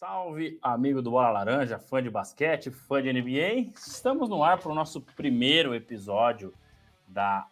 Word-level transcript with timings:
Salve, 0.00 0.58
amigo 0.62 1.02
do 1.02 1.10
Bola 1.10 1.28
Laranja, 1.28 1.78
fã 1.78 2.02
de 2.02 2.08
basquete, 2.08 2.70
fã 2.70 3.02
de 3.02 3.12
NBA. 3.12 3.70
Estamos 3.76 4.30
no 4.30 4.42
ar 4.42 4.58
para 4.58 4.72
o 4.72 4.74
nosso 4.74 5.02
primeiro 5.02 5.74
episódio 5.74 6.54
da, 7.06 7.46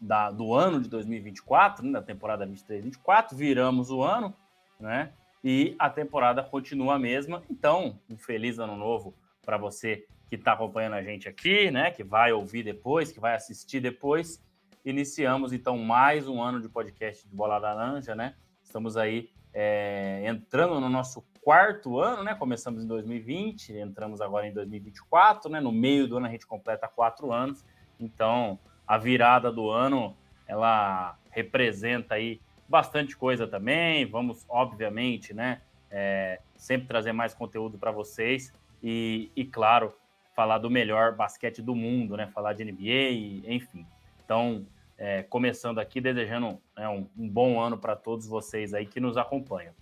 da, 0.00 0.32
do 0.32 0.54
ano 0.54 0.80
de 0.80 0.88
2024, 0.88 1.86
né, 1.86 1.92
da 1.92 2.02
temporada 2.02 2.44
23-24. 2.44 3.36
Viramos 3.36 3.92
o 3.92 4.02
ano, 4.02 4.34
né? 4.80 5.12
E 5.44 5.76
a 5.78 5.88
temporada 5.88 6.42
continua 6.42 6.96
a 6.96 6.98
mesma. 6.98 7.44
Então, 7.48 7.96
um 8.10 8.18
feliz 8.18 8.58
ano 8.58 8.76
novo 8.76 9.14
para 9.40 9.56
você 9.56 10.04
que 10.28 10.34
está 10.34 10.54
acompanhando 10.54 10.94
a 10.94 11.02
gente 11.04 11.28
aqui, 11.28 11.70
né? 11.70 11.92
Que 11.92 12.02
vai 12.02 12.32
ouvir 12.32 12.64
depois, 12.64 13.12
que 13.12 13.20
vai 13.20 13.36
assistir 13.36 13.78
depois. 13.78 14.44
Iniciamos 14.84 15.52
então 15.52 15.78
mais 15.78 16.26
um 16.26 16.42
ano 16.42 16.60
de 16.60 16.68
podcast 16.68 17.24
de 17.24 17.32
Bola 17.36 17.56
Laranja, 17.56 18.16
né? 18.16 18.34
Estamos 18.64 18.96
aí 18.96 19.30
é, 19.54 20.22
entrando 20.26 20.80
no 20.80 20.88
nosso 20.88 21.22
quarto 21.42 21.98
ano, 21.98 22.22
né? 22.22 22.34
Começamos 22.34 22.82
em 22.84 22.86
2020, 22.86 23.76
entramos 23.76 24.20
agora 24.20 24.46
em 24.46 24.52
2024, 24.52 25.50
né? 25.50 25.60
No 25.60 25.72
meio 25.72 26.06
do 26.08 26.16
ano 26.16 26.26
a 26.26 26.30
gente 26.30 26.46
completa 26.46 26.88
quatro 26.88 27.32
anos. 27.32 27.64
Então, 27.98 28.58
a 28.86 28.96
virada 28.96 29.50
do 29.50 29.70
ano, 29.70 30.16
ela 30.46 31.18
representa 31.30 32.14
aí 32.14 32.40
bastante 32.68 33.16
coisa 33.16 33.46
também. 33.46 34.06
Vamos, 34.06 34.44
obviamente, 34.48 35.34
né? 35.34 35.60
É, 35.90 36.40
sempre 36.56 36.86
trazer 36.86 37.12
mais 37.12 37.34
conteúdo 37.34 37.76
para 37.76 37.90
vocês 37.90 38.52
e, 38.82 39.30
e, 39.36 39.44
claro, 39.44 39.92
falar 40.34 40.58
do 40.58 40.70
melhor 40.70 41.14
basquete 41.14 41.60
do 41.60 41.74
mundo, 41.74 42.16
né? 42.16 42.28
Falar 42.28 42.54
de 42.54 42.64
NBA, 42.64 43.52
enfim. 43.52 43.86
Então, 44.24 44.64
é, 45.02 45.24
começando 45.24 45.80
aqui, 45.80 46.00
desejando 46.00 46.60
né, 46.76 46.88
um, 46.88 47.08
um, 47.18 47.28
bom 47.28 47.60
ano 47.60 47.76
para 47.76 47.96
todos 47.96 48.24
vocês 48.24 48.72
aí 48.72 48.86
que 48.86 49.00
nos 49.00 49.16
acompanham. 49.16 49.74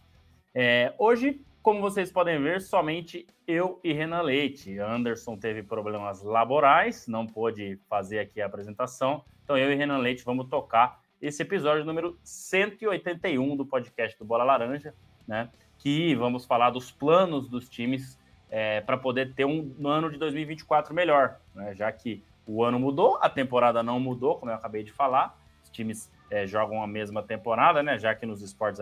É, 0.54 0.94
hoje, 0.96 1.42
como 1.62 1.82
vocês 1.82 2.10
podem 2.10 2.40
ver, 2.42 2.62
somente 2.62 3.26
eu 3.46 3.78
e 3.84 3.92
Renan 3.92 4.22
Leite. 4.22 4.78
Anderson 4.78 5.36
teve 5.36 5.62
problemas 5.62 6.22
laborais, 6.22 7.06
não 7.06 7.26
pôde 7.26 7.78
fazer 7.86 8.18
aqui 8.18 8.40
a 8.40 8.46
apresentação. 8.46 9.22
Então, 9.44 9.58
eu 9.58 9.70
e 9.70 9.74
Renan 9.74 9.98
Leite 9.98 10.24
vamos 10.24 10.48
tocar 10.48 11.02
esse 11.20 11.42
episódio 11.42 11.84
número 11.84 12.18
181 12.24 13.56
do 13.58 13.66
podcast 13.66 14.18
do 14.18 14.24
Bola 14.24 14.42
Laranja, 14.42 14.94
né? 15.28 15.50
Que 15.76 16.14
vamos 16.14 16.46
falar 16.46 16.70
dos 16.70 16.90
planos 16.90 17.46
dos 17.46 17.68
times 17.68 18.18
é, 18.48 18.80
para 18.80 18.96
poder 18.96 19.34
ter 19.34 19.44
um 19.44 19.70
ano 19.84 20.10
de 20.10 20.16
2024 20.16 20.94
melhor, 20.94 21.38
né? 21.54 21.74
Já 21.74 21.92
que 21.92 22.24
o 22.52 22.64
ano 22.64 22.80
mudou, 22.80 23.16
a 23.20 23.28
temporada 23.28 23.80
não 23.80 24.00
mudou, 24.00 24.36
como 24.36 24.50
eu 24.50 24.56
acabei 24.56 24.82
de 24.82 24.90
falar. 24.90 25.38
Os 25.62 25.70
times 25.70 26.10
é, 26.28 26.48
jogam 26.48 26.82
a 26.82 26.86
mesma 26.86 27.22
temporada, 27.22 27.80
né? 27.80 27.96
Já 27.96 28.12
que 28.12 28.26
nos 28.26 28.42
esportes 28.42 28.80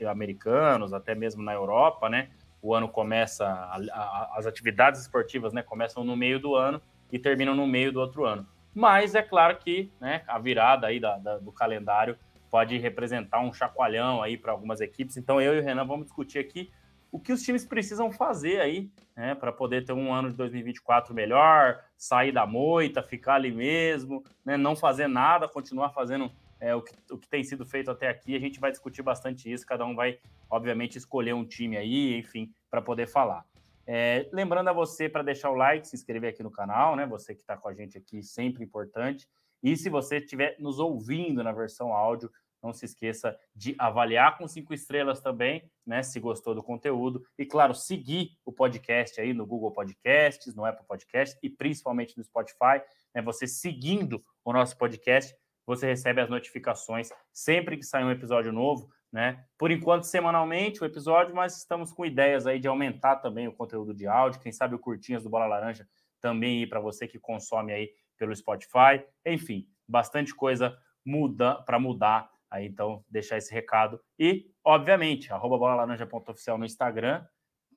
americanos, 0.00 0.94
até 0.94 1.14
mesmo 1.14 1.42
na 1.42 1.52
Europa, 1.52 2.08
né? 2.08 2.30
O 2.62 2.74
ano 2.74 2.88
começa, 2.88 3.46
a, 3.46 3.76
a, 3.92 4.38
as 4.38 4.46
atividades 4.46 5.02
esportivas, 5.02 5.52
né? 5.52 5.62
Começam 5.62 6.02
no 6.02 6.16
meio 6.16 6.40
do 6.40 6.54
ano 6.56 6.80
e 7.12 7.18
terminam 7.18 7.54
no 7.54 7.66
meio 7.66 7.92
do 7.92 8.00
outro 8.00 8.24
ano. 8.24 8.46
Mas 8.74 9.14
é 9.14 9.22
claro 9.22 9.56
que, 9.58 9.92
né? 10.00 10.22
A 10.26 10.38
virada 10.38 10.86
aí 10.86 10.98
da, 10.98 11.18
da, 11.18 11.36
do 11.36 11.52
calendário 11.52 12.16
pode 12.50 12.78
representar 12.78 13.40
um 13.40 13.52
chacoalhão 13.52 14.22
aí 14.22 14.38
para 14.38 14.52
algumas 14.52 14.80
equipes. 14.80 15.18
Então 15.18 15.40
eu 15.40 15.54
e 15.54 15.60
o 15.60 15.62
Renan 15.62 15.84
vamos 15.84 16.06
discutir 16.06 16.38
aqui 16.38 16.70
o 17.12 17.18
que 17.18 17.32
os 17.32 17.42
times 17.42 17.64
precisam 17.64 18.10
fazer 18.12 18.60
aí, 18.60 18.90
né, 19.16 19.34
para 19.34 19.52
poder 19.52 19.84
ter 19.84 19.92
um 19.92 20.12
ano 20.12 20.30
de 20.30 20.36
2024 20.36 21.14
melhor, 21.14 21.82
sair 21.96 22.32
da 22.32 22.46
moita, 22.46 23.02
ficar 23.02 23.34
ali 23.34 23.50
mesmo, 23.50 24.22
né, 24.44 24.56
não 24.56 24.76
fazer 24.76 25.08
nada, 25.08 25.48
continuar 25.48 25.90
fazendo 25.90 26.30
é, 26.60 26.74
o, 26.74 26.82
que, 26.82 26.94
o 27.10 27.18
que 27.18 27.28
tem 27.28 27.42
sido 27.42 27.64
feito 27.66 27.90
até 27.90 28.08
aqui. 28.08 28.36
A 28.36 28.40
gente 28.40 28.60
vai 28.60 28.70
discutir 28.70 29.02
bastante 29.02 29.50
isso, 29.50 29.66
cada 29.66 29.84
um 29.84 29.94
vai, 29.94 30.18
obviamente, 30.48 30.98
escolher 30.98 31.34
um 31.34 31.44
time 31.44 31.76
aí, 31.76 32.16
enfim, 32.18 32.52
para 32.70 32.82
poder 32.82 33.08
falar. 33.08 33.44
É, 33.86 34.28
lembrando 34.32 34.68
a 34.68 34.72
você 34.72 35.08
para 35.08 35.22
deixar 35.22 35.50
o 35.50 35.56
like, 35.56 35.88
se 35.88 35.96
inscrever 35.96 36.30
aqui 36.30 36.42
no 36.42 36.50
canal, 36.50 36.94
né? 36.94 37.06
Você 37.06 37.34
que 37.34 37.40
está 37.40 37.56
com 37.56 37.68
a 37.68 37.74
gente 37.74 37.98
aqui, 37.98 38.22
sempre 38.22 38.62
importante. 38.62 39.26
E 39.62 39.76
se 39.76 39.90
você 39.90 40.18
estiver 40.18 40.54
nos 40.60 40.78
ouvindo 40.78 41.42
na 41.42 41.50
versão 41.50 41.92
áudio, 41.92 42.30
não 42.62 42.72
se 42.72 42.84
esqueça 42.84 43.38
de 43.54 43.74
avaliar 43.78 44.36
com 44.36 44.46
cinco 44.46 44.74
estrelas 44.74 45.20
também, 45.20 45.70
né? 45.86 46.02
Se 46.02 46.20
gostou 46.20 46.54
do 46.54 46.62
conteúdo. 46.62 47.22
E, 47.38 47.44
claro, 47.46 47.74
seguir 47.74 48.30
o 48.44 48.52
podcast 48.52 49.20
aí 49.20 49.32
no 49.32 49.46
Google 49.46 49.72
Podcasts, 49.72 50.54
no 50.54 50.64
Apple 50.64 50.86
Podcasts 50.86 51.38
e 51.42 51.48
principalmente 51.48 52.16
no 52.16 52.24
Spotify. 52.24 52.82
Né? 53.14 53.22
Você 53.22 53.46
seguindo 53.46 54.24
o 54.44 54.52
nosso 54.52 54.76
podcast, 54.76 55.34
você 55.66 55.86
recebe 55.86 56.20
as 56.20 56.28
notificações 56.28 57.10
sempre 57.32 57.76
que 57.76 57.84
sair 57.84 58.04
um 58.04 58.10
episódio 58.10 58.52
novo, 58.52 58.90
né? 59.12 59.44
Por 59.58 59.70
enquanto, 59.70 60.04
semanalmente 60.04 60.82
o 60.82 60.86
episódio, 60.86 61.34
mas 61.34 61.56
estamos 61.56 61.92
com 61.92 62.04
ideias 62.04 62.46
aí 62.46 62.58
de 62.58 62.68
aumentar 62.68 63.16
também 63.16 63.48
o 63.48 63.52
conteúdo 63.52 63.94
de 63.94 64.06
áudio. 64.06 64.40
Quem 64.40 64.52
sabe 64.52 64.74
o 64.74 64.78
Curtinhas 64.78 65.22
do 65.22 65.30
Bola 65.30 65.46
Laranja 65.46 65.88
também 66.20 66.68
para 66.68 66.80
você 66.80 67.08
que 67.08 67.18
consome 67.18 67.72
aí 67.72 67.90
pelo 68.16 68.34
Spotify. 68.34 69.02
Enfim, 69.24 69.66
bastante 69.88 70.34
coisa 70.34 70.76
muda 71.04 71.54
para 71.62 71.78
mudar 71.78 72.30
Aí, 72.50 72.66
então, 72.66 73.04
deixar 73.08 73.38
esse 73.38 73.54
recado. 73.54 74.00
E, 74.18 74.50
obviamente, 74.64 75.32
arroba 75.32 75.56
bolalaranja.oficial 75.56 76.58
no 76.58 76.64
Instagram, 76.64 77.24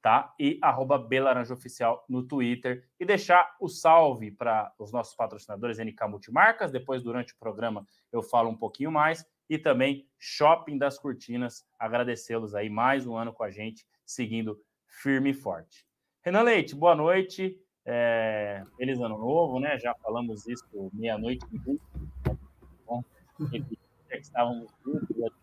tá? 0.02 0.34
E 0.40 0.58
arroba 0.62 0.98
belaranjaoficial 0.98 2.04
no 2.10 2.24
Twitter. 2.24 2.90
E 3.00 3.06
deixar 3.06 3.56
o 3.62 3.68
salve 3.68 4.32
para 4.32 4.74
os 4.80 4.92
nossos 4.92 5.16
patrocinadores 5.16 5.78
NK 5.78 6.08
Multimarcas. 6.10 6.72
Depois, 6.72 7.04
durante 7.04 7.34
o 7.34 7.38
programa, 7.38 7.86
eu 8.12 8.24
falo 8.24 8.50
um 8.50 8.58
pouquinho 8.58 8.92
mais. 8.92 9.26
E 9.48 9.60
também 9.60 10.08
Shopping 10.18 10.78
das 10.78 10.98
Cortinas. 10.98 11.66
Agradecê-los 11.78 12.56
aí 12.56 12.70
mais 12.70 13.06
um 13.06 13.16
ano 13.16 13.32
com 13.32 13.44
a 13.44 13.52
gente, 13.52 13.86
seguindo 14.06 14.60
firme 14.88 15.32
e 15.32 15.34
forte. 15.34 15.86
Renan 16.24 16.42
Leite, 16.42 16.76
boa 16.76 16.96
noite. 16.96 17.60
É, 17.86 18.64
feliz 18.78 19.00
ano 19.00 19.18
novo, 19.18 19.60
né? 19.60 19.78
Já 19.78 19.94
falamos 19.96 20.48
isso 20.48 20.66
meia-noite. 20.94 21.46
Bom, 22.88 23.04
que 24.24 24.28
estávamos 24.28 24.72
juntos. 24.84 25.34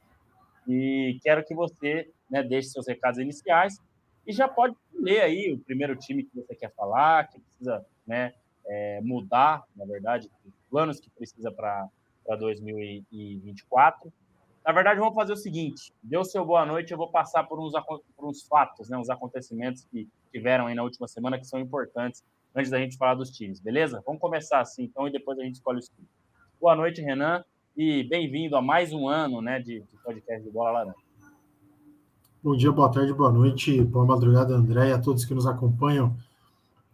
E 0.66 1.18
quero 1.22 1.44
que 1.44 1.54
você 1.54 2.10
né, 2.30 2.42
deixe 2.42 2.68
seus 2.68 2.86
recados 2.86 3.18
iniciais 3.18 3.78
e 4.26 4.32
já 4.32 4.48
pode 4.48 4.74
ler 4.94 5.20
aí 5.20 5.52
o 5.52 5.58
primeiro 5.58 5.96
time 5.96 6.24
que 6.24 6.34
você 6.34 6.54
quer 6.54 6.72
falar, 6.74 7.28
que 7.28 7.40
precisa 7.40 7.84
né, 8.06 8.32
é, 8.66 9.00
mudar, 9.02 9.64
na 9.74 9.84
verdade, 9.84 10.30
os 10.44 10.52
planos 10.70 11.00
que 11.00 11.10
precisa 11.10 11.50
para 11.50 11.88
2024. 12.38 14.12
Na 14.64 14.72
verdade, 14.72 15.00
vamos 15.00 15.14
fazer 15.14 15.32
o 15.32 15.36
seguinte: 15.36 15.92
deu 16.02 16.24
seu 16.24 16.44
boa 16.44 16.64
noite, 16.64 16.92
eu 16.92 16.98
vou 16.98 17.10
passar 17.10 17.44
por 17.44 17.58
uns, 17.58 17.72
por 18.16 18.28
uns 18.28 18.46
fatos, 18.46 18.88
né, 18.88 18.96
uns 18.96 19.10
acontecimentos 19.10 19.84
que 19.86 20.08
tiveram 20.30 20.66
aí 20.66 20.74
na 20.74 20.82
última 20.82 21.08
semana 21.08 21.38
que 21.38 21.46
são 21.46 21.58
importantes 21.58 22.22
antes 22.54 22.70
da 22.70 22.78
gente 22.78 22.96
falar 22.96 23.14
dos 23.14 23.30
times, 23.30 23.60
beleza? 23.60 24.02
Vamos 24.04 24.20
começar 24.20 24.60
assim, 24.60 24.84
então, 24.84 25.08
e 25.08 25.12
depois 25.12 25.38
a 25.38 25.42
gente 25.42 25.54
escolhe 25.54 25.78
os 25.78 25.88
times. 25.88 26.10
Boa 26.60 26.76
noite, 26.76 27.00
Renan 27.00 27.44
e 27.76 28.02
bem-vindo 28.04 28.56
a 28.56 28.62
mais 28.62 28.92
um 28.92 29.08
ano 29.08 29.40
né, 29.40 29.58
de, 29.58 29.80
de, 29.80 29.96
podcast 30.04 30.42
de 30.44 30.50
Bola 30.50 30.70
Laranja. 30.70 30.96
Bom 32.42 32.56
dia, 32.56 32.72
boa 32.72 32.90
tarde, 32.90 33.12
boa 33.12 33.30
noite, 33.30 33.82
boa 33.82 34.04
madrugada, 34.04 34.54
André, 34.54 34.88
e 34.88 34.92
a 34.92 34.98
todos 34.98 35.24
que 35.24 35.34
nos 35.34 35.46
acompanham 35.46 36.16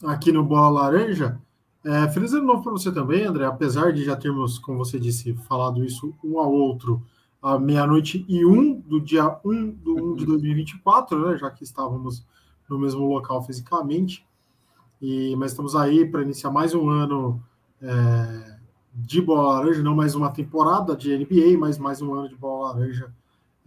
aqui 0.04 0.32
no 0.32 0.44
Bola 0.44 0.82
Laranja. 0.82 1.40
É, 1.84 2.08
feliz 2.08 2.32
ano 2.34 2.46
novo 2.46 2.62
para 2.62 2.72
você 2.72 2.92
também, 2.92 3.24
André, 3.24 3.44
apesar 3.44 3.92
de 3.92 4.04
já 4.04 4.16
termos, 4.16 4.58
como 4.58 4.78
você 4.78 4.98
disse, 4.98 5.34
falado 5.48 5.84
isso 5.84 6.14
um 6.22 6.38
ao 6.38 6.52
outro 6.52 7.02
à 7.40 7.58
meia-noite 7.58 8.24
e 8.28 8.44
um 8.44 8.80
do 8.80 9.00
dia 9.00 9.38
1 9.44 9.70
do 9.70 10.12
1 10.12 10.16
de 10.16 10.26
2024, 10.26 11.30
né, 11.30 11.38
já 11.38 11.50
que 11.50 11.62
estávamos 11.62 12.24
no 12.68 12.78
mesmo 12.78 13.06
local 13.06 13.42
fisicamente. 13.42 14.26
E, 15.00 15.36
mas 15.36 15.52
estamos 15.52 15.76
aí 15.76 16.04
para 16.04 16.22
iniciar 16.22 16.50
mais 16.50 16.74
um 16.74 16.88
ano 16.88 17.40
é, 17.80 18.55
de 18.98 19.20
bola 19.20 19.58
laranja, 19.58 19.82
não 19.82 19.94
mais 19.94 20.14
uma 20.14 20.30
temporada 20.30 20.96
de 20.96 21.14
NBA, 21.14 21.58
mas 21.58 21.76
mais 21.76 22.00
um 22.00 22.14
ano 22.14 22.28
de 22.30 22.34
bola 22.34 22.72
laranja 22.72 23.12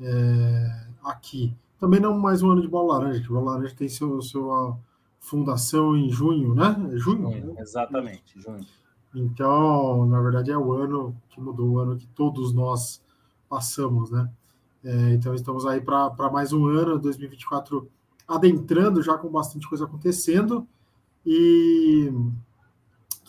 é, 0.02 0.88
aqui. 1.04 1.56
Também 1.78 2.00
não 2.00 2.18
mais 2.18 2.42
um 2.42 2.50
ano 2.50 2.62
de 2.62 2.68
bola 2.68 2.98
laranja, 2.98 3.22
que 3.22 3.28
bola 3.28 3.52
laranja 3.52 3.76
tem 3.76 3.88
seu, 3.88 4.20
sua 4.24 4.76
fundação 5.20 5.96
em 5.96 6.10
junho, 6.10 6.56
né? 6.56 6.76
É 6.92 6.98
junho? 6.98 7.32
junho 7.32 7.56
exatamente, 7.60 8.42
junho. 8.42 8.66
Então, 9.14 10.06
na 10.08 10.20
verdade, 10.20 10.52
é 10.52 10.58
o 10.58 10.74
ano 10.74 11.16
que 11.30 11.40
mudou, 11.40 11.74
o 11.74 11.80
ano 11.80 11.96
que 11.96 12.08
todos 12.08 12.52
nós 12.52 13.00
passamos, 13.48 14.10
né? 14.10 14.30
É, 14.84 15.14
então, 15.14 15.36
estamos 15.36 15.66
aí 15.66 15.80
para 15.80 16.32
mais 16.32 16.54
um 16.54 16.66
ano, 16.66 16.98
2024, 16.98 17.88
adentrando 18.28 19.02
já 19.04 19.16
com 19.16 19.30
bastante 19.30 19.70
coisa 19.70 19.86
acontecendo. 19.86 20.68
E 21.24 22.12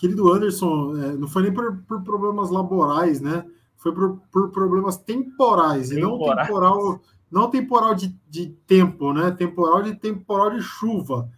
querido 0.00 0.32
Anderson, 0.32 0.96
é, 0.96 1.12
não 1.12 1.28
foi 1.28 1.42
nem 1.42 1.52
por, 1.52 1.76
por, 1.82 2.02
problemas 2.02 2.48
laborais, 2.48 3.20
né? 3.20 3.44
Foi 3.76 3.92
por, 3.92 4.18
por 4.32 4.50
problemas 4.50 4.96
temporais, 4.96 5.90
temporais, 5.90 5.92
e 5.92 6.00
não 6.00 6.18
temporal, 6.18 7.00
não 7.30 7.50
temporal 7.50 7.94
de, 7.94 8.18
de 8.26 8.46
tempo, 8.66 9.12
né? 9.12 9.30
Temporal 9.30 9.82
de 9.82 9.94
temporal 9.94 10.52
de 10.52 10.62
chuva. 10.62 11.30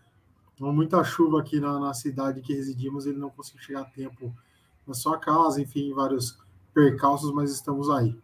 Então, 0.54 0.72
muita 0.72 1.02
chuva 1.02 1.40
aqui 1.40 1.58
na, 1.58 1.80
na 1.80 1.92
cidade 1.92 2.40
que 2.40 2.54
residimos, 2.54 3.04
ele 3.04 3.18
não 3.18 3.30
conseguiu 3.30 3.62
chegar 3.62 3.80
a 3.80 3.84
tempo 3.84 4.32
na 4.86 4.94
sua 4.94 5.18
casa, 5.18 5.60
enfim, 5.60 5.92
vários 5.92 6.38
percalços, 6.72 7.32
mas 7.32 7.50
estamos 7.50 7.90
aí. 7.90 8.16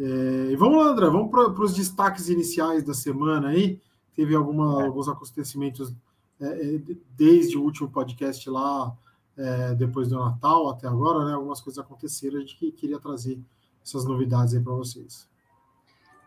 É, 0.00 0.52
e 0.52 0.56
vamos 0.56 0.78
lá, 0.78 0.90
André, 0.90 1.06
vamos 1.10 1.30
para 1.30 1.62
os 1.62 1.74
destaques 1.74 2.30
iniciais 2.30 2.82
da 2.82 2.94
semana 2.94 3.48
aí. 3.48 3.78
teve 4.14 4.34
alguma, 4.34 4.82
é. 4.82 4.86
alguns 4.86 5.06
acontecimentos 5.06 5.94
é, 6.40 6.46
é, 6.46 6.80
desde 7.14 7.58
o 7.58 7.62
último 7.62 7.90
podcast 7.90 8.48
lá, 8.48 8.96
é, 9.36 9.74
depois 9.74 10.08
do 10.08 10.18
Natal 10.18 10.68
até 10.68 10.86
agora, 10.86 11.24
né? 11.24 11.34
Algumas 11.34 11.60
coisas 11.60 11.82
aconteceram, 11.82 12.38
a 12.38 12.40
gente 12.40 12.72
queria 12.72 12.98
trazer 12.98 13.38
essas 13.84 14.04
novidades 14.04 14.54
aí 14.54 14.62
para 14.62 14.72
vocês. 14.72 15.28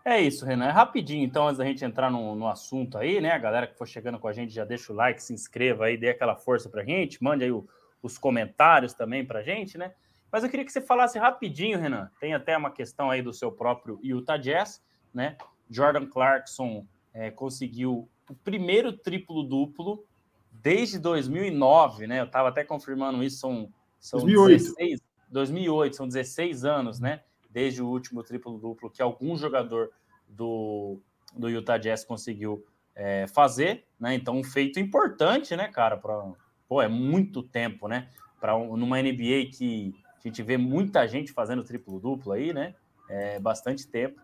É 0.06 0.20
isso, 0.20 0.46
Renan. 0.46 0.66
É 0.66 0.72
rapidinho, 0.72 1.24
então, 1.24 1.48
antes 1.48 1.58
da 1.58 1.66
gente 1.66 1.84
entrar 1.84 2.10
no, 2.10 2.34
no, 2.36 2.48
assunto 2.48 2.98
aí, 2.98 3.20
né? 3.20 3.32
A 3.32 3.38
galera 3.38 3.68
que 3.68 3.78
for 3.78 3.88
chegando 3.88 4.18
com 4.18 4.28
a 4.28 4.34
gente 4.34 4.54
já 4.54 4.64
deixa 4.64 4.94
o 4.94 4.96
like, 4.96 5.22
se 5.22 5.34
inscreva 5.34 5.86
aí, 5.86 5.98
dê 5.98 6.10
aquela 6.10 6.36
força 6.36 6.70
pra 6.70 6.84
gente, 6.84 7.22
mande 7.24 7.44
aí 7.44 7.52
o, 7.52 7.68
os 8.02 8.18
comentários 8.18 8.94
também 8.94 9.26
pra 9.26 9.44
gente, 9.44 9.78
né? 9.78 9.94
Mas 10.32 10.44
eu 10.44 10.50
queria 10.50 10.66
que 10.66 10.72
você 10.72 10.82
falasse 10.82 11.20
rapidinho, 11.20 11.80
Renan. 11.80 12.10
Tem 12.20 12.34
até 12.34 12.56
uma 12.56 12.72
questão 12.72 13.10
aí 13.10 13.22
do 13.22 13.34
seu 13.34 13.52
próprio 13.52 14.00
Utah 14.02 14.38
Jazz, 14.38 14.82
né? 15.14 15.36
Jordan 15.70 16.08
Clarkson 16.08 16.86
é, 17.14 17.30
conseguiu 17.30 18.08
o 18.30 18.36
primeiro 18.36 18.94
triplo-duplo 18.94 20.06
desde 20.62 21.00
2009, 21.00 22.08
né? 22.08 22.20
Eu 22.20 22.26
estava 22.26 22.50
até 22.50 22.64
confirmando 22.64 23.24
isso, 23.24 23.40
são, 23.40 23.74
são 24.00 24.20
2008. 24.20 24.64
16, 24.64 25.02
2008, 25.30 25.96
são 25.96 26.08
16 26.08 26.66
anos, 26.66 27.00
né? 27.00 27.22
Desde 27.50 27.82
o 27.82 27.88
último 27.88 28.24
triplo-duplo 28.24 28.90
que 28.90 29.02
algum 29.02 29.36
jogador 29.38 29.90
do, 30.28 31.00
do 31.36 31.50
Utah 31.50 31.78
Jazz 31.78 32.04
conseguiu 32.04 32.66
é, 32.96 33.28
fazer, 33.28 33.86
né? 34.00 34.14
Então, 34.14 34.38
um 34.38 34.44
feito 34.44 34.80
importante, 34.80 35.56
né, 35.56 35.68
cara? 35.68 35.98
Pra, 35.98 36.32
pô, 36.68 36.82
é 36.82 36.88
muito 36.88 37.42
tempo, 37.42 37.88
né? 37.88 38.10
Para 38.40 38.56
um, 38.56 38.76
numa 38.76 39.02
NBA 39.02 39.50
que 39.54 39.94
a 40.18 40.28
gente 40.28 40.44
vê 40.44 40.58
muita 40.58 41.08
gente 41.08 41.32
fazendo 41.32 41.64
triplo-duplo 41.64 42.34
aí, 42.34 42.54
né? 42.54 42.76
É 43.10 43.40
bastante 43.40 43.88
tempo. 43.88 44.22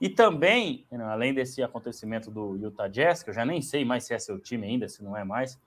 E 0.00 0.08
também, 0.08 0.86
além 0.90 1.32
desse 1.32 1.62
acontecimento 1.62 2.30
do 2.30 2.56
Utah 2.56 2.88
Jazz, 2.88 3.22
que 3.22 3.30
eu 3.30 3.34
já 3.34 3.44
nem 3.44 3.62
sei 3.62 3.84
mais 3.84 4.04
se 4.04 4.12
é 4.12 4.18
seu 4.18 4.38
time 4.38 4.66
ainda, 4.66 4.88
se 4.88 5.02
não 5.02 5.16
é 5.16 5.24
mais, 5.24 5.58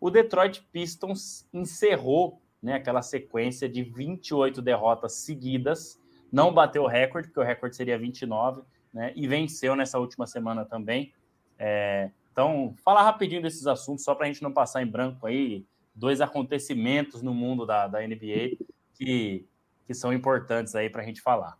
o 0.00 0.10
Detroit 0.10 0.62
Pistons 0.72 1.46
encerrou 1.52 2.40
né, 2.62 2.74
aquela 2.74 3.02
sequência 3.02 3.68
de 3.68 3.82
28 3.82 4.60
derrotas 4.60 5.14
seguidas, 5.14 6.00
não 6.32 6.52
bateu 6.52 6.82
o 6.82 6.86
recorde, 6.88 7.28
porque 7.28 7.40
o 7.40 7.44
recorde 7.44 7.76
seria 7.76 7.98
29, 7.98 8.62
né, 8.92 9.12
e 9.14 9.26
venceu 9.26 9.76
nessa 9.76 9.98
última 9.98 10.26
semana 10.26 10.64
também. 10.64 11.12
É, 11.58 12.10
então, 12.32 12.74
falar 12.84 13.02
rapidinho 13.02 13.40
desses 13.40 13.66
assuntos, 13.66 14.04
só 14.04 14.14
para 14.14 14.26
a 14.26 14.28
gente 14.28 14.42
não 14.42 14.52
passar 14.52 14.82
em 14.82 14.86
branco 14.86 15.26
aí, 15.26 15.64
dois 15.94 16.20
acontecimentos 16.20 17.22
no 17.22 17.32
mundo 17.32 17.64
da, 17.64 17.86
da 17.86 18.00
NBA 18.06 18.58
que, 18.94 19.46
que 19.86 19.94
são 19.94 20.12
importantes 20.12 20.74
aí 20.74 20.90
para 20.90 21.02
a 21.02 21.04
gente 21.04 21.20
falar. 21.20 21.56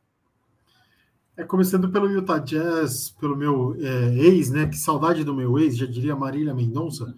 É, 1.37 1.45
começando 1.45 1.91
pelo 1.91 2.11
Utah 2.11 2.39
Jazz, 2.39 3.11
pelo 3.11 3.37
meu 3.37 3.77
é, 3.79 4.15
ex, 4.15 4.51
né? 4.51 4.67
Que 4.67 4.77
saudade 4.77 5.23
do 5.23 5.35
meu 5.35 5.59
ex, 5.59 5.77
já 5.77 5.85
diria 5.85 6.17
Marília 6.17 6.55
Mendonça. 6.55 7.15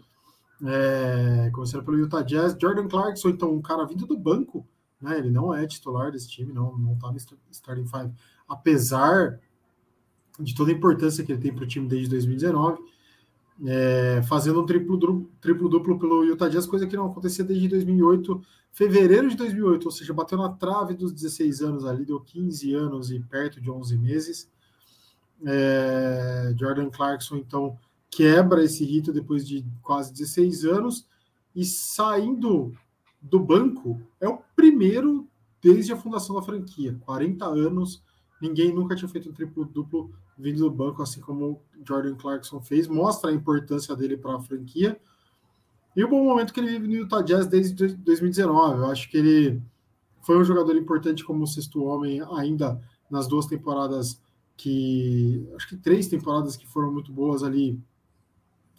É, 0.66 1.50
começando 1.52 1.84
pelo 1.84 1.98
Utah 1.98 2.22
Jazz, 2.22 2.56
Jordan 2.60 2.88
Clarkson, 2.88 3.28
então, 3.28 3.54
um 3.54 3.62
cara 3.62 3.86
vindo 3.86 4.06
do 4.06 4.18
banco, 4.18 4.66
né? 5.00 5.18
Ele 5.18 5.30
não 5.30 5.54
é 5.54 5.64
titular 5.68 6.10
desse 6.10 6.28
time, 6.28 6.52
não, 6.52 6.76
não 6.76 6.98
tá 6.98 7.12
no 7.12 7.16
starting 7.16 7.86
five, 7.86 8.12
apesar 8.48 9.38
de 10.40 10.52
toda 10.52 10.72
a 10.72 10.74
importância 10.74 11.24
que 11.24 11.30
ele 11.30 11.40
tem 11.40 11.54
para 11.54 11.62
o 11.62 11.68
time 11.68 11.86
desde 11.86 12.10
2019 12.10 12.82
é, 13.66 14.22
fazendo 14.28 14.62
um 14.62 14.66
triplo, 14.66 15.28
triplo 15.40 15.98
pelo 15.98 16.24
Utah 16.24 16.48
Jazz, 16.48 16.66
coisa 16.66 16.86
que 16.86 16.96
não 16.96 17.06
acontecia 17.06 17.44
desde 17.44 17.68
2008, 17.68 18.40
fevereiro 18.72 19.28
de 19.28 19.36
2008, 19.36 19.84
ou 19.84 19.90
seja, 19.90 20.12
bateu 20.14 20.38
na 20.38 20.50
trave 20.50 20.94
dos 20.94 21.12
16 21.12 21.62
anos 21.62 21.84
ali, 21.84 22.04
deu 22.04 22.20
15 22.20 22.72
anos 22.74 23.10
e 23.10 23.18
perto 23.18 23.60
de 23.60 23.70
11 23.70 23.98
meses. 23.98 24.50
É, 25.44 26.54
Jordan 26.56 26.90
Clarkson, 26.90 27.36
então, 27.36 27.76
quebra 28.10 28.62
esse 28.62 28.84
rito 28.84 29.12
depois 29.12 29.46
de 29.46 29.64
quase 29.82 30.12
16 30.12 30.64
anos 30.64 31.06
e 31.54 31.64
saindo 31.64 32.72
do 33.20 33.40
banco, 33.40 34.00
é 34.20 34.28
o 34.28 34.38
primeiro 34.54 35.28
desde 35.60 35.92
a 35.92 35.96
fundação 35.96 36.36
da 36.36 36.42
franquia, 36.42 36.96
40 37.04 37.44
anos, 37.44 38.02
ninguém 38.40 38.74
nunca 38.74 38.94
tinha 38.94 39.08
feito 39.08 39.28
um 39.28 39.32
triplo 39.32 39.64
duplo 39.64 40.10
vindo 40.38 40.60
do 40.60 40.70
banco, 40.70 41.02
assim 41.02 41.20
como 41.20 41.60
Jordan 41.86 42.14
Clarkson 42.14 42.60
fez, 42.60 42.86
mostra 42.86 43.30
a 43.30 43.34
importância 43.34 43.94
dele 43.96 44.16
para 44.16 44.36
a 44.36 44.40
franquia. 44.40 45.00
E 45.96 46.04
o 46.04 46.08
bom 46.08 46.22
momento 46.22 46.52
que 46.52 46.60
ele 46.60 46.68
vive 46.68 46.86
no 46.86 46.94
Utah 46.94 47.22
Jazz 47.22 47.46
desde 47.46 47.96
2019. 47.96 48.78
Eu 48.78 48.86
acho 48.86 49.10
que 49.10 49.16
ele 49.16 49.62
foi 50.22 50.38
um 50.38 50.44
jogador 50.44 50.76
importante 50.76 51.24
como 51.24 51.46
sexto 51.46 51.82
homem 51.82 52.20
ainda 52.36 52.80
nas 53.10 53.26
duas 53.26 53.46
temporadas 53.46 54.20
que 54.56 55.48
acho 55.56 55.68
que 55.68 55.76
três 55.76 56.08
temporadas 56.08 56.56
que 56.56 56.66
foram 56.66 56.92
muito 56.92 57.12
boas 57.12 57.42
ali 57.42 57.80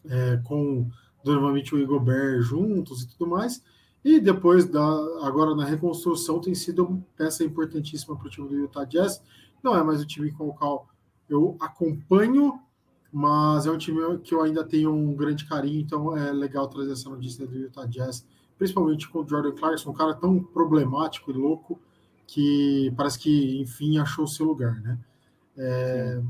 é, 0.05 0.38
com 0.44 0.89
normalmente 1.23 1.73
o 1.73 1.79
Igor 1.79 2.00
Gobert 2.00 2.41
juntos 2.41 3.01
e 3.01 3.07
tudo 3.07 3.27
mais. 3.27 3.63
E 4.03 4.19
depois 4.19 4.65
da 4.65 4.81
agora 5.21 5.53
na 5.55 5.65
reconstrução 5.65 6.39
tem 6.39 6.55
sido 6.55 7.03
peça 7.17 7.44
importantíssima 7.44 8.15
para 8.15 8.27
o 8.27 8.29
time 8.29 8.47
do 8.47 8.55
Utah 8.55 8.85
Jazz. 8.85 9.21
Não 9.63 9.75
é 9.75 9.83
mais 9.83 10.01
o 10.01 10.06
time 10.06 10.31
com 10.31 10.47
o 10.47 10.53
qual 10.53 10.88
eu 11.29 11.56
acompanho, 11.59 12.59
mas 13.11 13.65
é 13.65 13.71
um 13.71 13.77
time 13.77 14.17
que 14.19 14.33
eu 14.33 14.41
ainda 14.41 14.63
tenho 14.63 14.94
um 14.94 15.15
grande 15.15 15.45
carinho, 15.45 15.81
então 15.81 16.15
é 16.15 16.31
legal 16.31 16.67
trazer 16.67 16.91
essa 16.91 17.09
notícia 17.09 17.45
do 17.45 17.57
Utah 17.57 17.85
Jazz, 17.85 18.25
principalmente 18.57 19.07
com 19.07 19.19
o 19.19 19.27
Jordan 19.27 19.53
Clarkson, 19.53 19.89
um 19.89 19.94
cara 19.94 20.13
tão 20.13 20.44
problemático 20.44 21.31
e 21.31 21.33
louco 21.33 21.79
que 22.27 22.94
parece 22.95 23.17
que, 23.17 23.59
enfim, 23.59 23.97
achou 23.97 24.25
o 24.25 24.27
seu 24.27 24.45
lugar, 24.45 24.79
né? 24.81 25.00
É, 25.57 26.21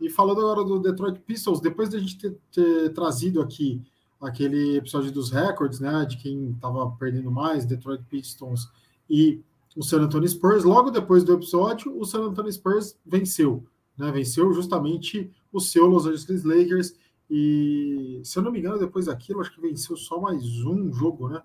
e 0.00 0.08
falando 0.08 0.40
agora 0.40 0.64
do 0.64 0.78
Detroit 0.78 1.20
Pistons, 1.20 1.60
depois 1.60 1.88
da 1.88 1.98
gente 1.98 2.18
ter, 2.18 2.36
ter, 2.52 2.92
trazido 2.92 3.40
aqui 3.40 3.80
aquele 4.20 4.76
episódio 4.76 5.10
dos 5.10 5.30
recordes, 5.30 5.80
né, 5.80 6.04
de 6.04 6.16
quem 6.16 6.50
estava 6.50 6.90
perdendo 6.92 7.30
mais, 7.30 7.64
Detroit 7.64 8.02
Pistons 8.08 8.68
e 9.10 9.40
o 9.76 9.82
San 9.82 10.02
Antonio 10.02 10.28
Spurs, 10.28 10.64
logo 10.64 10.90
depois 10.90 11.24
do 11.24 11.32
episódio, 11.32 11.98
o 11.98 12.04
San 12.04 12.22
Antonio 12.22 12.52
Spurs 12.52 12.98
venceu 13.04 13.66
né? 13.96 14.10
Venceu 14.10 14.52
justamente 14.52 15.30
o 15.52 15.60
seu 15.60 15.86
Los 15.86 16.06
Angeles 16.06 16.44
Lakers 16.44 16.94
e, 17.30 18.20
se 18.24 18.38
eu 18.38 18.42
não 18.42 18.52
me 18.52 18.58
engano, 18.58 18.78
depois 18.78 19.06
daquilo, 19.06 19.40
acho 19.40 19.54
que 19.54 19.60
venceu 19.60 19.96
só 19.96 20.20
mais 20.20 20.42
um 20.64 20.92
jogo, 20.92 21.28
né? 21.28 21.42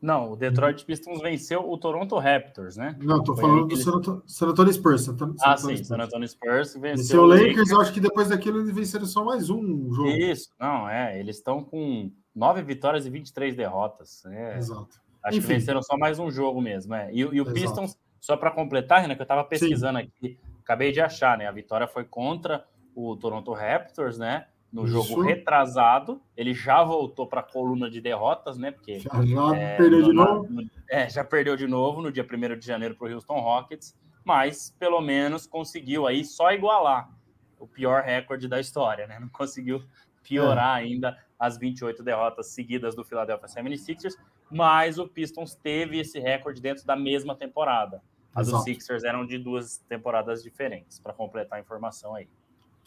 Não, 0.00 0.32
o 0.32 0.36
Detroit 0.36 0.84
Pistons 0.84 1.20
venceu 1.22 1.68
o 1.68 1.78
Toronto 1.78 2.18
Raptors, 2.18 2.76
né? 2.76 2.96
Não, 3.00 3.24
tô 3.24 3.34
falando 3.34 3.66
do 3.66 3.76
San, 3.76 4.22
San 4.26 4.48
Antonio 4.48 4.72
Spurs. 4.72 5.02
San, 5.02 5.16
San 5.16 5.34
ah, 5.40 5.56
sim, 5.56 5.82
San 5.82 5.96
Antonio 5.96 6.28
Spurs 6.28 6.74
venceu, 6.74 6.96
venceu 6.96 7.22
o 7.22 7.26
Lakers. 7.26 7.70
Lakers. 7.70 7.72
acho 7.72 7.92
que 7.92 8.00
depois 8.00 8.28
daquilo 8.28 8.60
eles 8.60 8.74
venceram 8.74 9.06
só 9.06 9.24
mais 9.24 9.48
um 9.48 9.92
jogo. 9.92 10.08
Isso, 10.08 10.50
não, 10.60 10.88
é. 10.88 11.18
Eles 11.18 11.36
estão 11.36 11.64
com 11.64 12.12
nove 12.34 12.62
vitórias 12.62 13.06
e 13.06 13.10
23 13.10 13.56
derrotas. 13.56 14.24
É, 14.26 14.58
Exato. 14.58 15.00
Acho 15.26 15.38
Enfim. 15.38 15.48
que 15.48 15.54
venceram 15.54 15.82
só 15.82 15.96
mais 15.98 16.20
um 16.20 16.30
jogo 16.30 16.62
mesmo. 16.62 16.94
É. 16.94 17.12
E, 17.12 17.18
e 17.18 17.40
o 17.40 17.52
Pistons, 17.52 17.98
só 18.20 18.36
para 18.36 18.48
completar, 18.48 19.00
Renan, 19.00 19.16
que 19.16 19.22
eu 19.22 19.24
estava 19.24 19.42
pesquisando 19.42 19.98
sim. 19.98 20.04
aqui, 20.04 20.38
acabei 20.62 20.92
de 20.92 21.00
achar, 21.00 21.36
né? 21.36 21.48
A 21.48 21.50
vitória 21.50 21.88
foi 21.88 22.04
contra 22.04 22.64
o 22.94 23.16
Toronto 23.16 23.52
Raptors, 23.52 24.18
né? 24.18 24.46
No 24.72 24.84
Isso. 24.84 25.02
jogo 25.02 25.22
retrasado, 25.22 26.22
ele 26.36 26.54
já 26.54 26.84
voltou 26.84 27.26
para 27.26 27.40
a 27.40 27.42
coluna 27.42 27.90
de 27.90 28.00
derrotas, 28.00 28.56
né? 28.56 28.70
Porque 28.70 29.00
já, 29.00 29.10
já 29.24 29.56
é, 29.56 29.76
perdeu 29.76 29.98
no, 29.98 30.04
de 30.04 30.12
novo. 30.12 30.48
No, 30.48 30.70
é, 30.88 31.08
já 31.08 31.24
perdeu 31.24 31.56
de 31.56 31.66
novo 31.66 32.00
no 32.00 32.12
dia 32.12 32.24
1 32.24 32.56
de 32.56 32.64
janeiro 32.64 32.94
para 32.94 33.08
o 33.08 33.12
Houston 33.12 33.40
Rockets, 33.40 33.96
mas 34.24 34.76
pelo 34.78 35.00
menos 35.00 35.44
conseguiu 35.44 36.06
aí 36.06 36.24
só 36.24 36.52
igualar 36.52 37.10
o 37.58 37.66
pior 37.66 38.04
recorde 38.04 38.46
da 38.46 38.60
história, 38.60 39.08
né? 39.08 39.18
Não 39.18 39.28
conseguiu 39.28 39.82
piorar 40.22 40.80
é. 40.80 40.84
ainda 40.84 41.18
as 41.36 41.58
28 41.58 42.02
derrotas 42.04 42.48
seguidas 42.48 42.94
do 42.94 43.04
Philadelphia 43.04 43.48
76ers, 43.48 44.14
mas 44.50 44.98
o 44.98 45.08
Pistons 45.08 45.54
teve 45.54 45.98
esse 45.98 46.18
recorde 46.18 46.60
dentro 46.60 46.86
da 46.86 46.96
mesma 46.96 47.34
temporada. 47.34 48.02
As 48.34 48.48
dos 48.48 48.64
Sixers 48.64 49.02
eram 49.02 49.26
de 49.26 49.38
duas 49.38 49.78
temporadas 49.88 50.42
diferentes, 50.42 50.98
para 50.98 51.12
completar 51.12 51.58
a 51.58 51.62
informação 51.62 52.14
aí. 52.14 52.28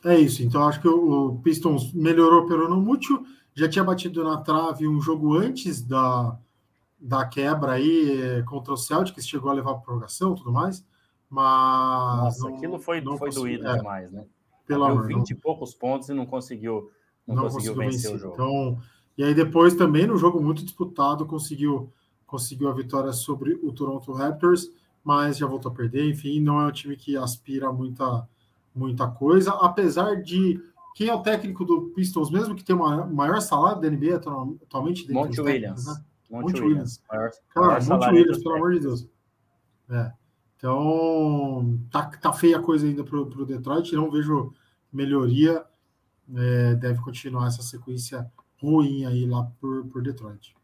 É 0.06 0.18
isso, 0.18 0.44
então 0.44 0.68
acho 0.68 0.80
que 0.80 0.88
o 0.88 1.40
Pistons 1.44 1.92
melhorou 1.92 2.48
pelo 2.48 2.70
não 2.70 2.80
mútil, 2.80 3.26
já 3.54 3.68
tinha 3.68 3.84
batido 3.84 4.24
na 4.24 4.38
trave 4.38 4.88
um 4.88 5.02
jogo 5.02 5.36
antes 5.36 5.82
da, 5.82 6.38
da 7.00 7.26
quebra 7.26 7.74
aí 7.74 8.22
eh, 8.22 8.44
contra 8.44 8.74
o 8.74 8.78
Celtics, 8.78 9.28
chegou 9.28 9.50
a 9.50 9.54
levar 9.54 9.74
para 9.74 9.82
prorrogação 9.82 10.34
e 10.34 10.36
tudo 10.38 10.52
mais, 10.52 10.86
mas... 11.30 12.24
Nossa, 12.24 12.48
não, 12.48 12.56
aquilo 12.56 12.80
foi, 12.80 13.02
não 13.02 13.18
foi 13.18 13.32
doído 13.32 13.68
é, 13.68 13.76
demais, 13.76 14.12
né? 14.12 14.26
Pelo 14.66 14.86
amor, 14.86 15.08
20 15.08 15.16
não, 15.16 15.24
e 15.30 15.36
poucos 15.36 15.74
pontos 15.74 16.08
e 16.10 16.14
não 16.14 16.28
conseguiu, 16.28 16.92
não, 17.28 17.36
não 17.36 17.44
conseguiu, 17.44 17.74
conseguiu 17.74 17.92
vencer, 17.92 18.12
vencer, 18.12 18.16
o 18.16 18.20
jogo. 18.20 18.34
Então, 18.36 18.82
e 19.20 19.24
aí 19.24 19.34
depois 19.34 19.76
também, 19.76 20.08
no 20.08 20.16
jogo 20.16 20.42
muito 20.42 20.64
disputado, 20.64 21.26
conseguiu, 21.26 21.92
conseguiu 22.26 22.70
a 22.70 22.74
vitória 22.74 23.12
sobre 23.12 23.60
o 23.62 23.74
Toronto 23.74 24.14
Raptors, 24.14 24.72
mas 25.04 25.38
já 25.38 25.46
voltou 25.46 25.70
a 25.70 25.76
perder. 25.76 26.10
Enfim, 26.10 26.40
não 26.40 26.62
é 26.62 26.68
um 26.68 26.72
time 26.72 26.96
que 26.96 27.18
aspira 27.18 27.70
muita, 27.70 28.26
muita 28.74 29.10
coisa, 29.10 29.52
apesar 29.56 30.24
de 30.24 30.64
quem 30.96 31.10
é 31.10 31.14
o 31.14 31.22
técnico 31.22 31.66
do 31.66 31.90
Pistons, 31.94 32.32
mesmo 32.32 32.56
que 32.56 32.64
tem 32.64 32.74
o 32.74 33.08
maior 33.14 33.42
salário 33.42 33.82
da 33.82 33.90
NBA 33.90 34.16
atualmente? 34.16 35.12
Monte 35.12 35.42
Williams. 35.42 35.86
Né? 35.86 36.02
Monte, 36.30 36.44
Monte 36.44 36.62
Williams. 36.62 37.04
Maior, 37.12 37.32
Cara, 37.54 37.68
maior 37.68 37.90
Monte 37.90 38.10
Williams, 38.14 38.42
pelo 38.42 38.56
amor 38.56 38.74
de 38.74 38.80
Deus. 38.80 39.10
É. 39.90 40.14
Então, 40.56 41.78
tá, 41.92 42.06
tá 42.06 42.32
feia 42.32 42.56
a 42.56 42.62
coisa 42.62 42.88
ainda 42.88 43.04
pro, 43.04 43.26
pro 43.26 43.46
Detroit, 43.46 43.92
não 43.92 44.10
vejo 44.10 44.54
melhoria. 44.94 45.66
é, 46.34 46.76
deve 46.76 47.02
continuar 47.02 47.48
essa 47.48 47.62
sequência 47.62 48.26
ruim 48.62 49.06
aí 49.06 49.26
lá 49.26 49.50
por, 49.60 49.88
por 49.88 50.02
Detroit. 50.02 50.56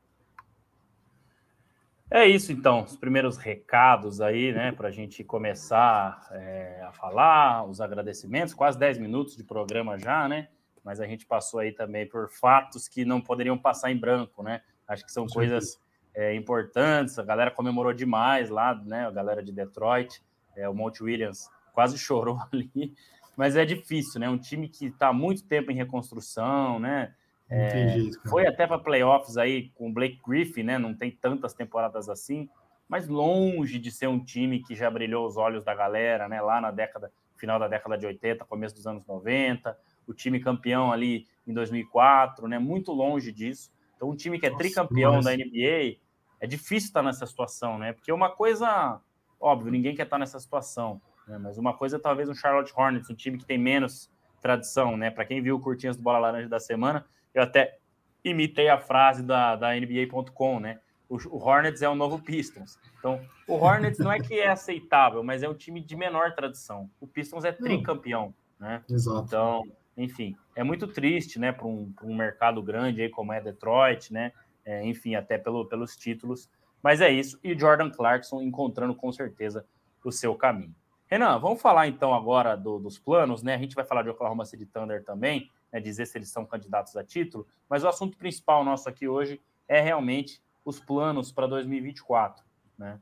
É 2.12 2.25
isso, 2.28 2.52
então, 2.52 2.84
os 2.84 2.96
primeiros 2.96 3.36
recados 3.36 4.22
aí, 4.22 4.54
né, 4.54 4.72
para 4.72 4.90
a 4.90 4.92
gente 4.92 5.24
começar 5.24 6.28
é, 6.32 6.84
a 6.88 6.92
falar, 6.92 7.66
os 7.66 7.82
agradecimentos, 7.82 8.54
quase 8.54 8.78
10 8.78 9.00
minutos 9.00 9.36
de 9.36 9.44
programa 9.44 9.98
já, 9.98 10.28
né, 10.28 10.50
mas 10.84 11.02
a 11.02 11.08
gente 11.08 11.25
passou 11.25 11.60
aí 11.60 11.72
também 11.72 12.08
por 12.08 12.30
fatos 12.30 12.88
que 12.88 13.04
não 13.04 13.20
poderiam 13.20 13.58
passar 13.58 13.92
em 13.92 13.98
branco, 13.98 14.44
né, 14.44 14.62
acho 14.88 15.04
que 15.04 15.12
são 15.12 15.25
coisas 15.25 15.82
é, 16.14 16.36
importantes, 16.36 17.18
a 17.18 17.24
galera 17.24 17.50
comemorou 17.50 17.92
demais 17.92 18.52
lá, 18.52 18.75
né, 18.86 19.08
a 19.08 19.12
galera 19.12 19.42
de 19.42 19.52
Detroit, 19.52 20.22
é, 20.56 20.70
o 20.70 20.75
Monte 20.75 21.02
Williams 21.02 21.50
quase 21.74 21.98
chorou 22.00 22.38
ali, 22.54 22.94
mas 23.36 23.56
é 23.56 23.66
difícil, 23.66 24.22
né, 24.22 24.30
um 24.30 24.38
time 24.38 24.70
que 24.70 24.86
está 24.86 25.12
muito 25.12 25.44
tempo 25.44 25.72
em 25.72 25.75
reconstrução, 25.75 26.80
né, 26.80 27.16
é, 27.50 27.90
jeito, 27.90 28.30
foi 28.30 28.48
até 28.48 28.66
para 28.66 28.80
playoffs 28.80 29.38
aí 29.38 29.70
com 29.75 29.90
o 29.90 29.94
Blake 29.94 30.20
Griffin, 30.25 30.64
né? 30.64 30.78
Não 30.78 30.94
tem 30.96 31.12
tantas 31.12 31.54
temporadas 31.54 32.10
assim, 32.10 32.50
mas 32.88 33.08
longe 33.08 33.80
de 33.80 33.92
ser 33.92 34.08
um 34.08 34.24
time 34.24 34.64
que 34.64 34.75
já 34.75 34.90
brilhou 34.90 35.25
os 35.28 35.38
olhos 35.38 35.64
da 35.64 35.74
galera, 35.75 36.28
né? 36.28 36.42
Lá 36.42 36.60
na 36.60 36.72
década, 36.72 37.12
final 37.36 37.60
da 37.60 37.68
década 37.68 37.98
de 37.98 38.06
80, 38.06 38.46
começo 38.46 38.75
dos 38.75 38.88
anos 38.88 39.06
90, 39.06 39.78
o 40.08 40.14
time 40.14 40.40
campeão 40.40 40.92
ali 40.92 41.28
em 41.48 41.54
2004, 41.54 42.48
né? 42.48 42.58
Muito 42.58 42.92
longe 42.92 43.32
disso. 43.32 43.72
Então, 43.96 44.10
um 44.10 44.16
time 44.16 44.40
que 44.40 44.46
é 44.46 44.50
Nossa, 44.50 44.64
tricampeão 44.64 45.16
nossa. 45.16 45.30
da 45.30 45.36
NBA, 45.36 45.98
é 46.40 46.48
difícil 46.48 46.88
estar 46.88 47.02
nessa 47.02 47.25
situação, 47.25 47.78
né? 47.78 47.94
Porque 47.94 48.12
uma 48.12 48.30
coisa, 48.30 49.00
óbvio, 49.40 49.72
ninguém 49.72 49.96
quer 49.96 50.04
estar 50.04 50.18
nessa 50.18 50.40
situação, 50.40 51.02
né? 51.28 51.38
Mas 51.38 51.58
uma 51.58 51.74
coisa 51.74 51.98
é 51.98 52.00
talvez 52.00 52.28
um 52.28 52.36
Charlotte 52.36 52.74
Hornets, 52.75 53.10
um 53.10 53.16
time 53.16 53.38
que 53.38 53.46
tem 53.46 53.58
menos 53.58 54.12
tradição, 54.42 54.98
né? 54.98 55.10
Para 55.10 55.25
quem 55.25 55.42
viu 55.42 55.56
o 55.56 55.60
Curtinhas 55.60 55.98
do 55.98 56.04
Bola 56.04 56.20
Laranja 56.20 56.50
da 56.50 56.60
semana, 56.60 57.06
eu 57.36 57.44
até 57.44 57.77
imitei 58.24 58.70
a 58.70 58.80
frase 58.80 59.22
da, 59.22 59.56
da 59.56 59.75
NBA.com, 59.75 60.60
né? 60.60 60.80
O, 61.08 61.18
o, 61.27 61.38
Hornets 61.38 61.84
é 61.84 61.89
o 61.89 61.94
novo 61.94 62.18
Pistons. 62.18 62.80
Então, 62.98 63.22
o 63.48 63.54
Hornets 63.54 64.00
não 64.00 64.12
é 64.12 64.20
que 64.20 64.39
é 64.39 64.48
aceitável, 64.48 65.24
mas 65.24 65.44
é 65.44 65.50
um 65.50 65.54
time 65.54 65.80
de 65.80 65.96
menor 65.96 66.34
tradição. 66.34 66.89
O 67.00 67.06
Pistons 67.06 67.46
é 67.46 67.51
tricampeão, 67.51 68.34
né? 68.60 68.82
Exato. 68.89 69.25
Então, 69.27 69.63
enfim, 69.96 70.36
é 70.56 70.63
muito 70.63 70.88
triste, 70.88 71.38
né, 71.38 71.51
para 71.51 71.68
um, 71.68 71.94
um, 72.01 72.15
mercado 72.15 72.62
grande 72.63 73.01
aí 73.01 73.10
como 73.10 73.32
é 73.32 73.39
Detroit, 73.39 74.12
né? 74.12 74.32
É, 74.65 74.84
enfim, 74.84 75.13
até 75.13 75.38
pelo, 75.38 75.65
pelos 75.65 75.96
títulos. 75.96 76.50
Mas 76.82 77.01
é 77.01 77.12
isso. 77.12 77.39
E 77.44 77.58
Jordan 77.58 77.92
Clarkson 77.92 78.42
encontrando 78.42 78.96
com 78.96 79.12
certeza 79.12 79.65
o 80.04 80.12
seu 80.12 80.36
caminho. 80.36 80.74
Renan, 81.08 81.38
vamos 81.39 81.62
falar 81.62 81.88
então 81.88 82.13
agora 82.13 82.56
do, 82.56 82.80
dos 82.80 82.98
planos, 82.98 83.44
né? 83.44 83.54
A 83.54 83.58
gente 83.58 83.75
vai 83.75 83.86
falar 83.86 84.01
de 84.01 84.10
Oklahoma 84.10 84.46
City 84.46 84.65
Thunder 84.65 85.04
também, 85.04 85.50
né, 85.75 85.82
dizer 85.82 86.05
se 86.05 86.17
eles 86.17 86.29
são 86.29 86.46
candidatos 86.46 86.96
a 86.96 87.03
título, 87.03 87.46
mas 87.70 87.84
o 87.84 87.88
assunto 87.89 88.17
principal 88.17 88.63
nosso 88.63 88.88
aqui 88.88 89.10
hoje 89.10 89.41
é 89.67 89.82
realmente 89.82 90.41
os 90.63 90.79
planos 90.79 91.34
para 91.34 91.48
2024, 91.48 92.46
né? 92.77 92.98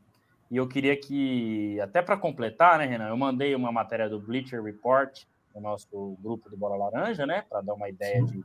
E 0.49 0.57
eu 0.57 0.67
queria 0.67 0.97
que, 0.97 1.79
até 1.79 2.01
para 2.01 2.17
completar, 2.17 2.79
né, 2.79 2.85
Renan, 2.85 3.09
eu 3.09 3.17
mandei 3.17 3.53
uma 3.55 3.71
matéria 3.71 4.09
do 4.09 4.19
Bleacher 4.19 4.61
Report, 4.61 5.23
no 5.53 5.61
nosso 5.61 6.17
grupo 6.19 6.49
do 6.49 6.57
Bola 6.57 6.75
Laranja, 6.75 7.27
né, 7.27 7.43
para 7.47 7.61
dar 7.61 7.75
uma 7.75 7.89
ideia 7.89 8.23
de, 8.23 8.43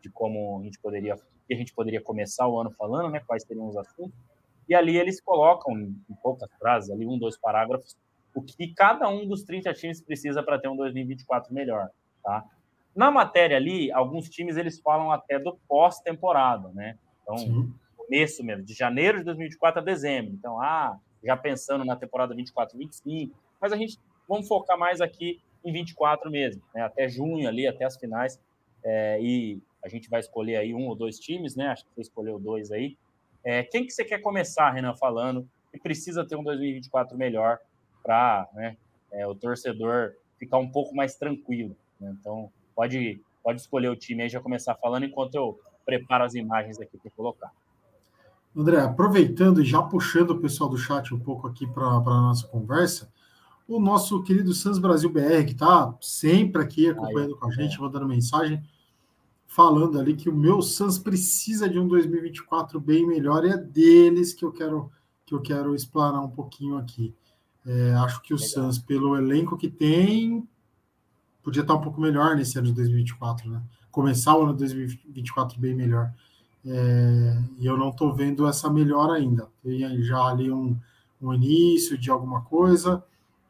de 0.00 0.10
como 0.10 0.58
a 0.60 0.64
gente 0.64 0.78
poderia, 0.78 1.14
que 1.46 1.52
a 1.52 1.56
gente 1.56 1.74
poderia 1.74 2.00
começar 2.00 2.48
o 2.48 2.58
ano 2.58 2.70
falando, 2.70 3.10
né, 3.10 3.20
quais 3.26 3.42
seriam 3.42 3.68
os 3.68 3.76
assuntos. 3.76 4.18
E 4.66 4.74
ali 4.74 4.96
eles 4.96 5.20
colocam, 5.20 5.74
em 5.78 6.14
poucas 6.22 6.50
frases, 6.58 6.90
ali 6.90 7.06
um, 7.06 7.18
dois 7.18 7.36
parágrafos, 7.38 7.94
o 8.34 8.42
que 8.42 8.74
cada 8.74 9.06
um 9.08 9.26
dos 9.26 9.42
30 9.42 9.72
times 9.74 10.00
precisa 10.00 10.42
para 10.42 10.58
ter 10.58 10.68
um 10.68 10.76
2024 10.76 11.52
melhor, 11.52 11.90
tá? 12.22 12.44
Na 12.96 13.10
matéria 13.10 13.58
ali, 13.58 13.92
alguns 13.92 14.30
times 14.30 14.56
eles 14.56 14.80
falam 14.80 15.12
até 15.12 15.38
do 15.38 15.54
pós-temporada, 15.68 16.70
né? 16.72 16.98
Então, 17.22 17.36
Sim. 17.36 17.74
começo 17.94 18.42
mesmo, 18.42 18.64
de 18.64 18.72
janeiro 18.72 19.18
de 19.18 19.24
2024 19.24 19.80
a 19.80 19.84
dezembro. 19.84 20.32
Então, 20.32 20.58
ah, 20.60 20.98
já 21.22 21.36
pensando 21.36 21.84
na 21.84 21.94
temporada 21.94 22.34
24, 22.34 22.78
25. 22.78 23.36
Mas 23.60 23.72
a 23.72 23.76
gente 23.76 23.98
vamos 24.26 24.48
focar 24.48 24.78
mais 24.78 25.02
aqui 25.02 25.42
em 25.62 25.72
24 25.72 26.30
mesmo, 26.30 26.62
né? 26.74 26.82
Até 26.82 27.06
junho 27.08 27.46
ali, 27.46 27.66
até 27.66 27.84
as 27.84 27.98
finais. 27.98 28.40
É, 28.82 29.20
e 29.20 29.60
a 29.84 29.88
gente 29.88 30.08
vai 30.08 30.20
escolher 30.20 30.56
aí 30.56 30.72
um 30.72 30.86
ou 30.86 30.94
dois 30.94 31.18
times, 31.18 31.54
né? 31.54 31.68
Acho 31.68 31.84
que 31.84 31.94
você 31.94 32.00
escolheu 32.00 32.38
dois 32.38 32.72
aí. 32.72 32.96
É, 33.44 33.62
quem 33.62 33.84
que 33.84 33.92
você 33.92 34.04
quer 34.04 34.20
começar, 34.20 34.70
Renan, 34.70 34.94
falando 34.94 35.48
que 35.70 35.78
precisa 35.78 36.26
ter 36.26 36.36
um 36.36 36.42
2024 36.42 37.18
melhor 37.18 37.58
para 38.02 38.48
né, 38.54 38.76
é, 39.12 39.26
o 39.26 39.34
torcedor 39.34 40.14
ficar 40.38 40.58
um 40.58 40.70
pouco 40.70 40.94
mais 40.94 41.16
tranquilo? 41.16 41.76
Né? 42.00 42.16
Então, 42.18 42.50
Pode, 42.76 43.20
pode 43.42 43.60
escolher 43.60 43.88
o 43.88 43.96
time 43.96 44.22
aí 44.22 44.28
já 44.28 44.40
começar 44.40 44.74
falando 44.74 45.06
enquanto 45.06 45.34
eu 45.34 45.58
preparo 45.84 46.24
as 46.24 46.34
imagens 46.34 46.78
aqui 46.78 46.98
para 46.98 47.10
colocar. 47.10 47.50
André, 48.54 48.80
aproveitando 48.80 49.62
e 49.62 49.64
já 49.64 49.82
puxando 49.82 50.30
o 50.30 50.40
pessoal 50.40 50.68
do 50.68 50.76
chat 50.76 51.14
um 51.14 51.18
pouco 51.18 51.46
aqui 51.46 51.66
para 51.66 51.86
a 51.86 52.00
nossa 52.00 52.46
conversa, 52.46 53.10
o 53.66 53.80
nosso 53.80 54.22
querido 54.22 54.54
Sans 54.54 54.78
Brasil 54.78 55.10
BR, 55.10 55.44
que 55.44 55.52
está 55.52 55.94
sempre 56.00 56.62
aqui 56.62 56.88
acompanhando 56.88 57.34
Aí, 57.34 57.40
com 57.40 57.46
a 57.48 57.50
gente, 57.50 57.76
é. 57.76 57.80
mandando 57.80 58.06
mensagem, 58.06 58.62
falando 59.46 59.98
ali 59.98 60.14
que 60.14 60.28
o 60.28 60.34
meu 60.34 60.62
Sans 60.62 60.98
precisa 60.98 61.68
de 61.68 61.78
um 61.78 61.88
2024 61.88 62.78
bem 62.80 63.06
melhor, 63.06 63.44
e 63.44 63.50
é 63.50 63.56
deles 63.56 64.32
que 64.32 64.44
eu 64.44 64.52
quero 64.52 64.90
que 65.24 65.34
eu 65.34 65.42
quero 65.42 65.74
explanar 65.74 66.24
um 66.24 66.30
pouquinho 66.30 66.78
aqui. 66.78 67.12
É, 67.66 67.94
acho 67.94 68.22
que 68.22 68.32
o 68.32 68.36
Legal. 68.36 68.48
Sans, 68.48 68.78
pelo 68.78 69.16
elenco 69.16 69.56
que 69.56 69.68
tem, 69.68 70.48
podia 71.46 71.62
estar 71.62 71.76
um 71.76 71.80
pouco 71.80 72.00
melhor 72.00 72.34
nesse 72.34 72.58
ano 72.58 72.66
de 72.66 72.72
2024, 72.72 73.48
né? 73.48 73.62
Começar 73.92 74.36
o 74.36 74.42
ano 74.42 74.52
de 74.52 74.58
2024 74.58 75.60
bem 75.60 75.76
melhor. 75.76 76.12
É, 76.66 77.40
e 77.60 77.64
eu 77.64 77.76
não 77.76 77.90
estou 77.90 78.12
vendo 78.12 78.48
essa 78.48 78.68
melhor 78.68 79.14
ainda. 79.14 79.48
Tem 79.62 80.02
já 80.02 80.24
ali 80.24 80.50
um, 80.50 80.76
um 81.22 81.32
início 81.32 81.96
de 81.96 82.10
alguma 82.10 82.42
coisa, 82.42 83.00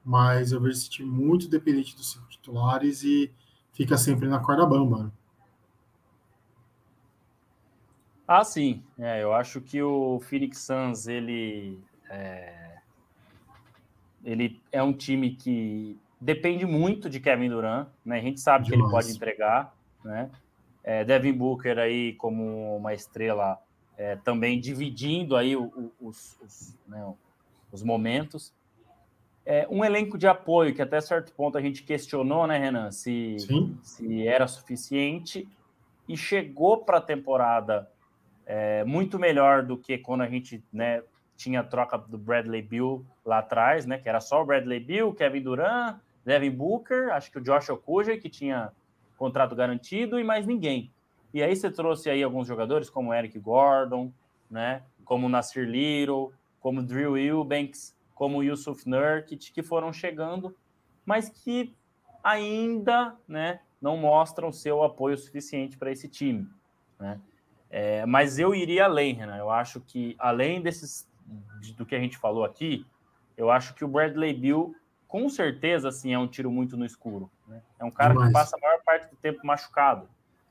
mas 0.05 0.53
eu 0.53 0.61
vejo 0.61 0.77
esse 0.77 0.91
time 0.91 1.09
muito 1.09 1.49
dependente 1.49 1.97
dos 1.97 2.13
cinco 2.13 2.29
titulares 2.29 3.03
e 3.03 3.33
fica 3.73 3.97
sempre 3.97 4.29
na 4.29 4.41
corda 4.41 4.67
bamba. 4.67 5.05
Né? 5.05 5.11
Ah, 8.29 8.45
sim. 8.45 8.83
É, 8.99 9.23
eu 9.23 9.33
acho 9.33 9.59
que 9.63 9.81
o 9.83 10.21
Phoenix 10.21 10.59
Suns 10.59 11.07
ele 11.07 11.81
é, 12.11 12.77
ele 14.23 14.61
é 14.71 14.83
um 14.83 14.93
time 14.93 15.35
que 15.35 15.99
depende 16.27 16.67
muito 16.67 17.09
de 17.09 17.21
Kevin 17.21 17.49
Durant, 17.49 17.87
né? 18.05 18.19
A 18.19 18.21
gente 18.21 18.41
sabe 18.41 18.65
Demais. 18.65 18.81
que 18.81 18.85
ele 18.85 18.91
pode 18.91 19.17
entregar, 19.17 19.73
né? 20.05 20.29
É, 20.83 21.05
Devin 21.05 21.33
Booker 21.33 21.79
aí 21.79 22.15
como 22.15 22.77
uma 22.77 22.93
estrela 22.93 23.61
é, 23.97 24.17
também 24.17 24.59
dividindo 24.59 25.37
aí 25.37 25.55
o, 25.55 25.65
o, 25.65 26.09
os, 26.09 26.37
os, 26.41 26.79
né, 26.89 27.15
os, 27.73 27.83
momentos. 27.83 28.53
É, 29.45 29.69
um 29.71 29.85
elenco 29.85 30.19
de 30.19 30.27
apoio 30.27 30.75
que 30.75 30.83
até 30.83 31.01
certo 31.01 31.33
ponto 31.33 31.57
a 31.57 31.61
gente 31.61 31.85
questionou, 31.85 32.45
né, 32.47 32.59
Renan, 32.59 32.91
se, 32.91 33.37
se 33.83 34.27
era 34.27 34.49
suficiente 34.49 35.49
e 36.09 36.17
chegou 36.17 36.79
para 36.79 36.99
a 36.99 37.01
temporada 37.01 37.89
é, 38.45 38.85
muito 38.85 39.17
melhor 39.17 39.63
do 39.63 39.77
que 39.77 39.97
quando 39.99 40.23
a 40.23 40.29
gente 40.29 40.63
né, 40.73 41.03
tinha 41.37 41.61
a 41.61 41.65
troca 41.65 41.97
do 41.97 42.19
Bradley 42.19 42.63
Bill 42.63 43.07
lá 43.25 43.39
atrás, 43.39 43.87
né, 43.87 43.99
que 43.99 44.09
era 44.09 44.21
só 44.21 44.43
o 44.43 44.45
Bradley 44.45 44.81
Bill, 44.81 45.15
Kevin 45.15 45.43
Durant, 45.43 45.99
Devin 46.27 46.51
Booker, 46.51 47.13
acho 47.13 47.31
que 47.31 47.39
o 47.39 47.41
Josh 47.41 47.71
Okuja, 47.71 48.19
que 48.19 48.29
tinha 48.29 48.73
contrato 49.17 49.55
garantido, 49.55 50.19
e 50.19 50.25
mais 50.25 50.45
ninguém. 50.45 50.93
E 51.33 51.41
aí 51.41 51.55
você 51.55 51.71
trouxe 51.71 52.11
aí 52.11 52.21
alguns 52.21 52.49
jogadores, 52.49 52.91
como 52.91 53.15
Eric 53.15 53.39
Gordon, 53.39 54.13
né? 54.51 54.83
Como 55.05 55.29
Nasir 55.29 55.69
Little, 55.69 56.33
como 56.59 56.83
Drew 56.83 57.17
Eubanks, 57.17 57.97
como 58.13 58.43
Yusuf 58.43 58.89
Nurkic, 58.89 59.53
que 59.53 59.63
foram 59.63 59.93
chegando, 59.93 60.57
mas 61.05 61.29
que 61.29 61.73
ainda 62.25 63.15
né, 63.29 63.61
não 63.81 63.97
mostram 63.97 64.51
seu 64.51 64.83
apoio 64.83 65.17
suficiente 65.17 65.77
para 65.77 65.93
esse 65.93 66.09
time. 66.09 66.49
Né? 66.99 67.21
É, 67.71 68.05
mas 68.05 68.37
eu 68.39 68.53
iria 68.53 68.87
além, 68.87 69.15
Renan. 69.15 69.37
Eu 69.37 69.51
acho 69.51 69.81
que, 69.81 70.17
além 70.19 70.61
desses 70.61 71.09
do 71.77 71.87
que 71.87 71.95
a 71.95 72.01
gente 72.01 72.19
falou 72.19 72.45
aqui, 72.45 72.85
eu 73.37 73.49
acho 73.49 73.75
que 73.75 73.85
o 73.85 73.89
Bradley 73.89 74.35
Bill 74.35 74.75
com 75.09 75.29
certeza, 75.29 75.89
assim, 75.89 76.13
é 76.13 76.19
um 76.19 76.27
tiro 76.27 76.51
muito 76.51 76.77
no 76.77 76.85
escuro. 76.85 77.31
Né? 77.47 77.63
É 77.79 77.85
um 77.85 77.91
cara 77.91 78.13
Demais. 78.13 78.29
que 78.29 78.33
passa 78.33 78.57
a 78.57 78.61
maior 78.61 78.81
parte 78.85 79.11
do 79.11 79.17
tempo 79.17 79.47
machucado. 79.47 80.09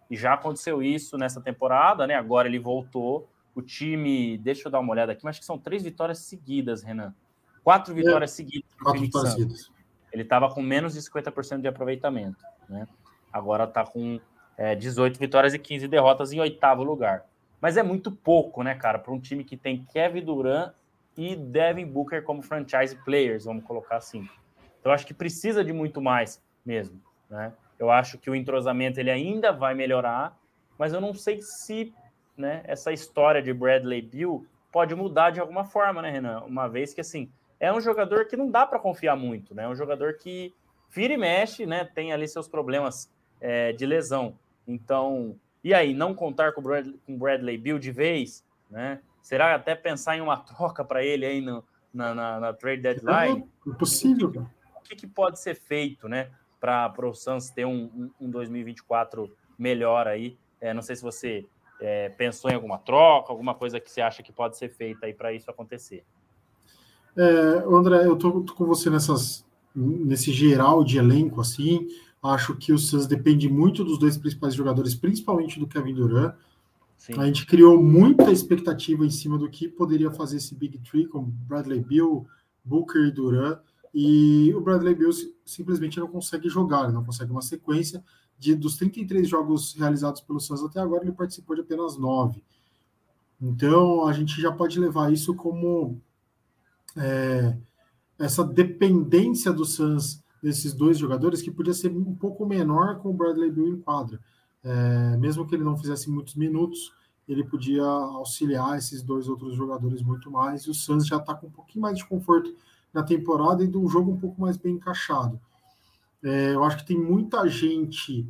E 0.10 0.16
já 0.16 0.34
aconteceu 0.34 0.84
isso 0.84 1.18
nessa 1.18 1.42
temporada, 1.42 2.06
né? 2.06 2.16
Agora 2.16 2.48
ele 2.48 2.60
voltou. 2.60 3.28
O 3.56 3.62
time, 3.62 4.38
deixa 4.38 4.68
eu 4.68 4.72
dar 4.72 4.80
uma 4.80 4.92
olhada 4.92 5.14
aqui, 5.14 5.24
mas 5.24 5.32
acho 5.32 5.40
que 5.40 5.46
são 5.46 5.58
três 5.58 5.82
vitórias 5.82 6.20
seguidas, 6.20 6.84
Renan. 6.84 7.14
Quatro 7.64 7.94
é, 7.94 7.96
vitórias 7.96 8.32
seguidas. 8.32 8.70
Quatro 8.82 9.02
vitórias 9.02 9.34
seguidas. 9.34 9.72
Ele 10.12 10.24
estava 10.24 10.54
com 10.54 10.62
menos 10.62 10.94
de 10.94 11.02
50% 11.02 11.62
de 11.62 11.68
aproveitamento, 11.68 12.44
né? 12.70 12.88
Agora 13.32 13.64
está 13.64 13.86
com 13.86 14.20
é, 14.58 14.76
18 14.76 15.20
vitórias 15.20 15.54
e 15.54 15.60
15 15.60 15.88
derrotas 15.88 16.32
em 16.32 16.40
oitavo 16.40 16.84
lugar. 16.84 17.26
Mas 17.60 17.78
é 17.78 17.84
muito 17.84 18.12
pouco, 18.12 18.62
né, 18.62 18.76
cara, 18.76 19.00
para 19.00 19.14
um 19.14 19.20
time 19.20 19.44
que 19.44 19.58
tem 19.58 19.84
Kevin 19.86 20.24
Durant 20.24 20.74
e 21.18 21.36
Devin 21.36 21.86
Booker 21.86 22.22
como 22.24 22.42
franchise 22.42 22.96
players, 23.04 23.46
vamos 23.46 23.64
colocar 23.64 23.98
assim. 23.98 24.28
Então, 24.86 24.94
acho 24.94 25.08
que 25.08 25.16
precisa 25.16 25.64
de 25.64 25.74
muito 25.74 26.00
mais 26.00 26.40
mesmo. 26.64 27.02
Né? 27.28 27.52
Eu 27.80 27.90
acho 27.90 28.20
que 28.20 28.30
o 28.30 28.36
entrosamento 28.36 29.00
ele 29.00 29.10
ainda 29.10 29.52
vai 29.52 29.74
melhorar, 29.74 30.38
mas 30.78 30.94
eu 30.94 31.02
não 31.02 31.12
sei 31.12 31.42
se 31.42 31.92
né, 32.38 32.62
essa 32.66 32.94
história 32.94 33.42
de 33.42 33.52
Bradley 33.52 34.04
Bill 34.04 34.46
pode 34.72 34.94
mudar 34.94 35.32
de 35.32 35.40
alguma 35.40 35.66
forma, 35.66 36.04
né, 36.04 36.12
Renan? 36.12 36.42
Uma 36.42 36.68
vez 36.68 36.94
que 36.94 37.02
assim 37.02 37.32
é 37.60 37.74
um 37.74 37.82
jogador 37.82 38.28
que 38.28 38.38
não 38.38 38.48
dá 38.48 38.68
para 38.68 38.78
confiar 38.78 39.16
muito, 39.16 39.56
né? 39.56 39.64
É 39.64 39.68
um 39.68 39.76
jogador 39.76 40.18
que 40.18 40.54
vira 40.92 41.16
e 41.16 41.18
mexe, 41.18 41.66
né? 41.66 41.84
Tem 41.84 42.14
ali 42.14 42.28
seus 42.28 42.48
problemas 42.48 43.12
é, 43.42 43.74
de 43.74 43.88
lesão. 43.88 44.38
Então, 44.68 45.36
e 45.64 45.74
aí, 45.74 45.96
não 45.96 46.14
contar 46.14 46.52
com 46.52 46.62
o 46.62 46.64
Bradley, 46.64 47.00
com 47.08 47.18
Bradley 47.18 47.58
Bill 47.58 47.80
de 47.80 47.92
vez, 47.92 48.46
né? 48.70 49.00
Será 49.24 49.56
até 49.56 49.74
pensar 49.74 50.16
em 50.16 50.22
uma 50.22 50.38
troca 50.38 50.86
para 50.86 51.04
ele 51.04 51.26
aí 51.26 51.42
no, 51.42 51.64
na, 51.92 52.14
na, 52.14 52.40
na, 52.40 52.54
trade 52.54 52.84
deadline? 52.84 53.50
É 53.68 53.74
possível. 53.74 54.30
O 54.30 54.65
que, 54.86 54.96
que 54.96 55.08
pode 55.08 55.40
ser 55.40 55.56
feito, 55.56 56.08
né? 56.08 56.30
Para 56.60 57.08
o 57.08 57.14
Suns 57.14 57.50
ter 57.50 57.66
um, 57.66 57.86
um, 57.96 58.12
um 58.22 58.30
2024 58.30 59.36
melhor 59.58 60.08
aí. 60.08 60.38
É, 60.62 60.74
não 60.74 60.82
sei 60.82 60.96
se 60.96 61.02
você 61.02 61.46
é, 61.80 62.10
pensou 62.10 62.50
em 62.50 62.56
alguma 62.56 62.78
troca, 62.78 63.32
alguma 63.32 63.54
coisa 63.54 63.80
que 63.80 63.92
você 63.92 64.02
acha 64.02 64.24
que 64.24 64.32
pode 64.32 64.58
ser 64.58 64.70
feita 64.70 65.06
aí 65.06 65.14
para 65.14 65.34
isso 65.34 65.50
acontecer. 65.50 66.04
É, 67.18 67.64
André, 67.68 68.06
eu 68.06 68.16
tô, 68.16 68.42
tô, 68.42 68.54
com 68.54 68.66
você 68.66 68.90
nessas, 68.90 69.46
nesse 69.74 70.32
geral 70.32 70.84
de 70.84 70.98
elenco, 70.98 71.42
assim. 71.42 71.88
Acho 72.22 72.56
que 72.56 72.74
o 72.74 72.78
Suns 72.78 73.08
depende 73.08 73.48
muito 73.48 73.84
dos 73.84 74.00
dois 74.00 74.18
principais 74.18 74.54
jogadores, 74.54 74.96
principalmente 74.96 75.60
do 75.60 75.68
Kevin 75.68 75.94
Durant. 75.94 76.36
Sim. 76.98 77.20
A 77.20 77.26
gente 77.26 77.46
criou 77.46 77.82
muita 77.82 78.32
expectativa 78.32 79.06
em 79.06 79.12
cima 79.12 79.38
do 79.38 79.50
que 79.50 79.68
poderia 79.68 80.10
fazer 80.10 80.38
esse 80.38 80.56
Big 80.56 80.80
Three 80.80 81.06
com 81.06 81.22
Bradley 81.22 81.80
Bill, 81.80 82.26
Booker 82.64 83.06
e 83.06 83.12
Durant. 83.12 83.60
E 83.98 84.54
o 84.54 84.60
Bradley 84.60 84.94
Bill 84.94 85.10
simplesmente 85.46 86.02
não 86.02 86.08
consegue 86.10 86.50
jogar, 86.50 86.92
não 86.92 87.06
consegue 87.06 87.32
uma 87.32 87.42
sequência. 87.42 88.04
De, 88.38 88.54
dos 88.54 88.76
33 88.76 89.26
jogos 89.26 89.74
realizados 89.74 90.20
pelo 90.20 90.42
Suns 90.42 90.62
até 90.62 90.82
agora, 90.82 91.06
ele 91.06 91.14
participou 91.14 91.56
de 91.56 91.62
apenas 91.62 91.98
9. 91.98 92.44
Então, 93.42 94.06
a 94.06 94.12
gente 94.12 94.42
já 94.42 94.52
pode 94.52 94.78
levar 94.82 95.14
isso 95.14 95.34
como 95.34 96.02
é, 96.98 97.56
essa 98.20 98.44
dependência 98.44 99.54
do 99.54 99.64
Suns 99.64 100.22
desses 100.44 100.74
dois 100.74 100.98
jogadores, 100.98 101.42
que 101.42 101.50
podia 101.50 101.74
ser 101.74 101.90
um 101.90 102.14
pouco 102.14 102.46
menor 102.46 103.00
com 103.00 103.12
o 103.12 103.14
Bradley 103.14 103.50
Bill 103.50 103.70
em 103.70 103.80
quadra. 103.80 104.20
É, 104.62 105.16
mesmo 105.16 105.48
que 105.48 105.56
ele 105.56 105.64
não 105.64 105.78
fizesse 105.78 106.10
muitos 106.10 106.36
minutos, 106.36 106.92
ele 107.30 107.46
podia 107.46 107.86
auxiliar 107.86 108.78
esses 108.78 109.02
dois 109.02 109.30
outros 109.30 109.56
jogadores 109.56 110.02
muito 110.02 110.30
mais. 110.30 110.64
E 110.64 110.70
o 110.70 110.74
Suns 110.74 111.08
já 111.08 111.16
está 111.16 111.34
com 111.34 111.48
um 111.48 111.52
pouquinho 111.52 111.84
mais 111.84 111.98
de 111.98 112.06
conforto 112.06 112.54
na 112.96 113.04
temporada 113.04 113.62
e 113.62 113.68
de 113.68 113.78
um 113.78 113.90
jogo 113.90 114.12
um 114.12 114.18
pouco 114.18 114.40
mais 114.40 114.56
bem 114.56 114.76
encaixado. 114.76 115.38
É, 116.24 116.56
eu 116.56 116.64
acho 116.64 116.78
que 116.78 116.86
tem 116.86 116.98
muita 116.98 117.46
gente 117.50 118.26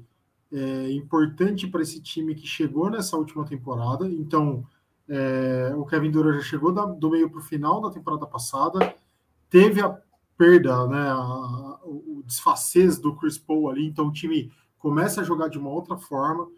é, 0.52 0.92
importante 0.92 1.68
para 1.68 1.84
esse 1.84 2.02
time 2.02 2.34
que 2.34 2.48
chegou 2.48 2.90
nessa 2.90 3.16
última 3.16 3.46
temporada. 3.46 4.10
Então, 4.10 4.66
é, 5.08 5.72
o 5.78 5.86
Kevin 5.86 6.10
Durant 6.10 6.38
já 6.38 6.42
chegou 6.42 6.74
da, 6.74 6.84
do 6.84 7.12
meio 7.12 7.30
para 7.30 7.38
o 7.38 7.44
final 7.44 7.80
da 7.80 7.92
temporada 7.92 8.26
passada, 8.26 8.96
teve 9.52 9.82
a 9.82 9.96
perda, 10.36 10.88
né, 10.88 11.10
a, 11.10 11.80
o 11.84 12.24
desfacez 12.26 12.98
do 12.98 13.16
Chris 13.16 13.38
Paul 13.38 13.70
ali, 13.70 13.86
então 13.86 14.08
o 14.08 14.12
time 14.12 14.52
começa 14.80 15.22
a 15.22 15.24
jogar 15.24 15.48
de 15.48 15.60
uma 15.60 15.70
outra 15.70 15.96
forma. 15.96 16.50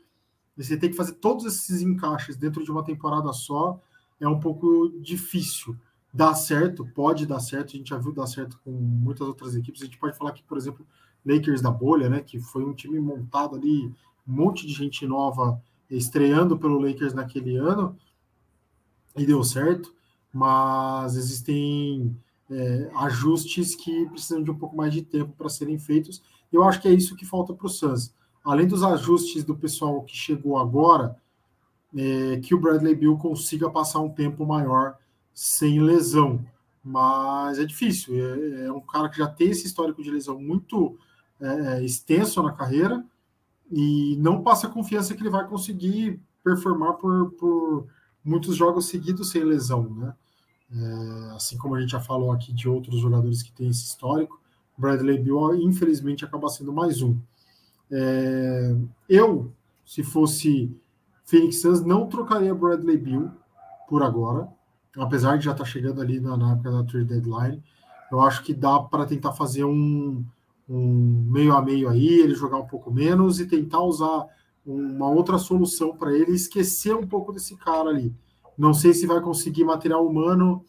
Você 0.56 0.78
tem 0.78 0.90
que 0.90 0.96
fazer 0.96 1.16
todos 1.16 1.46
esses 1.46 1.82
encaixes 1.82 2.38
dentro 2.38 2.64
de 2.64 2.72
uma 2.72 2.86
temporada 2.86 3.34
só, 3.34 3.80
é 4.18 4.28
um 4.28 4.40
pouco 4.40 4.90
difícil. 5.02 5.76
Dá 6.18 6.34
certo, 6.34 6.84
pode 6.84 7.28
dar 7.28 7.40
certo, 7.40 7.76
a 7.76 7.78
gente 7.78 7.92
já 7.92 7.98
viu 8.00 8.12
dar 8.12 8.26
certo 8.26 8.60
com 8.66 8.72
muitas 8.72 9.28
outras 9.28 9.56
equipes. 9.56 9.84
A 9.84 9.86
gente 9.86 10.00
pode 10.00 10.18
falar 10.18 10.32
que, 10.32 10.42
por 10.42 10.58
exemplo, 10.58 10.84
Lakers 11.24 11.62
da 11.62 11.70
bolha, 11.70 12.10
né, 12.10 12.22
que 12.22 12.40
foi 12.40 12.66
um 12.66 12.74
time 12.74 13.00
montado 13.00 13.56
ali, 13.56 13.86
um 14.28 14.34
monte 14.34 14.66
de 14.66 14.74
gente 14.74 15.06
nova 15.06 15.62
estreando 15.88 16.58
pelo 16.58 16.80
Lakers 16.80 17.14
naquele 17.14 17.56
ano, 17.58 17.96
e 19.16 19.28
deu 19.28 19.44
certo, 19.44 19.94
mas 20.34 21.16
existem 21.16 22.18
é, 22.50 22.90
ajustes 22.96 23.76
que 23.76 24.08
precisam 24.08 24.42
de 24.42 24.50
um 24.50 24.58
pouco 24.58 24.76
mais 24.76 24.92
de 24.92 25.04
tempo 25.04 25.34
para 25.38 25.50
serem 25.50 25.78
feitos. 25.78 26.24
Eu 26.52 26.64
acho 26.64 26.82
que 26.82 26.88
é 26.88 26.94
isso 26.94 27.16
que 27.16 27.28
falta 27.28 27.54
para 27.54 27.68
o 27.68 27.70
Suns. 27.70 28.12
Além 28.44 28.66
dos 28.68 28.82
ajustes 28.82 29.44
do 29.44 29.56
pessoal 29.56 30.02
que 30.02 30.18
chegou 30.18 30.58
agora, 30.58 31.16
é, 31.96 32.40
que 32.40 32.56
o 32.56 32.60
Bradley 32.60 32.96
Bill 32.96 33.16
consiga 33.18 33.70
passar 33.70 34.00
um 34.00 34.10
tempo 34.10 34.48
maior 34.48 34.98
sem 35.38 35.80
lesão. 35.80 36.44
Mas 36.84 37.60
é 37.60 37.66
difícil. 37.66 38.16
É, 38.16 38.66
é 38.66 38.72
um 38.72 38.82
cara 38.82 39.08
que 39.08 39.20
já 39.20 39.28
tem 39.28 39.52
esse 39.52 39.68
histórico 39.68 40.02
de 40.02 40.10
lesão 40.10 40.42
muito 40.42 40.98
é, 41.40 41.76
é 41.76 41.86
extenso 41.86 42.42
na 42.42 42.52
carreira 42.52 43.06
e 43.72 44.18
não 44.18 44.42
passa 44.42 44.68
confiança 44.68 45.14
que 45.14 45.22
ele 45.22 45.30
vai 45.30 45.48
conseguir 45.48 46.20
performar 46.44 46.94
por, 46.94 47.32
por 47.34 47.88
muitos 48.26 48.56
jogos 48.56 48.88
seguidos 48.88 49.30
sem 49.30 49.44
lesão, 49.44 49.88
né? 49.92 50.16
É, 50.72 51.36
assim 51.36 51.56
como 51.56 51.76
a 51.76 51.82
gente 51.82 51.92
já 51.92 52.00
falou 52.00 52.32
aqui 52.32 52.52
de 52.52 52.68
outros 52.68 53.00
jogadores 53.00 53.44
que 53.44 53.52
têm 53.52 53.70
esse 53.70 53.86
histórico, 53.86 54.42
Bradley 54.76 55.20
Bill, 55.20 55.54
infelizmente, 55.56 56.26
acaba 56.26 56.50
sendo 56.50 56.74
mais 56.74 57.04
um. 57.04 57.16
É, 57.92 58.76
eu, 59.08 59.54
se 59.86 60.04
fosse 60.04 60.76
Phoenix 61.26 61.62
Suns, 61.62 61.82
não 61.82 62.08
trocaria 62.08 62.56
Bradley 62.56 62.98
Bill 62.98 63.32
por 63.88 64.02
agora, 64.02 64.52
apesar 64.96 65.38
de 65.38 65.46
já 65.46 65.52
estar 65.52 65.64
tá 65.64 65.70
chegando 65.70 66.02
ali 66.02 66.20
na, 66.20 66.38
na 66.38 66.54
época 66.54 66.72
da 66.72 66.84
trade 66.84 67.06
deadline. 67.06 67.64
Eu 68.12 68.22
acho 68.22 68.44
que 68.44 68.54
dá 68.54 68.80
para 68.80 69.06
tentar 69.06 69.34
fazer 69.34 69.66
um, 69.66 70.24
um 70.70 71.26
meio 71.30 71.56
a 71.56 71.62
meio 71.62 71.90
aí, 71.90 72.08
ele 72.20 72.36
jogar 72.36 72.58
um 72.58 72.68
pouco 72.68 72.92
menos 72.92 73.40
e 73.40 73.48
tentar 73.48 73.82
usar 73.82 74.26
uma 74.66 75.10
outra 75.10 75.38
solução 75.38 75.96
para 75.96 76.14
ele 76.14 76.32
esquecer 76.34 76.94
um 76.96 77.08
pouco 77.08 77.32
desse 77.32 77.56
cara 77.56 77.90
ali. 77.90 78.14
Não 78.58 78.74
sei 78.74 78.94
se 78.94 79.08
vai 79.08 79.22
conseguir 79.22 79.64
material 79.64 80.06
humano 80.06 80.66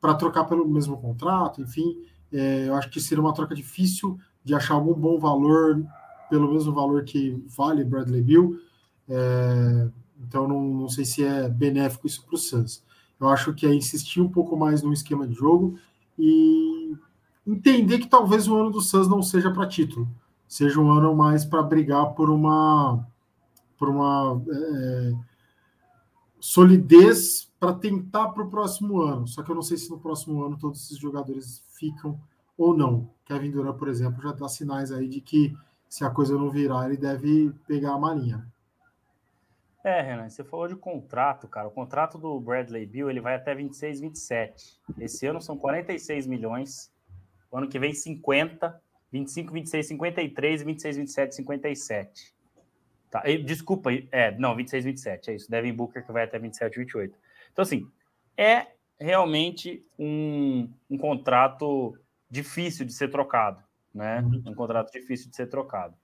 para 0.00 0.14
trocar 0.14 0.44
pelo 0.44 0.66
mesmo 0.66 0.96
contrato, 0.96 1.60
enfim. 1.60 1.96
É, 2.32 2.68
eu 2.68 2.74
acho 2.74 2.90
que 2.90 3.00
seria 3.00 3.22
uma 3.22 3.34
troca 3.34 3.54
difícil 3.54 4.18
de 4.44 4.54
achar 4.54 4.74
algum 4.74 4.94
bom 4.94 5.18
valor 5.18 5.84
pelo 6.28 6.52
mesmo 6.52 6.72
valor 6.72 7.04
que 7.04 7.42
vale 7.46 7.84
Bradley 7.84 8.22
Bill. 8.22 8.58
É, 9.08 9.88
então 10.20 10.48
não, 10.48 10.62
não 10.62 10.88
sei 10.88 11.04
se 11.04 11.24
é 11.24 11.48
benéfico 11.48 12.06
isso 12.06 12.24
para 12.24 12.34
o 12.34 12.38
Suns. 12.38 12.82
Eu 13.20 13.28
acho 13.28 13.54
que 13.54 13.66
é 13.66 13.74
insistir 13.74 14.20
um 14.20 14.28
pouco 14.28 14.56
mais 14.56 14.82
no 14.82 14.92
esquema 14.92 15.26
de 15.26 15.34
jogo 15.34 15.78
e 16.18 16.94
entender 17.46 17.98
que 17.98 18.08
talvez 18.08 18.46
o 18.48 18.56
ano 18.56 18.70
do 18.70 18.80
Suns 18.80 19.08
não 19.08 19.22
seja 19.22 19.50
para 19.50 19.66
título, 19.66 20.08
seja 20.46 20.80
um 20.80 20.90
ano 20.90 21.14
mais 21.14 21.44
para 21.44 21.62
brigar 21.62 22.14
por 22.14 22.30
uma 22.30 23.06
por 23.78 23.88
uma 23.88 24.42
é, 24.48 25.14
solidez 26.40 27.50
para 27.58 27.74
tentar 27.74 28.28
para 28.28 28.42
o 28.42 28.50
próximo 28.50 29.02
ano. 29.02 29.26
Só 29.26 29.42
que 29.42 29.50
eu 29.50 29.54
não 29.54 29.62
sei 29.62 29.76
se 29.76 29.90
no 29.90 29.98
próximo 29.98 30.44
ano 30.44 30.58
todos 30.58 30.84
esses 30.84 30.98
jogadores 30.98 31.62
ficam 31.78 32.18
ou 32.56 32.76
não. 32.76 33.10
Kevin 33.24 33.50
Durant, 33.50 33.76
por 33.76 33.88
exemplo, 33.88 34.22
já 34.22 34.32
dá 34.32 34.48
sinais 34.48 34.90
aí 34.92 35.08
de 35.08 35.20
que 35.20 35.54
se 35.88 36.04
a 36.04 36.10
coisa 36.10 36.36
não 36.36 36.50
virar, 36.50 36.86
ele 36.86 36.96
deve 36.96 37.52
pegar 37.66 37.94
a 37.94 37.98
marinha. 37.98 38.46
É, 39.86 40.02
Renan, 40.02 40.28
você 40.28 40.42
falou 40.42 40.66
de 40.66 40.74
contrato, 40.74 41.46
cara. 41.46 41.68
O 41.68 41.70
contrato 41.70 42.18
do 42.18 42.40
Bradley 42.40 42.84
Bill 42.84 43.08
ele 43.08 43.20
vai 43.20 43.36
até 43.36 43.54
26, 43.54 44.00
27. 44.00 44.80
Esse 44.98 45.28
ano 45.28 45.40
são 45.40 45.56
46 45.56 46.26
milhões. 46.26 46.92
O 47.52 47.56
ano 47.56 47.68
que 47.68 47.78
vem 47.78 47.94
50, 47.94 48.82
25, 49.12 49.52
26, 49.52 49.86
53, 49.86 50.62
26, 50.64 50.96
27, 50.96 51.34
57. 51.36 52.34
Tá, 53.08 53.22
desculpa, 53.44 53.90
é, 54.10 54.36
não, 54.36 54.56
26, 54.56 54.86
27, 54.86 55.30
é 55.30 55.34
isso. 55.36 55.48
Devin 55.48 55.72
Booker 55.72 56.04
que 56.04 56.10
vai 56.10 56.24
até 56.24 56.36
27, 56.36 56.80
28. 56.80 57.16
Então, 57.52 57.62
assim, 57.62 57.88
é 58.36 58.66
realmente 58.98 59.86
um, 59.96 60.68
um 60.90 60.98
contrato 60.98 61.96
difícil 62.28 62.84
de 62.84 62.92
ser 62.92 63.08
trocado, 63.08 63.62
né? 63.94 64.20
Uhum. 64.20 64.42
Um 64.48 64.54
contrato 64.56 64.90
difícil 64.90 65.30
de 65.30 65.36
ser 65.36 65.46
trocado. 65.46 65.94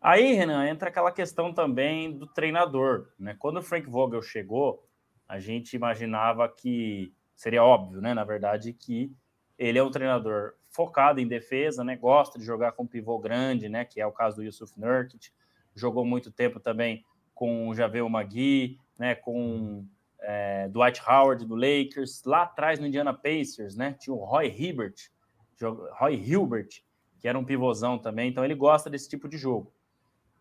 Aí, 0.00 0.32
Renan, 0.32 0.66
entra 0.66 0.88
aquela 0.88 1.12
questão 1.12 1.52
também 1.52 2.16
do 2.16 2.26
treinador, 2.26 3.08
né? 3.18 3.36
Quando 3.38 3.58
o 3.58 3.62
Frank 3.62 3.88
Vogel 3.88 4.22
chegou, 4.22 4.86
a 5.28 5.38
gente 5.38 5.74
imaginava 5.74 6.48
que 6.48 7.12
seria 7.36 7.62
óbvio, 7.62 8.00
né? 8.00 8.14
Na 8.14 8.24
verdade, 8.24 8.72
que 8.72 9.12
ele 9.58 9.78
é 9.78 9.82
um 9.82 9.90
treinador 9.90 10.54
focado 10.70 11.20
em 11.20 11.28
defesa, 11.28 11.84
né? 11.84 11.96
Gosta 11.96 12.38
de 12.38 12.44
jogar 12.44 12.72
com 12.72 12.86
pivô 12.86 13.18
grande, 13.18 13.68
né? 13.68 13.84
Que 13.84 14.00
é 14.00 14.06
o 14.06 14.12
caso 14.12 14.36
do 14.36 14.44
Yusuf 14.44 14.78
Nurkic 14.80 15.30
jogou 15.74 16.04
muito 16.04 16.30
tempo 16.30 16.60
também 16.60 17.04
com 17.34 17.68
o 17.68 17.74
Javel 17.74 18.08
Magui, 18.08 18.78
né, 18.98 19.14
com 19.14 19.86
é, 20.20 20.68
Dwight 20.68 21.00
Howard 21.08 21.46
do 21.46 21.54
Lakers, 21.54 22.22
lá 22.24 22.42
atrás 22.42 22.78
no 22.78 22.86
Indiana 22.86 23.14
Pacers, 23.14 23.74
né, 23.74 23.96
tinha 23.98 24.14
o 24.14 24.24
Roy 24.24 24.46
Hibbert, 24.46 24.94
Roy 25.98 26.14
Hilbert, 26.14 26.68
que 27.18 27.28
era 27.28 27.38
um 27.38 27.44
pivôzão 27.44 27.98
também, 27.98 28.28
então 28.30 28.44
ele 28.44 28.54
gosta 28.54 28.90
desse 28.90 29.08
tipo 29.08 29.28
de 29.28 29.38
jogo. 29.38 29.72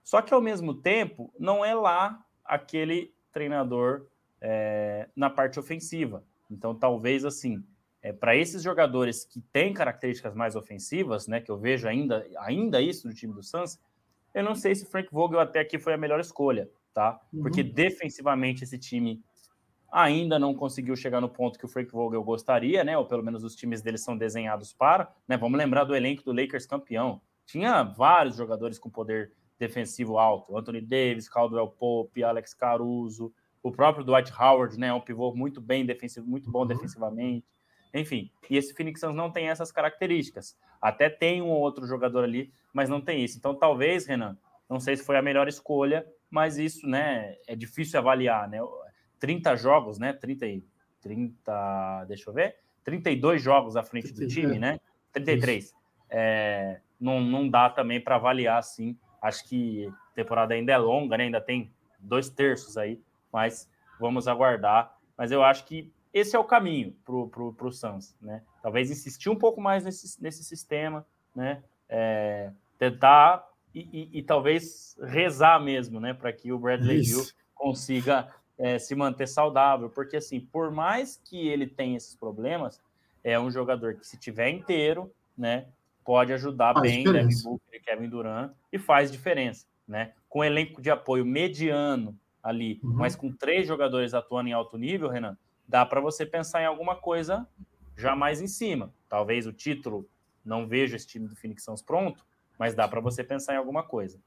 Só 0.09 0.23
que 0.23 0.33
ao 0.33 0.41
mesmo 0.41 0.73
tempo, 0.73 1.31
não 1.37 1.63
é 1.63 1.75
lá 1.75 2.25
aquele 2.43 3.13
treinador 3.31 4.07
é, 4.41 5.07
na 5.15 5.29
parte 5.29 5.59
ofensiva. 5.59 6.23
Então, 6.49 6.73
talvez 6.73 7.23
assim, 7.23 7.63
é, 8.01 8.11
para 8.11 8.35
esses 8.35 8.63
jogadores 8.63 9.23
que 9.23 9.39
têm 9.53 9.71
características 9.71 10.33
mais 10.33 10.55
ofensivas, 10.55 11.27
né, 11.27 11.39
que 11.39 11.51
eu 11.51 11.59
vejo 11.59 11.87
ainda, 11.87 12.25
ainda 12.39 12.81
isso 12.81 13.07
no 13.07 13.13
time 13.13 13.35
do 13.35 13.43
Suns, 13.43 13.79
eu 14.33 14.43
não 14.43 14.55
sei 14.55 14.73
se 14.73 14.89
Frank 14.89 15.09
Vogel 15.11 15.39
até 15.39 15.59
aqui 15.59 15.77
foi 15.77 15.93
a 15.93 15.97
melhor 15.97 16.19
escolha, 16.19 16.67
tá? 16.91 17.21
Uhum. 17.31 17.43
Porque 17.43 17.61
defensivamente 17.61 18.63
esse 18.63 18.79
time 18.79 19.23
ainda 19.91 20.39
não 20.39 20.55
conseguiu 20.55 20.95
chegar 20.95 21.21
no 21.21 21.29
ponto 21.29 21.59
que 21.59 21.65
o 21.65 21.69
Frank 21.69 21.91
Vogel 21.91 22.23
gostaria, 22.23 22.83
né? 22.83 22.97
Ou 22.97 23.05
pelo 23.05 23.23
menos 23.23 23.43
os 23.43 23.55
times 23.55 23.83
dele 23.83 23.99
são 23.99 24.17
desenhados 24.17 24.73
para, 24.73 25.13
né? 25.27 25.37
Vamos 25.37 25.59
lembrar 25.59 25.83
do 25.83 25.95
elenco 25.95 26.23
do 26.23 26.33
Lakers 26.33 26.65
campeão. 26.65 27.21
Tinha 27.45 27.83
vários 27.83 28.37
jogadores 28.37 28.79
com 28.79 28.89
poder 28.89 29.33
defensivo 29.59 30.17
alto, 30.17 30.57
Anthony 30.57 30.81
Davis, 30.81 31.27
Caldwell 31.27 31.67
Pope, 31.67 32.23
Alex 32.23 32.53
Caruso, 32.53 33.33
o 33.61 33.71
próprio 33.71 34.05
Dwight 34.05 34.31
Howard, 34.33 34.79
né? 34.79 34.93
Um 34.93 35.01
pivô 35.01 35.35
muito 35.35 35.59
bem 35.59 35.85
defensivo, 35.85 36.25
muito 36.25 36.49
bom 36.49 36.61
uhum. 36.61 36.67
defensivamente. 36.67 37.45
Enfim, 37.93 38.31
e 38.49 38.55
esse 38.55 38.73
Phoenix 38.73 39.01
Suns 39.01 39.15
não 39.15 39.31
tem 39.31 39.49
essas 39.49 39.71
características. 39.71 40.57
Até 40.81 41.09
tem 41.09 41.41
um 41.41 41.49
ou 41.49 41.59
outro 41.59 41.85
jogador 41.85 42.23
ali, 42.23 42.53
mas 42.71 42.87
não 42.87 43.01
tem 43.01 43.23
isso. 43.23 43.37
Então, 43.37 43.53
talvez, 43.53 44.05
Renan, 44.05 44.37
não 44.69 44.79
sei 44.79 44.95
se 44.95 45.03
foi 45.03 45.17
a 45.17 45.21
melhor 45.21 45.47
escolha, 45.47 46.07
mas 46.29 46.57
isso, 46.57 46.87
né, 46.87 47.35
é 47.47 47.55
difícil 47.55 47.99
avaliar, 47.99 48.47
né? 48.47 48.59
30 49.19 49.55
jogos, 49.57 49.97
né? 49.97 50.13
30 50.13 50.45
e 50.45 50.63
30, 51.01 52.05
deixa 52.07 52.29
eu 52.29 52.33
ver, 52.33 52.57
32 52.83 53.41
jogos 53.41 53.75
à 53.75 53.83
frente 53.83 54.13
do 54.13 54.27
time, 54.27 54.59
né? 54.59 54.79
33. 55.11 55.73
É, 56.09 56.79
não, 56.99 57.19
não 57.19 57.49
dá 57.49 57.69
também 57.69 57.99
para 57.99 58.15
avaliar 58.15 58.59
assim. 58.59 58.97
Acho 59.21 59.47
que 59.47 59.87
a 59.87 60.15
temporada 60.15 60.53
ainda 60.53 60.71
é 60.71 60.77
longa, 60.77 61.17
né? 61.17 61.25
Ainda 61.25 61.41
tem 61.41 61.71
dois 61.99 62.29
terços 62.29 62.77
aí, 62.77 63.01
mas 63.31 63.69
vamos 63.99 64.27
aguardar. 64.27 64.97
Mas 65.17 65.31
eu 65.31 65.43
acho 65.43 65.65
que 65.65 65.91
esse 66.13 66.35
é 66.35 66.39
o 66.39 66.43
caminho 66.43 66.95
para 67.05 67.15
o 67.15 67.27
pro, 67.27 67.53
pro 67.53 67.71
Suns, 67.71 68.15
né? 68.21 68.41
Talvez 68.61 68.89
insistir 68.89 69.29
um 69.29 69.35
pouco 69.35 69.61
mais 69.61 69.83
nesse, 69.83 70.21
nesse 70.21 70.43
sistema, 70.43 71.05
né? 71.35 71.63
É, 71.87 72.51
tentar 72.77 73.47
e, 73.73 73.81
e, 73.81 74.19
e, 74.19 74.23
talvez 74.23 74.97
rezar 75.01 75.59
mesmo, 75.59 75.99
né? 75.99 76.13
Para 76.13 76.33
que 76.33 76.51
o 76.51 76.57
Bradley 76.57 77.01
Hill 77.01 77.23
consiga 77.53 78.33
é, 78.57 78.79
se 78.79 78.95
manter 78.95 79.27
saudável, 79.27 79.89
porque 79.89 80.17
assim, 80.17 80.39
por 80.39 80.71
mais 80.71 81.17
que 81.17 81.47
ele 81.47 81.65
tenha 81.65 81.95
esses 81.95 82.15
problemas, 82.15 82.81
é 83.23 83.39
um 83.39 83.49
jogador 83.49 83.95
que 83.95 84.05
se 84.05 84.17
tiver 84.17 84.49
inteiro, 84.49 85.11
né, 85.37 85.67
pode 86.09 86.33
ajudar 86.33 86.73
faz 86.73 86.81
bem 86.81 87.03
Devin 87.03 87.43
Booker 87.43 87.75
e 87.75 87.79
Kevin 87.79 88.09
Durant 88.09 88.51
e 88.73 88.79
faz 88.79 89.11
diferença, 89.11 89.67
né? 89.87 90.13
Com 90.27 90.43
elenco 90.43 90.81
de 90.81 90.89
apoio 90.89 91.23
mediano 91.23 92.17
ali, 92.41 92.79
uhum. 92.83 92.93
mas 92.93 93.15
com 93.15 93.31
três 93.31 93.67
jogadores 93.67 94.15
atuando 94.15 94.49
em 94.49 94.51
alto 94.51 94.75
nível, 94.75 95.07
Renan, 95.07 95.37
dá 95.67 95.85
para 95.85 96.01
você 96.01 96.25
pensar 96.25 96.63
em 96.63 96.65
alguma 96.65 96.95
coisa 96.95 97.47
já 97.95 98.15
mais 98.15 98.41
em 98.41 98.47
cima. 98.47 98.91
Talvez 99.07 99.45
o 99.45 99.53
título 99.53 100.09
não 100.43 100.67
veja 100.67 100.95
esse 100.95 101.05
time 101.05 101.27
do 101.27 101.35
Phoenix 101.35 101.63
Suns 101.63 101.83
pronto, 101.83 102.25
mas 102.57 102.73
dá 102.73 102.87
para 102.87 102.99
você 102.99 103.23
pensar 103.23 103.53
em 103.53 103.57
alguma 103.57 103.83
coisa. 103.83 104.19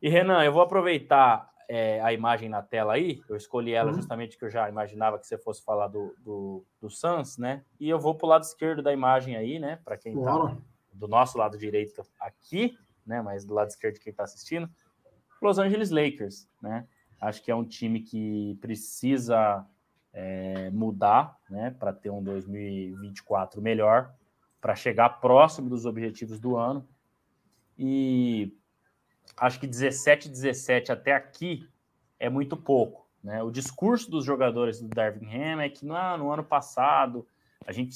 E 0.00 0.08
Renan, 0.08 0.42
eu 0.42 0.54
vou 0.54 0.62
aproveitar 0.62 1.50
é, 1.68 2.00
a 2.00 2.14
imagem 2.14 2.48
na 2.48 2.62
tela 2.62 2.94
aí, 2.94 3.20
eu 3.28 3.36
escolhi 3.36 3.74
ela 3.74 3.90
uhum. 3.90 3.96
justamente 3.96 4.38
que 4.38 4.44
eu 4.46 4.50
já 4.50 4.70
imaginava 4.70 5.18
que 5.18 5.26
você 5.26 5.36
fosse 5.36 5.62
falar 5.62 5.88
do, 5.88 6.16
do, 6.20 6.64
do 6.80 6.88
Suns, 6.88 7.36
né? 7.36 7.62
E 7.78 7.90
eu 7.90 7.98
vou 7.98 8.14
para 8.14 8.24
o 8.24 8.28
lado 8.30 8.44
esquerdo 8.44 8.82
da 8.82 8.90
imagem 8.90 9.36
aí, 9.36 9.58
né? 9.58 9.78
Para 9.84 9.98
quem 9.98 10.16
está 10.16 10.56
do 10.94 11.08
nosso 11.08 11.36
lado 11.36 11.58
direito 11.58 12.02
aqui, 12.18 12.78
né? 13.06 13.20
Mas 13.20 13.44
do 13.44 13.54
lado 13.54 13.68
esquerdo 13.68 13.98
quem 13.98 14.10
está 14.10 14.24
assistindo, 14.24 14.70
Los 15.42 15.58
Angeles 15.58 15.90
Lakers, 15.90 16.48
né? 16.62 16.86
Acho 17.20 17.42
que 17.42 17.50
é 17.50 17.54
um 17.54 17.64
time 17.64 18.00
que 18.00 18.56
precisa 18.60 19.66
é, 20.12 20.70
mudar, 20.70 21.38
né? 21.50 21.70
Para 21.78 21.92
ter 21.92 22.10
um 22.10 22.22
2024 22.22 23.60
melhor, 23.60 24.14
para 24.60 24.74
chegar 24.74 25.20
próximo 25.20 25.68
dos 25.68 25.84
objetivos 25.84 26.38
do 26.38 26.56
ano. 26.56 26.86
E 27.78 28.56
acho 29.36 29.58
que 29.60 29.66
17, 29.66 30.28
17 30.28 30.92
até 30.92 31.12
aqui 31.12 31.68
é 32.18 32.30
muito 32.30 32.56
pouco. 32.56 33.06
Né? 33.22 33.42
O 33.42 33.50
discurso 33.50 34.10
dos 34.10 34.24
jogadores 34.24 34.80
do 34.80 34.88
Darvin 34.88 35.26
Ham 35.26 35.62
é 35.62 35.68
que 35.68 35.84
no, 35.84 35.94
no 36.18 36.30
ano 36.30 36.44
passado 36.44 37.26
a 37.66 37.72
gente 37.72 37.94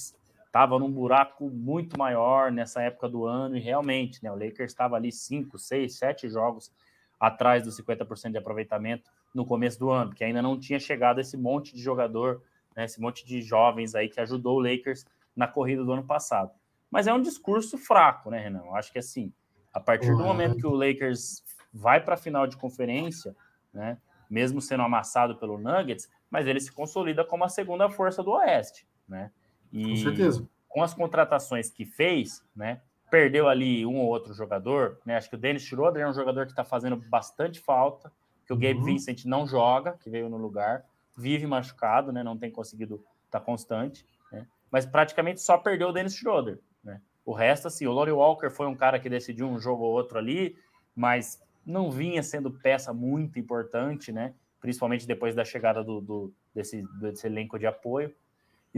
estava 0.48 0.78
num 0.78 0.90
buraco 0.90 1.48
muito 1.50 1.98
maior 1.98 2.50
nessa 2.50 2.82
época 2.82 3.08
do 3.08 3.26
ano 3.26 3.56
e 3.56 3.60
realmente 3.60 4.22
né, 4.24 4.32
o 4.32 4.34
Lakers 4.34 4.72
estava 4.72 4.96
ali 4.96 5.12
5, 5.12 5.58
6, 5.58 5.96
7 5.96 6.28
jogos 6.28 6.72
atrás 7.20 7.62
dos 7.62 7.78
50% 7.78 8.32
de 8.32 8.38
aproveitamento 8.38 9.10
no 9.34 9.44
começo 9.44 9.78
do 9.78 9.90
ano, 9.90 10.14
que 10.14 10.24
ainda 10.24 10.40
não 10.40 10.58
tinha 10.58 10.80
chegado 10.80 11.20
esse 11.20 11.36
monte 11.36 11.74
de 11.74 11.82
jogador, 11.82 12.42
né, 12.74 12.84
esse 12.86 13.00
monte 13.00 13.26
de 13.26 13.42
jovens 13.42 13.94
aí 13.94 14.08
que 14.08 14.20
ajudou 14.20 14.56
o 14.56 14.60
Lakers 14.60 15.04
na 15.36 15.46
corrida 15.46 15.84
do 15.84 15.92
ano 15.92 16.04
passado. 16.04 16.50
Mas 16.90 17.06
é 17.06 17.12
um 17.12 17.20
discurso 17.20 17.76
fraco, 17.76 18.30
né, 18.30 18.38
Renan? 18.38 18.64
Eu 18.64 18.74
acho 18.74 18.90
que 18.90 18.98
assim, 18.98 19.32
a 19.72 19.78
partir 19.78 20.10
do 20.16 20.24
momento 20.24 20.56
que 20.56 20.66
o 20.66 20.74
Lakers 20.74 21.44
vai 21.72 22.02
para 22.02 22.14
a 22.14 22.18
final 22.18 22.46
de 22.46 22.56
conferência, 22.56 23.36
né, 23.72 23.98
mesmo 24.30 24.62
sendo 24.62 24.82
amassado 24.82 25.36
pelo 25.36 25.58
Nuggets, 25.58 26.08
mas 26.30 26.46
ele 26.46 26.60
se 26.60 26.72
consolida 26.72 27.22
como 27.22 27.44
a 27.44 27.48
segunda 27.50 27.90
força 27.90 28.22
do 28.22 28.30
Oeste, 28.32 28.86
né? 29.06 29.30
E 29.72 29.90
com 29.90 29.96
certeza. 29.96 30.48
Com 30.68 30.82
as 30.82 30.94
contratações 30.94 31.70
que 31.70 31.84
fez, 31.84 32.44
né? 32.54 32.80
Perdeu 33.10 33.48
ali 33.48 33.86
um 33.86 33.96
ou 33.96 34.06
outro 34.06 34.34
jogador, 34.34 34.98
né? 35.04 35.16
Acho 35.16 35.30
que 35.30 35.36
o 35.36 35.38
Dennis 35.38 35.62
Schroeder 35.62 36.02
é 36.02 36.08
um 36.08 36.12
jogador 36.12 36.44
que 36.44 36.52
está 36.52 36.64
fazendo 36.64 36.96
bastante 36.96 37.58
falta, 37.58 38.12
que 38.46 38.52
o 38.52 38.56
Gabe 38.56 38.78
uhum. 38.78 38.84
Vincent 38.84 39.24
não 39.24 39.46
joga, 39.46 39.92
que 39.92 40.10
veio 40.10 40.28
no 40.28 40.36
lugar, 40.36 40.84
vive 41.16 41.46
machucado, 41.46 42.12
né? 42.12 42.22
Não 42.22 42.36
tem 42.36 42.50
conseguido 42.50 42.96
estar 43.26 43.40
tá 43.40 43.44
constante, 43.44 44.06
né? 44.30 44.46
Mas 44.70 44.84
praticamente 44.86 45.40
só 45.40 45.56
perdeu 45.56 45.88
o 45.88 45.92
Dennis 45.92 46.14
Schroeder, 46.14 46.58
né? 46.84 47.00
O 47.24 47.32
resto, 47.32 47.68
assim, 47.68 47.86
o 47.86 47.92
Laurie 47.92 48.12
Walker 48.12 48.50
foi 48.50 48.66
um 48.66 48.74
cara 48.74 48.98
que 48.98 49.08
decidiu 49.08 49.48
um 49.48 49.58
jogo 49.58 49.84
ou 49.84 49.92
outro 49.92 50.18
ali, 50.18 50.56
mas 50.96 51.42
não 51.64 51.90
vinha 51.90 52.22
sendo 52.22 52.50
peça 52.50 52.92
muito 52.94 53.38
importante, 53.38 54.10
né? 54.10 54.34
Principalmente 54.58 55.06
depois 55.06 55.34
da 55.34 55.44
chegada 55.44 55.84
do, 55.84 56.00
do 56.00 56.34
desse, 56.54 56.82
desse, 56.98 57.26
elenco 57.26 57.58
de 57.58 57.66
apoio. 57.66 58.14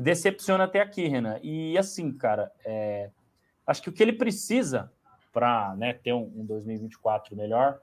E 0.01 0.03
decepciona 0.03 0.65
até 0.65 0.81
aqui, 0.81 1.07
Renan. 1.07 1.39
E 1.43 1.77
assim, 1.77 2.11
cara, 2.11 2.51
é, 2.65 3.11
acho 3.67 3.83
que 3.83 3.91
o 3.91 3.93
que 3.93 4.03
ele 4.03 4.15
precisa 4.15 4.91
para 5.31 5.77
né, 5.77 5.93
ter 5.93 6.15
um, 6.15 6.33
um 6.37 6.47
2024 6.47 7.37
melhor 7.37 7.79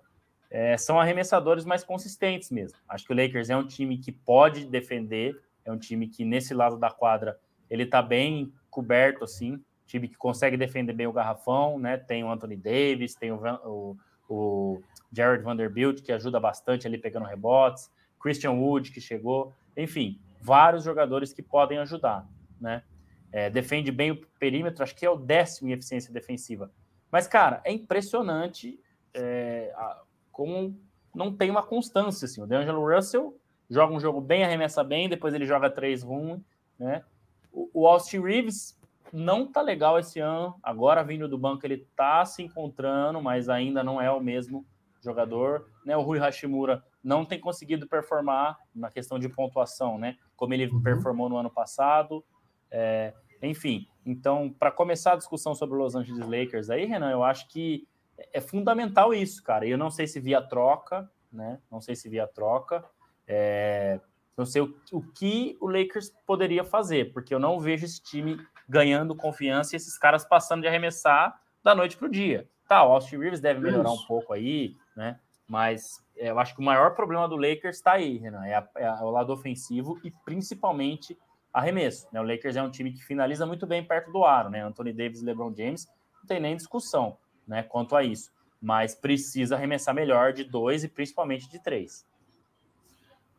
é, 0.49 0.75
são 0.77 0.99
arremessadores 0.99 1.63
mais 1.63 1.83
consistentes 1.83 2.49
mesmo. 2.49 2.79
Acho 2.89 3.05
que 3.05 3.13
o 3.13 3.15
Lakers 3.15 3.51
é 3.51 3.55
um 3.55 3.67
time 3.67 3.99
que 3.99 4.11
pode 4.11 4.65
defender, 4.65 5.39
é 5.63 5.71
um 5.71 5.77
time 5.77 6.07
que 6.07 6.25
nesse 6.25 6.55
lado 6.55 6.77
da 6.77 6.89
quadra 6.89 7.39
ele 7.69 7.83
está 7.83 8.01
bem 8.01 8.51
coberto, 8.71 9.23
assim 9.23 9.63
time 9.85 10.07
que 10.07 10.17
consegue 10.17 10.57
defender 10.57 10.93
bem 10.93 11.07
o 11.07 11.13
garrafão, 11.13 11.79
né? 11.79 11.97
Tem 11.97 12.23
o 12.23 12.29
Anthony 12.29 12.57
Davis, 12.57 13.15
tem 13.15 13.31
o, 13.31 13.39
o, 13.63 13.97
o 14.27 14.81
Jared 15.11 15.43
Vanderbilt, 15.43 16.01
que 16.01 16.11
ajuda 16.11 16.39
bastante 16.39 16.85
ali 16.85 16.97
pegando 16.97 17.25
rebotes, 17.25 17.89
Christian 18.19 18.51
Wood, 18.51 18.91
que 18.91 18.99
chegou, 18.99 19.53
enfim, 19.77 20.19
vários 20.41 20.83
jogadores 20.83 21.33
que 21.33 21.41
podem 21.41 21.77
ajudar, 21.79 22.27
né? 22.59 22.83
É, 23.31 23.49
defende 23.49 23.91
bem 23.91 24.11
o 24.11 24.25
perímetro, 24.39 24.83
acho 24.83 24.95
que 24.95 25.05
é 25.05 25.09
o 25.09 25.17
décimo 25.17 25.69
em 25.69 25.73
eficiência 25.73 26.13
defensiva. 26.13 26.71
Mas, 27.11 27.27
cara, 27.27 27.61
é 27.63 27.71
impressionante 27.71 28.79
é, 29.13 29.73
a, 29.75 30.01
como 30.31 30.79
não 31.13 31.35
tem 31.35 31.49
uma 31.49 31.63
constância, 31.63 32.25
assim. 32.25 32.41
O 32.41 32.47
DeAngelo 32.47 32.95
Russell 32.95 33.37
joga 33.69 33.93
um 33.93 33.99
jogo 33.99 34.21
bem, 34.21 34.43
arremessa 34.43 34.83
bem, 34.83 35.09
depois 35.09 35.33
ele 35.33 35.45
joga 35.45 35.69
três 35.69 36.03
ruim, 36.03 36.43
né? 36.79 37.03
O, 37.51 37.69
o 37.73 37.87
Austin 37.87 38.21
Reeves 38.21 38.79
não 39.11 39.45
tá 39.45 39.61
legal 39.61 39.99
esse 39.99 40.19
ano. 40.19 40.55
Agora 40.61 41.03
vindo 41.03 41.27
do 41.27 41.37
banco 41.37 41.65
ele 41.65 41.85
tá 41.95 42.23
se 42.25 42.43
encontrando, 42.43 43.21
mas 43.21 43.49
ainda 43.49 43.83
não 43.83 44.01
é 44.01 44.11
o 44.11 44.21
mesmo 44.21 44.65
jogador, 45.01 45.67
né? 45.85 45.95
O 45.97 46.01
Rui 46.01 46.19
Hashimura 46.19 46.83
não 47.07 47.23
tem 47.23 47.39
conseguido 47.39 47.87
performar 47.87 48.59
na 48.75 48.91
questão 48.91 49.17
de 49.17 49.29
pontuação, 49.29 49.97
né? 49.97 50.17
Como 50.35 50.53
ele 50.53 50.67
uhum. 50.67 50.83
performou 50.83 51.29
no 51.29 51.37
ano 51.37 51.49
passado. 51.49 52.21
É, 52.69 53.13
enfim, 53.41 53.87
então, 54.05 54.53
para 54.59 54.71
começar 54.71 55.13
a 55.13 55.15
discussão 55.15 55.55
sobre 55.55 55.77
os 55.77 55.83
Los 55.83 55.95
Angeles 55.95 56.27
Lakers 56.27 56.69
aí, 56.69 56.85
Renan, 56.85 57.09
eu 57.09 57.23
acho 57.23 57.47
que 57.47 57.87
é 58.33 58.41
fundamental 58.41 59.13
isso, 59.13 59.41
cara. 59.41 59.65
E 59.65 59.71
eu 59.71 59.77
não 59.77 59.89
sei 59.89 60.05
se 60.05 60.19
via 60.19 60.41
troca, 60.41 61.09
né? 61.31 61.59
Não 61.71 61.79
sei 61.79 61.95
se 61.95 62.09
via 62.09 62.27
troca. 62.27 62.83
É, 63.25 64.01
não 64.35 64.45
sei 64.45 64.61
o, 64.61 64.75
o 64.91 65.01
que 65.01 65.57
o 65.61 65.69
Lakers 65.69 66.11
poderia 66.25 66.65
fazer, 66.65 67.13
porque 67.13 67.33
eu 67.33 67.39
não 67.39 67.57
vejo 67.57 67.85
esse 67.85 68.03
time 68.03 68.37
ganhando 68.67 69.15
confiança 69.15 69.73
e 69.73 69.77
esses 69.77 69.97
caras 69.97 70.25
passando 70.25 70.63
de 70.63 70.67
arremessar 70.67 71.39
da 71.63 71.73
noite 71.73 71.95
para 71.95 72.07
o 72.07 72.11
dia. 72.11 72.49
Tá, 72.67 72.83
o 72.83 72.91
Austin 72.91 73.15
Rivers 73.15 73.39
deve 73.39 73.61
melhorar 73.61 73.93
Isso. 73.93 74.03
um 74.03 74.07
pouco 74.07 74.33
aí, 74.33 74.75
né? 74.93 75.17
Mas 75.47 76.03
é, 76.17 76.29
eu 76.29 76.39
acho 76.39 76.53
que 76.53 76.61
o 76.61 76.65
maior 76.65 76.93
problema 76.95 77.27
do 77.27 77.35
Lakers 77.35 77.77
está 77.77 77.93
aí, 77.93 78.17
Renan, 78.17 78.45
é, 78.45 78.55
a, 78.55 78.67
é, 78.75 78.91
o 79.03 79.09
lado 79.09 79.31
ofensivo 79.31 79.99
e 80.03 80.11
principalmente 80.25 81.17
arremesso. 81.53 82.07
Né? 82.11 82.19
O 82.19 82.23
Lakers 82.23 82.55
é 82.55 82.61
um 82.61 82.69
time 82.69 82.91
que 82.91 83.03
finaliza 83.03 83.45
muito 83.45 83.65
bem 83.65 83.83
perto 83.83 84.11
do 84.11 84.23
aro, 84.23 84.49
né? 84.49 84.61
Anthony 84.61 84.93
Davis 84.93 85.21
e 85.21 85.25
LeBron 85.25 85.53
James 85.55 85.87
não 86.19 86.25
tem 86.27 86.39
nem 86.39 86.55
discussão, 86.55 87.17
né? 87.47 87.63
Quanto 87.63 87.95
a 87.95 88.03
isso, 88.03 88.31
mas 88.61 88.93
precisa 88.93 89.55
arremessar 89.55 89.95
melhor 89.95 90.33
de 90.33 90.43
dois 90.43 90.83
e 90.83 90.87
principalmente 90.87 91.49
de 91.49 91.61
três. 91.63 92.05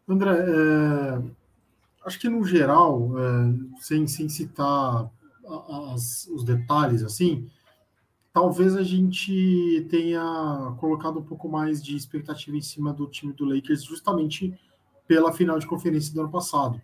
André, 0.09 0.31
é, 0.31 1.23
acho 2.07 2.19
que 2.19 2.29
no 2.29 2.43
geral, 2.45 3.11
é, 3.19 3.81
sem, 3.81 4.07
sem 4.07 4.29
citar 4.29 5.11
as, 5.93 6.27
os 6.29 6.45
detalhes 6.45 7.03
assim, 7.03 7.51
talvez 8.33 8.77
a 8.77 8.83
gente 8.83 9.87
tenha 9.91 10.75
colocado 10.79 11.19
um 11.19 11.25
pouco 11.25 11.49
mais 11.49 11.83
de 11.83 11.97
expectativa 11.97 12.57
em 12.57 12.61
cima 12.61 12.93
do 12.93 13.07
time 13.07 13.33
do 13.33 13.45
Lakers, 13.45 13.85
justamente 13.85 14.59
pela 15.07 15.33
final 15.33 15.59
de 15.59 15.67
conferência 15.67 16.13
do 16.13 16.21
ano 16.21 16.31
passado. 16.31 16.81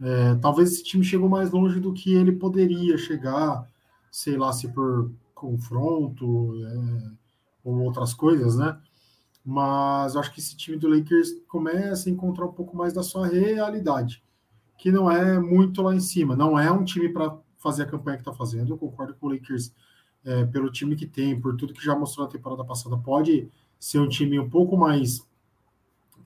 É, 0.00 0.34
talvez 0.36 0.72
esse 0.72 0.84
time 0.84 1.04
chegou 1.04 1.28
mais 1.28 1.50
longe 1.50 1.80
do 1.80 1.92
que 1.92 2.12
ele 2.12 2.32
poderia 2.32 2.98
chegar, 2.98 3.68
sei 4.10 4.36
lá, 4.36 4.52
se 4.52 4.68
por 4.68 5.10
confronto 5.34 6.54
é, 6.64 7.10
ou 7.64 7.80
outras 7.80 8.12
coisas, 8.12 8.56
né? 8.56 8.78
Mas 9.44 10.14
acho 10.14 10.32
que 10.32 10.40
esse 10.40 10.56
time 10.56 10.76
do 10.76 10.88
Lakers 10.88 11.30
começa 11.48 12.08
a 12.08 12.12
encontrar 12.12 12.46
um 12.46 12.52
pouco 12.52 12.76
mais 12.76 12.92
da 12.92 13.02
sua 13.02 13.26
realidade, 13.26 14.22
que 14.78 14.92
não 14.92 15.10
é 15.10 15.38
muito 15.38 15.82
lá 15.82 15.94
em 15.94 16.00
cima. 16.00 16.36
Não 16.36 16.58
é 16.58 16.70
um 16.70 16.84
time 16.84 17.08
para 17.08 17.36
fazer 17.58 17.84
a 17.84 17.86
campanha 17.86 18.16
que 18.16 18.22
está 18.22 18.32
fazendo. 18.32 18.72
Eu 18.72 18.78
concordo 18.78 19.14
com 19.14 19.26
o 19.26 19.30
Lakers 19.30 19.72
é, 20.24 20.44
pelo 20.46 20.70
time 20.70 20.96
que 20.96 21.06
tem, 21.06 21.38
por 21.38 21.56
tudo 21.56 21.74
que 21.74 21.84
já 21.84 21.96
mostrou 21.96 22.26
na 22.26 22.32
temporada 22.32 22.64
passada. 22.64 22.96
Pode 22.96 23.48
ser 23.78 23.98
um 23.98 24.08
time 24.08 24.38
um 24.38 24.48
pouco 24.48 24.76
mais 24.76 25.26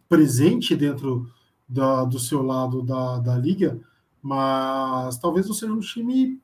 presente 0.08 0.76
dentro 0.76 1.30
da, 1.68 2.04
do 2.04 2.18
seu 2.18 2.42
lado 2.42 2.82
da, 2.82 3.18
da 3.18 3.36
liga, 3.36 3.78
mas 4.22 5.18
talvez 5.18 5.46
não 5.46 5.54
seja 5.54 5.72
um 5.72 5.80
time 5.80 6.40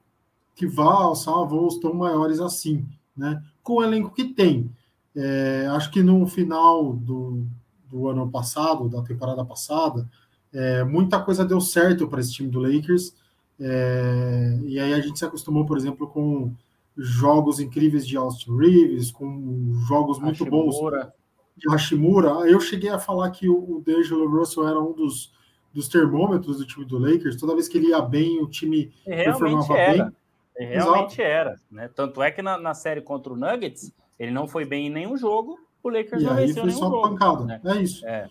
que 0.55 0.67
vá 0.67 0.93
alçar 0.93 1.47
voos 1.47 1.79
tão 1.79 1.95
maiores 1.95 2.41
assim, 2.41 2.87
né? 3.17 3.43
Com 3.63 3.75
o 3.75 3.83
elenco 3.83 4.11
que 4.11 4.25
tem. 4.25 4.71
É, 5.15 5.67
acho 5.71 5.91
que 5.91 6.03
no 6.03 6.27
final 6.27 6.93
do, 6.95 7.45
do 7.91 8.09
ano 8.09 8.31
passado, 8.31 8.89
da 8.89 9.03
temporada 9.03 9.45
passada, 9.45 10.09
é, 10.53 10.85
muita 10.85 11.21
coisa 11.21 11.45
deu 11.45 11.61
certo 11.61 12.07
para 12.09 12.21
esse 12.21 12.33
time 12.33 12.51
do 12.51 12.61
Lakers. 12.61 13.15
É, 13.61 14.59
e 14.65 14.81
aí 14.81 14.93
a 14.93 15.01
gente 15.01 15.19
se 15.19 15.25
acostumou, 15.25 15.65
por 15.65 15.77
exemplo, 15.77 16.07
com 16.09 16.53
jogos 16.97 17.61
incríveis 17.61 18.07
de 18.07 18.17
Austin 18.17 18.57
Reeves, 18.57 19.11
com 19.11 19.73
jogos 19.89 20.19
muito 20.19 20.45
Hashimura. 20.45 21.05
bons 21.05 21.13
de 21.57 21.69
Hashimura. 21.69 22.31
Eu 22.49 22.61
cheguei 22.61 22.91
a 22.91 22.99
falar 22.99 23.31
que 23.31 23.49
o, 23.49 23.83
D'Angelo 23.85 24.29
Russell 24.29 24.69
era 24.69 24.81
um 24.81 24.93
dos, 24.93 25.33
dos 25.73 25.89
termômetros 25.89 26.59
do 26.59 26.67
time 26.67 26.85
do 26.85 26.99
Lakers. 26.99 27.37
Toda 27.37 27.55
vez 27.55 27.69
que 27.69 27.79
ele 27.79 27.89
ia 27.89 28.01
bem, 28.01 28.41
o 28.43 28.49
time 28.49 28.93
performava 29.05 29.75
bem. 29.75 30.13
Realmente 30.59 31.15
Exato. 31.15 31.23
era. 31.23 31.57
Né? 31.71 31.89
Tanto 31.89 32.23
é 32.23 32.31
que 32.31 32.43
na, 32.43 32.59
na 32.59 32.75
série 32.75 33.01
contra 33.01 33.33
o 33.33 33.37
Nuggets, 33.37 33.93
ele 34.19 34.31
não 34.31 34.47
foi 34.47 34.65
bem 34.65 34.87
em 34.87 34.91
nenhum 34.91 35.17
jogo, 35.17 35.59
o 35.83 35.89
Lakers 35.89 36.23
e 36.23 36.27
não 36.27 36.37
venceu 36.37 36.67
nenhum 36.67 36.79
jogo. 36.79 37.03
Pancada. 37.03 37.45
Né? 37.45 37.61
É 37.65 37.77
isso. 37.83 38.07
É. 38.07 38.29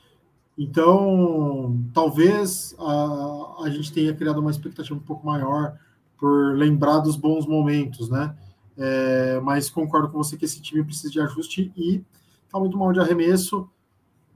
Então, 0.57 1.81
talvez 1.93 2.75
a, 2.77 3.63
a 3.63 3.69
gente 3.69 3.91
tenha 3.91 4.13
criado 4.13 4.39
uma 4.39 4.51
expectativa 4.51 4.95
um 4.95 5.01
pouco 5.01 5.25
maior 5.25 5.77
por 6.17 6.55
lembrar 6.55 6.99
dos 6.99 7.15
bons 7.15 7.47
momentos, 7.47 8.09
né? 8.09 8.35
É, 8.77 9.39
mas 9.41 9.69
concordo 9.69 10.09
com 10.09 10.17
você 10.17 10.37
que 10.37 10.45
esse 10.45 10.61
time 10.61 10.83
precisa 10.83 11.11
de 11.11 11.19
ajuste 11.19 11.71
e 11.75 12.03
está 12.45 12.59
muito 12.59 12.77
mal 12.77 12.91
de 12.91 12.99
arremesso. 12.99 13.69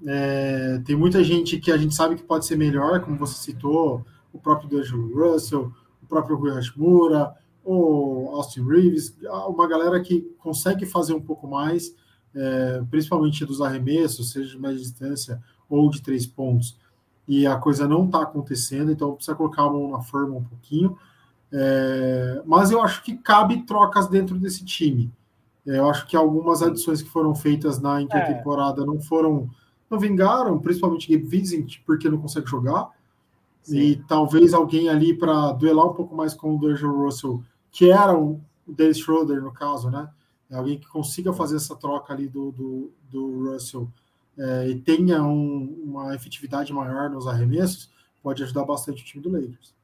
É, 0.06 0.82
tem 0.86 0.96
muita 0.96 1.24
gente 1.24 1.58
que 1.58 1.72
a 1.72 1.78
gente 1.78 1.96
sabe 1.96 2.16
que 2.16 2.24
pode 2.24 2.46
ser 2.46 2.58
melhor, 2.58 3.02
como 3.02 3.18
você 3.18 3.36
citou, 3.36 4.06
o 4.34 4.40
próprio 4.40 4.70
D'Angelo 4.70 5.14
Russell, 5.14 5.72
o 6.04 6.06
próprio 6.06 6.36
Rui 6.36 6.52
Hashimura, 6.52 7.34
o 7.64 8.30
Austin 8.34 8.64
Reeves, 8.64 9.18
uma 9.48 9.68
galera 9.68 10.00
que 10.00 10.22
consegue 10.38 10.86
fazer 10.86 11.14
um 11.14 11.22
pouco 11.22 11.48
mais, 11.48 11.96
é, 12.36 12.84
principalmente 12.92 13.46
dos 13.46 13.62
arremessos, 13.62 14.32
seja 14.32 14.52
de 14.52 14.60
média 14.60 14.78
distância 14.78 15.42
ou 15.68 15.90
de 15.90 16.02
três 16.02 16.28
pontos, 16.28 16.78
e 17.28 17.48
a 17.48 17.56
coisa 17.58 17.88
não 17.88 18.06
está 18.06 18.22
acontecendo, 18.22 18.92
então 18.92 19.16
precisa 19.16 19.36
colocar 19.36 19.64
a 19.64 19.70
mão 19.70 19.90
na 19.90 20.02
forma 20.02 20.36
um 20.36 20.44
pouquinho. 20.44 20.96
É, 21.58 22.42
mas 22.46 22.70
eu 22.70 22.82
acho 22.82 23.02
que 23.02 23.16
cabe 23.16 23.64
trocas 23.64 24.10
dentro 24.10 24.38
desse 24.38 24.66
time. 24.66 25.10
É, 25.66 25.78
eu 25.78 25.90
acho 25.90 26.06
que 26.06 26.18
algumas 26.18 26.62
adições 26.62 27.02
que 27.02 27.10
foram 27.10 27.34
feitas 27.34 27.80
na 27.80 28.02
intertemporada 28.02 28.84
é. 28.84 28.86
não 28.86 29.00
foram, 29.00 29.50
não 29.90 29.98
vingaram, 29.98 30.60
principalmente 30.60 31.10
Gabe 31.10 31.26
Vincent, 31.26 31.80
porque 31.86 32.10
não 32.10 32.18
consegue 32.18 32.48
jogar. 32.48 32.90
Sim. 33.64 33.78
E 33.78 33.96
talvez 33.96 34.54
alguém 34.54 34.90
ali 34.90 35.18
para 35.18 35.54
duelar 35.54 35.86
um 35.86 35.94
pouco 35.94 36.14
mais 36.14 36.34
com 36.34 36.56
o 36.56 36.60
D'Angelo 36.60 37.06
Russell 37.06 37.42
que 37.72 37.92
era 37.92 38.18
o 38.18 38.40
Dennis 38.66 39.00
Schroeder, 39.00 39.42
no 39.42 39.52
caso, 39.52 39.90
né? 39.90 40.10
É 40.50 40.56
alguém 40.56 40.80
que 40.80 40.88
consiga 40.88 41.34
fazer 41.34 41.58
essa 41.58 41.76
troca 41.76 42.14
ali 42.14 42.30
do, 42.30 42.52
do, 42.52 42.92
do 43.12 43.52
Russell 43.52 43.90
é, 44.38 44.70
e 44.70 44.80
tenha 44.80 45.22
um, 45.22 45.84
uma 45.84 46.16
efetividade 46.16 46.72
maior 46.72 47.10
nos 47.10 47.28
arremessos, 47.28 47.90
pode 48.24 48.42
ajudar 48.44 48.64
bastante 48.64 49.02
o 49.02 49.06
time 49.06 49.22
do 49.22 49.30
Lakers. 49.30 49.75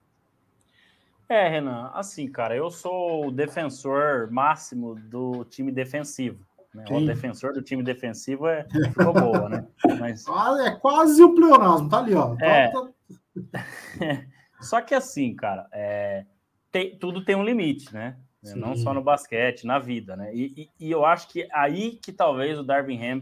É, 1.32 1.48
Renan, 1.48 1.90
assim, 1.94 2.30
cara, 2.30 2.54
eu 2.58 2.70
sou 2.70 3.28
o 3.28 3.32
defensor 3.32 4.30
máximo 4.30 4.96
do 4.96 5.46
time 5.46 5.72
defensivo. 5.72 6.46
Né? 6.76 6.84
O 6.92 7.06
defensor 7.06 7.54
do 7.54 7.62
time 7.62 7.82
defensivo 7.82 8.48
é 8.48 8.66
ficou 8.92 9.14
boa, 9.14 9.48
né? 9.48 9.66
Mas... 9.98 10.26
É 10.66 10.72
quase 10.72 11.24
o 11.24 11.34
pleonasmo, 11.34 11.88
tá 11.88 12.00
ali, 12.00 12.14
ó. 12.14 12.36
É... 12.38 12.68
Tá, 12.68 12.90
tá... 13.50 14.26
Só 14.60 14.82
que 14.82 14.94
assim, 14.94 15.34
cara, 15.34 15.70
é 15.72 16.26
tem, 16.70 16.98
tudo 16.98 17.24
tem 17.24 17.36
um 17.36 17.46
limite, 17.46 17.94
né? 17.94 18.18
Sim. 18.44 18.60
Não 18.60 18.76
só 18.76 18.94
no 18.94 19.02
basquete, 19.02 19.66
na 19.66 19.80
vida, 19.80 20.18
né? 20.18 20.36
E, 20.36 20.70
e, 20.80 20.88
e, 20.88 20.92
eu 20.92 21.06
acho 21.06 21.30
que 21.30 21.48
aí 21.54 21.92
que 22.04 22.12
talvez 22.12 22.60
o 22.60 22.64
Darvin 22.64 23.02
Ham, 23.02 23.22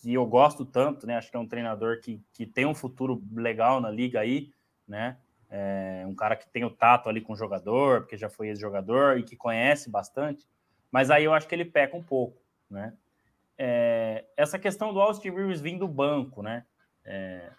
que 0.00 0.14
eu 0.14 0.24
gosto 0.24 0.64
tanto, 0.64 1.06
né? 1.06 1.16
Acho 1.16 1.30
que 1.30 1.36
é 1.36 1.40
um 1.40 1.48
treinador 1.48 2.00
que, 2.00 2.20
que 2.32 2.46
tem 2.46 2.64
um 2.64 2.74
futuro 2.74 3.22
legal 3.32 3.80
na 3.80 3.90
liga 3.90 4.20
aí, 4.20 4.50
né? 4.88 5.18
É 5.50 6.04
um 6.06 6.14
cara 6.14 6.36
que 6.36 6.48
tem 6.48 6.64
o 6.64 6.70
tato 6.70 7.08
ali 7.08 7.20
com 7.20 7.32
o 7.32 7.36
jogador, 7.36 8.02
porque 8.02 8.16
já 8.16 8.28
foi 8.28 8.48
ex-jogador 8.48 9.18
e 9.18 9.22
que 9.22 9.36
conhece 9.36 9.90
bastante. 9.90 10.48
Mas 10.90 11.10
aí 11.10 11.24
eu 11.24 11.32
acho 11.32 11.46
que 11.46 11.54
ele 11.54 11.64
peca 11.64 11.96
um 11.96 12.02
pouco, 12.02 12.40
né? 12.70 12.94
É, 13.56 14.24
essa 14.36 14.58
questão 14.58 14.92
do 14.92 15.00
Austin 15.00 15.30
Rivers 15.30 15.60
vindo 15.60 15.80
do 15.80 15.88
banco, 15.88 16.42
né? 16.42 16.64
É, 17.04 17.50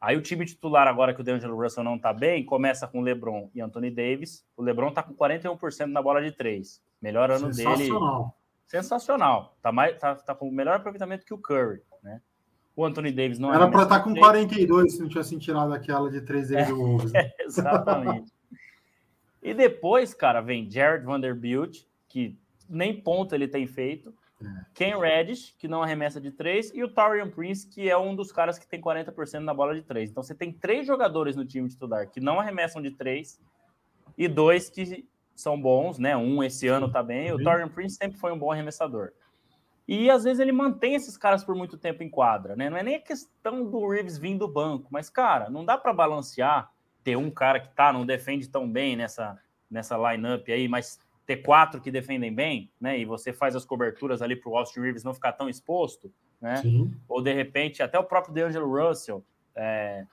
Aí 0.00 0.16
o 0.16 0.22
time 0.22 0.46
titular, 0.46 0.86
agora 0.86 1.12
que 1.12 1.20
o 1.20 1.24
D'Angelo 1.24 1.60
Russell 1.60 1.82
não 1.82 1.98
tá 1.98 2.12
bem, 2.12 2.44
começa 2.44 2.86
com 2.86 3.00
LeBron 3.00 3.50
e 3.52 3.60
Anthony 3.60 3.90
Davis. 3.90 4.46
O 4.56 4.62
LeBron 4.62 4.92
tá 4.92 5.02
com 5.02 5.12
41% 5.12 5.86
na 5.86 6.00
bola 6.00 6.22
de 6.22 6.30
três. 6.30 6.80
Melhor 7.02 7.30
ano 7.30 7.52
Sensacional. 7.52 8.18
dele. 8.18 8.32
Sensacional. 8.66 9.56
Tá, 9.60 9.72
mais, 9.72 9.98
tá, 9.98 10.14
tá 10.14 10.34
com 10.34 10.48
o 10.48 10.52
melhor 10.52 10.76
aproveitamento 10.76 11.26
que 11.26 11.34
o 11.34 11.38
Curry, 11.38 11.82
né? 12.02 12.20
O 12.78 12.84
Anthony 12.84 13.10
Davis 13.10 13.40
não 13.40 13.52
Era 13.52 13.68
para 13.68 13.82
estar 13.82 14.00
com 14.04 14.14
42 14.14 14.92
se 14.92 15.00
não 15.00 15.08
tivesse 15.08 15.36
tirado 15.36 15.74
aquela 15.74 16.08
de 16.08 16.20
três 16.20 16.48
dele 16.48 16.66
do 16.66 16.76
Wolves. 16.78 17.10
Né? 17.10 17.32
exatamente. 17.40 18.32
e 19.42 19.52
depois, 19.52 20.14
cara, 20.14 20.40
vem 20.40 20.70
Jared 20.70 21.04
Vanderbilt, 21.04 21.80
que 22.06 22.38
nem 22.68 22.94
ponto 23.00 23.34
ele 23.34 23.48
tem 23.48 23.66
feito. 23.66 24.14
Ken 24.74 24.96
Reddish, 24.96 25.56
que 25.58 25.66
não 25.66 25.82
arremessa 25.82 26.20
de 26.20 26.30
três, 26.30 26.72
e 26.72 26.84
o 26.84 26.88
Torian 26.88 27.28
Prince, 27.28 27.66
que 27.66 27.90
é 27.90 27.98
um 27.98 28.14
dos 28.14 28.30
caras 28.30 28.60
que 28.60 28.68
tem 28.68 28.80
40% 28.80 29.40
na 29.40 29.52
bola 29.52 29.74
de 29.74 29.82
três. 29.82 30.08
Então 30.08 30.22
você 30.22 30.32
tem 30.32 30.52
três 30.52 30.86
jogadores 30.86 31.34
no 31.34 31.44
time 31.44 31.68
titular 31.68 32.08
que 32.08 32.20
não 32.20 32.38
arremessam 32.38 32.80
de 32.80 32.92
três 32.92 33.40
e 34.16 34.28
dois 34.28 34.70
que 34.70 35.04
são 35.34 35.60
bons, 35.60 35.98
né? 35.98 36.16
Um 36.16 36.44
esse 36.44 36.68
ano 36.68 36.88
tá 36.88 37.02
bem. 37.02 37.32
O 37.32 37.42
Torian 37.42 37.68
Prince 37.68 37.96
sempre 37.96 38.16
foi 38.18 38.30
um 38.30 38.38
bom 38.38 38.52
arremessador. 38.52 39.10
E 39.88 40.10
às 40.10 40.24
vezes 40.24 40.38
ele 40.38 40.52
mantém 40.52 40.94
esses 40.94 41.16
caras 41.16 41.42
por 41.42 41.54
muito 41.54 41.78
tempo 41.78 42.02
em 42.02 42.10
quadra, 42.10 42.54
né? 42.54 42.68
Não 42.68 42.76
é 42.76 42.82
nem 42.82 42.96
a 42.96 43.00
questão 43.00 43.64
do 43.64 43.88
Reeves 43.88 44.18
vir 44.18 44.36
do 44.36 44.46
banco, 44.46 44.86
mas 44.90 45.08
cara, 45.08 45.48
não 45.48 45.64
dá 45.64 45.78
para 45.78 45.94
balancear 45.94 46.70
ter 47.02 47.16
um 47.16 47.30
cara 47.30 47.58
que 47.58 47.70
tá 47.70 47.90
não 47.90 48.04
defende 48.04 48.46
tão 48.50 48.70
bem 48.70 48.94
nessa 48.94 49.38
nessa 49.70 49.96
lineup 49.96 50.46
aí, 50.48 50.68
mas 50.68 51.00
ter 51.24 51.38
quatro 51.38 51.80
que 51.80 51.90
defendem 51.90 52.34
bem, 52.34 52.70
né? 52.78 52.98
E 52.98 53.06
você 53.06 53.32
faz 53.32 53.56
as 53.56 53.64
coberturas 53.64 54.20
ali 54.20 54.36
para 54.36 54.50
o 54.50 54.56
Austin 54.58 54.80
Reeves 54.80 55.04
não 55.04 55.14
ficar 55.14 55.32
tão 55.32 55.48
exposto, 55.48 56.12
né? 56.38 56.56
Sim. 56.56 56.94
Ou 57.08 57.22
de 57.22 57.32
repente 57.32 57.82
até 57.82 57.98
o 57.98 58.04
próprio 58.04 58.34
DeAngelo 58.34 58.70
Russell, 58.70 59.24
é, 59.54 60.04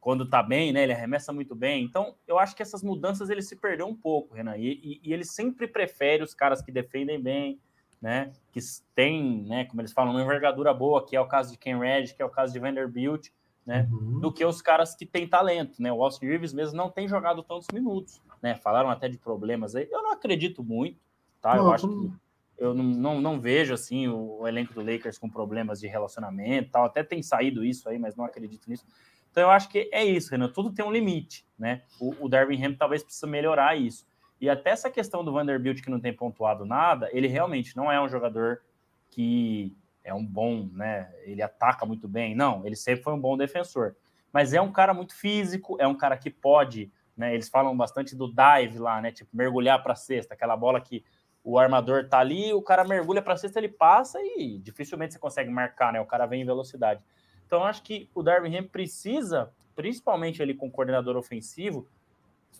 quando 0.00 0.28
tá 0.28 0.42
bem, 0.44 0.72
né? 0.72 0.84
Ele 0.84 0.92
arremessa 0.92 1.32
muito 1.32 1.56
bem. 1.56 1.84
Então 1.84 2.14
eu 2.26 2.38
acho 2.38 2.54
que 2.54 2.62
essas 2.62 2.84
mudanças 2.84 3.30
ele 3.30 3.42
se 3.42 3.56
perdeu 3.56 3.86
um 3.86 3.96
pouco, 3.96 4.34
Renan. 4.34 4.56
E, 4.56 4.72
e, 4.82 5.00
e 5.02 5.12
ele 5.12 5.24
sempre 5.24 5.66
prefere 5.66 6.22
os 6.22 6.34
caras 6.34 6.62
que 6.62 6.70
defendem 6.70 7.20
bem, 7.20 7.58
né? 8.04 8.30
Que 8.52 8.60
tem, 8.94 9.44
né? 9.46 9.64
Como 9.64 9.80
eles 9.80 9.92
falam, 9.92 10.12
uma 10.12 10.22
envergadura 10.22 10.74
boa, 10.74 11.04
que 11.04 11.16
é 11.16 11.20
o 11.20 11.26
caso 11.26 11.50
de 11.50 11.56
Ken 11.56 11.78
Red, 11.78 12.08
que 12.08 12.20
é 12.20 12.24
o 12.24 12.30
caso 12.30 12.52
de 12.52 12.58
Vanderbilt 12.58 13.30
né? 13.66 13.88
Uhum. 13.90 14.20
Do 14.20 14.32
que 14.32 14.44
os 14.44 14.60
caras 14.60 14.94
que 14.94 15.06
têm 15.06 15.26
talento, 15.26 15.80
né? 15.80 15.92
O 15.92 16.02
Austin 16.02 16.26
Reeves 16.26 16.52
mesmo 16.52 16.76
não 16.76 16.90
tem 16.90 17.08
jogado 17.08 17.42
tantos 17.42 17.66
minutos, 17.72 18.20
né? 18.42 18.54
Falaram 18.56 18.90
até 18.90 19.08
de 19.08 19.16
problemas 19.16 19.74
aí. 19.74 19.88
Eu 19.90 20.02
não 20.02 20.12
acredito 20.12 20.62
muito, 20.62 21.00
tá? 21.40 21.56
Não, 21.56 21.64
eu 21.64 21.72
acho 21.72 21.88
que 21.88 22.12
eu 22.58 22.74
não, 22.74 22.84
não, 22.84 23.20
não, 23.20 23.40
vejo 23.40 23.74
assim 23.74 24.06
o, 24.06 24.40
o, 24.40 24.46
elenco 24.46 24.74
do 24.74 24.82
Lakers 24.82 25.18
com 25.18 25.28
problemas 25.28 25.80
de 25.80 25.86
relacionamento, 25.86 26.70
tal. 26.70 26.84
Até 26.84 27.02
tem 27.02 27.22
saído 27.22 27.64
isso 27.64 27.88
aí, 27.88 27.98
mas 27.98 28.14
não 28.14 28.24
acredito 28.24 28.68
nisso. 28.68 28.84
Então 29.30 29.44
eu 29.44 29.50
acho 29.50 29.68
que 29.68 29.88
é 29.92 30.04
isso, 30.04 30.30
Renan. 30.30 30.48
Tudo 30.48 30.72
tem 30.72 30.84
um 30.84 30.92
limite, 30.92 31.46
né? 31.58 31.82
O, 31.98 32.26
o 32.26 32.28
Darvin 32.28 32.62
Ham 32.62 32.74
talvez 32.74 33.02
precisa 33.02 33.26
melhorar 33.26 33.76
isso. 33.76 34.06
E 34.44 34.50
até 34.50 34.70
essa 34.70 34.90
questão 34.90 35.24
do 35.24 35.32
Vanderbilt 35.32 35.80
que 35.80 35.88
não 35.88 35.98
tem 35.98 36.12
pontuado 36.12 36.66
nada, 36.66 37.08
ele 37.12 37.26
realmente 37.26 37.74
não 37.74 37.90
é 37.90 37.98
um 37.98 38.06
jogador 38.06 38.60
que 39.08 39.74
é 40.04 40.12
um 40.12 40.22
bom, 40.22 40.68
né? 40.70 41.10
Ele 41.22 41.40
ataca 41.40 41.86
muito 41.86 42.06
bem. 42.06 42.34
Não, 42.34 42.64
ele 42.66 42.76
sempre 42.76 43.02
foi 43.02 43.14
um 43.14 43.18
bom 43.18 43.38
defensor. 43.38 43.96
Mas 44.30 44.52
é 44.52 44.60
um 44.60 44.70
cara 44.70 44.92
muito 44.92 45.14
físico, 45.14 45.78
é 45.80 45.86
um 45.86 45.94
cara 45.94 46.14
que 46.18 46.28
pode, 46.28 46.92
né? 47.16 47.32
Eles 47.32 47.48
falam 47.48 47.74
bastante 47.74 48.14
do 48.14 48.30
dive 48.30 48.78
lá, 48.78 49.00
né? 49.00 49.12
Tipo, 49.12 49.34
mergulhar 49.34 49.82
para 49.82 49.94
a 49.94 49.96
cesta, 49.96 50.34
aquela 50.34 50.58
bola 50.58 50.78
que 50.78 51.02
o 51.42 51.58
armador 51.58 52.06
tá 52.06 52.18
ali, 52.18 52.52
o 52.52 52.60
cara 52.60 52.84
mergulha 52.84 53.22
para 53.22 53.32
a 53.32 53.36
cesta, 53.38 53.58
ele 53.58 53.70
passa 53.70 54.18
e 54.20 54.58
dificilmente 54.62 55.14
você 55.14 55.18
consegue 55.18 55.48
marcar, 55.48 55.90
né? 55.90 56.02
O 56.02 56.06
cara 56.06 56.26
vem 56.26 56.42
em 56.42 56.44
velocidade. 56.44 57.02
Então, 57.46 57.64
acho 57.64 57.82
que 57.82 58.10
o 58.14 58.22
Darwin 58.22 58.58
Ham 58.58 58.64
precisa, 58.64 59.50
principalmente 59.74 60.42
ele 60.42 60.52
com 60.52 60.66
o 60.66 60.70
coordenador 60.70 61.16
ofensivo, 61.16 61.88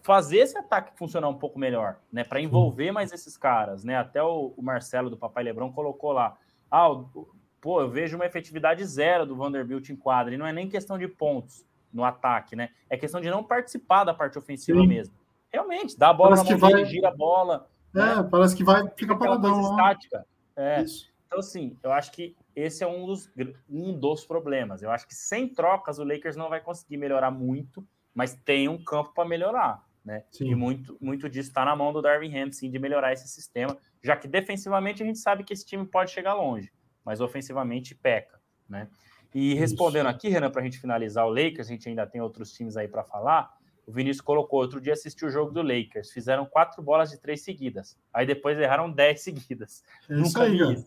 fazer 0.03 0.39
esse 0.39 0.57
ataque 0.57 0.97
funcionar 0.97 1.29
um 1.29 1.39
pouco 1.39 1.59
melhor, 1.59 1.99
né? 2.13 2.25
Para 2.25 2.41
envolver 2.41 2.91
mais 2.93 3.13
esses 3.13 3.37
caras, 3.37 3.85
né? 3.85 3.97
Até 3.97 4.23
o, 4.23 4.55
o, 4.57 4.63
Marcelo 4.63 5.11
do 5.11 5.17
Papai 5.17 5.45
Lebrão 5.45 5.73
colocou 5.73 6.13
lá. 6.13 6.37
Ah, 6.71 6.91
o, 6.91 7.29
pô, 7.61 7.81
eu 7.81 7.91
vejo 7.91 8.17
uma 8.17 8.27
efetividade 8.27 8.85
zero 8.85 9.25
do 9.25 9.37
Vanderbilt 9.37 9.89
em 9.89 9.97
quadra, 9.97 10.35
e 10.35 10.37
não 10.37 10.47
é 10.47 10.53
nem 10.53 10.69
questão 10.69 10.99
de 10.99 11.09
pontos 11.09 11.65
no 11.93 12.05
ataque, 12.05 12.57
né? 12.57 12.71
É 12.91 12.97
questão 12.97 13.21
de 13.21 13.31
não 13.31 13.45
participar 13.45 14.05
da 14.05 14.13
parte 14.13 14.37
ofensiva 14.37 14.81
Sim. 14.81 14.87
mesmo. 14.87 15.15
Realmente, 15.53 15.97
dá 15.97 16.11
a 16.11 16.13
bola 16.13 16.37
parece 16.37 16.53
na 16.53 16.59
mão 16.59 16.71
vai... 16.71 16.85
gira 16.85 17.09
a 17.09 17.15
bola. 17.15 17.71
É, 17.95 18.17
né? 18.17 18.29
parece 18.29 18.57
que 18.57 18.65
vai 18.65 18.89
fica 18.97 19.17
paradão. 19.17 19.61
Estática. 19.61 20.27
É. 20.57 20.83
Isso. 20.83 21.13
Então, 21.27 21.39
assim, 21.39 21.77
eu 21.83 21.93
acho 21.93 22.13
que 22.13 22.37
esse 22.55 22.85
é 22.85 22.87
um 22.87 23.07
dos, 23.07 23.31
um 23.69 23.99
dos 23.99 24.25
problemas. 24.25 24.83
Eu 24.83 24.91
acho 24.91 25.07
que 25.07 25.15
sem 25.15 25.49
trocas 25.49 25.99
o 25.99 26.05
Lakers 26.05 26.37
não 26.37 26.49
vai 26.49 26.61
conseguir 26.61 26.97
melhorar 26.97 27.31
muito, 27.31 27.87
mas 28.15 28.35
tem 28.35 28.69
um 28.69 28.83
campo 28.83 29.13
para 29.13 29.29
melhorar. 29.29 29.85
Né? 30.05 30.23
Sim. 30.31 30.51
E 30.51 30.55
muito, 30.55 30.97
muito 31.01 31.29
disso 31.29 31.49
está 31.49 31.65
na 31.65 31.75
mão 31.75 31.93
do 31.93 32.03
Darwin 32.03 32.37
Ham, 32.37 32.53
sim, 32.53 32.71
de 32.71 32.79
melhorar 32.79 33.13
esse 33.13 33.27
sistema, 33.27 33.77
já 34.03 34.15
que 34.17 34.29
defensivamente 34.29 35.03
a 35.03 35.07
gente 35.07 35.19
sabe 35.19 35.43
que 35.43 35.53
esse 35.53 35.65
time 35.65 35.87
pode 35.87 36.11
chegar 36.11 36.35
longe, 36.35 36.71
mas 37.05 37.21
ofensivamente 37.21 37.95
peca. 37.95 38.39
Né? 38.69 38.89
E 39.35 39.55
respondendo 39.55 40.07
Isso. 40.07 40.17
aqui, 40.17 40.29
Renan, 40.29 40.51
para 40.51 40.61
a 40.61 40.65
gente 40.65 40.79
finalizar 40.79 41.27
o 41.27 41.31
Lakers, 41.31 41.67
a 41.69 41.73
gente 41.73 41.89
ainda 41.89 42.07
tem 42.07 42.21
outros 42.21 42.53
times 42.53 42.77
aí 42.77 42.87
para 42.87 43.03
falar. 43.03 43.53
O 43.87 43.93
Vinícius 43.93 44.21
colocou 44.21 44.61
outro 44.61 44.81
dia 44.81 44.93
assistiu 44.93 45.29
o 45.29 45.31
jogo 45.31 45.51
do 45.51 45.63
Lakers, 45.63 46.11
fizeram 46.11 46.47
quatro 46.47 46.83
bolas 46.83 47.11
de 47.11 47.19
três 47.19 47.43
seguidas, 47.43 47.99
aí 48.13 48.25
depois 48.27 48.59
erraram 48.59 48.91
dez 48.91 49.21
seguidas. 49.25 49.83
É 50.09 50.15
Nunca 50.15 50.43
aí, 50.43 50.85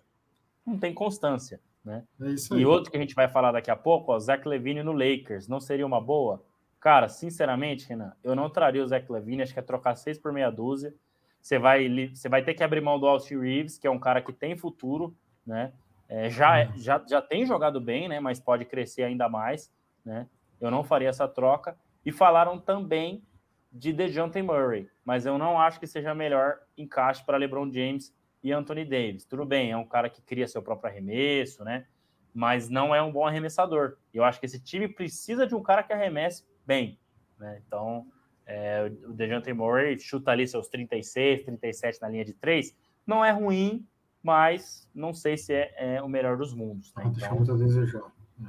Não 0.65 0.77
tem 0.77 0.93
constância. 0.93 1.59
Né? 1.83 2.03
É 2.21 2.55
e 2.55 2.65
outro 2.65 2.91
que 2.91 2.97
a 2.97 2.99
gente 2.99 3.15
vai 3.15 3.29
falar 3.29 3.51
daqui 3.51 3.71
a 3.71 3.75
pouco, 3.75 4.13
o 4.13 4.19
Zach 4.19 4.47
Levine 4.47 4.83
no 4.83 4.91
Lakers, 4.91 5.47
não 5.47 5.59
seria 5.59 5.85
uma 5.85 6.01
boa? 6.01 6.43
Cara, 6.87 7.09
sinceramente, 7.09 7.85
Renan, 7.85 8.13
eu 8.23 8.33
não 8.33 8.49
traria 8.49 8.81
o 8.81 8.87
Zach 8.87 9.11
Levine, 9.11 9.41
acho 9.41 9.51
que 9.51 9.59
é 9.59 9.61
trocar 9.61 9.93
seis 9.95 10.17
por 10.17 10.31
meia 10.31 10.49
dúzia. 10.49 10.95
Você 11.41 11.59
vai, 11.59 11.85
você 12.15 12.29
vai 12.29 12.41
ter 12.41 12.53
que 12.53 12.63
abrir 12.63 12.79
mão 12.79 12.97
do 12.97 13.05
Austin 13.05 13.39
Reeves, 13.39 13.77
que 13.77 13.85
é 13.85 13.91
um 13.91 13.99
cara 13.99 14.21
que 14.21 14.31
tem 14.31 14.55
futuro, 14.55 15.13
né? 15.45 15.73
É, 16.07 16.29
já, 16.29 16.59
é, 16.59 16.71
já, 16.77 17.03
já 17.05 17.21
tem 17.21 17.45
jogado 17.45 17.81
bem, 17.81 18.07
né? 18.07 18.21
Mas 18.21 18.39
pode 18.39 18.63
crescer 18.63 19.03
ainda 19.03 19.27
mais, 19.27 19.69
né? 20.05 20.29
Eu 20.61 20.71
não 20.71 20.81
faria 20.81 21.09
essa 21.09 21.27
troca. 21.27 21.77
E 22.05 22.11
falaram 22.13 22.57
também 22.57 23.21
de 23.69 23.91
DeJounte 23.91 24.41
Murray, 24.41 24.89
mas 25.03 25.25
eu 25.25 25.37
não 25.37 25.59
acho 25.59 25.81
que 25.81 25.87
seja 25.87 26.15
melhor 26.15 26.57
encaixe 26.77 27.21
para 27.25 27.35
LeBron 27.35 27.69
James 27.69 28.15
e 28.41 28.53
Anthony 28.53 28.85
Davis. 28.85 29.25
Tudo 29.25 29.43
bem, 29.43 29.71
é 29.71 29.75
um 29.75 29.85
cara 29.85 30.09
que 30.09 30.21
cria 30.21 30.47
seu 30.47 30.63
próprio 30.63 30.89
arremesso, 30.89 31.65
né? 31.65 31.85
Mas 32.33 32.69
não 32.69 32.95
é 32.95 33.01
um 33.01 33.11
bom 33.11 33.27
arremessador. 33.27 33.97
Eu 34.13 34.23
acho 34.23 34.39
que 34.39 34.45
esse 34.45 34.63
time 34.63 34.87
precisa 34.87 35.45
de 35.45 35.53
um 35.53 35.61
cara 35.61 35.83
que 35.83 35.91
arremesse 35.91 36.45
bem. 36.67 36.99
Né? 37.39 37.61
Então, 37.65 38.05
é, 38.45 38.91
o 39.05 39.13
DeJounte 39.13 39.51
Murray 39.53 39.97
chuta 39.97 40.31
ali 40.31 40.45
seus 40.45 40.67
36, 40.67 41.45
37 41.45 42.01
na 42.01 42.09
linha 42.09 42.25
de 42.25 42.33
3. 42.33 42.75
Não 43.05 43.23
é 43.23 43.31
ruim, 43.31 43.87
mas 44.21 44.87
não 44.93 45.13
sei 45.13 45.37
se 45.37 45.53
é, 45.53 45.73
é 45.77 46.01
o 46.01 46.09
melhor 46.09 46.37
dos 46.37 46.53
mundos. 46.53 46.93
Né? 46.93 47.03
Deixa 47.05 47.25
então, 47.25 47.37
muito 47.37 47.53
a 47.53 47.55
desejar. 47.55 48.03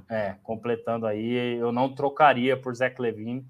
É, 0.08 0.34
completando 0.42 1.06
aí, 1.06 1.56
eu 1.56 1.72
não 1.72 1.94
trocaria 1.94 2.56
por 2.56 2.74
Zach 2.74 3.00
Levine 3.00 3.46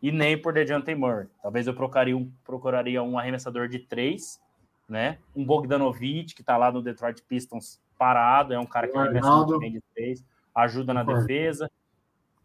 e 0.00 0.12
nem 0.12 0.40
por 0.40 0.52
DeJounte 0.52 0.94
Murray. 0.94 1.26
Talvez 1.42 1.66
eu 1.66 1.74
procuraria 1.74 2.16
um, 2.16 2.30
procuraria 2.44 3.02
um 3.02 3.18
arremessador 3.18 3.66
de 3.66 3.80
3, 3.80 4.40
né? 4.88 5.18
Um 5.34 5.44
Bogdanovich, 5.44 6.34
que 6.34 6.42
está 6.42 6.56
lá 6.56 6.70
no 6.70 6.82
Detroit 6.82 7.22
Pistons 7.22 7.80
parado, 7.98 8.54
é 8.54 8.58
um 8.58 8.66
cara 8.66 8.86
que 8.88 8.96
arremessa 8.96 9.58
bem 9.58 9.72
de 9.72 9.82
3, 9.94 10.24
ajuda 10.54 10.94
na 10.94 11.02
defesa 11.02 11.70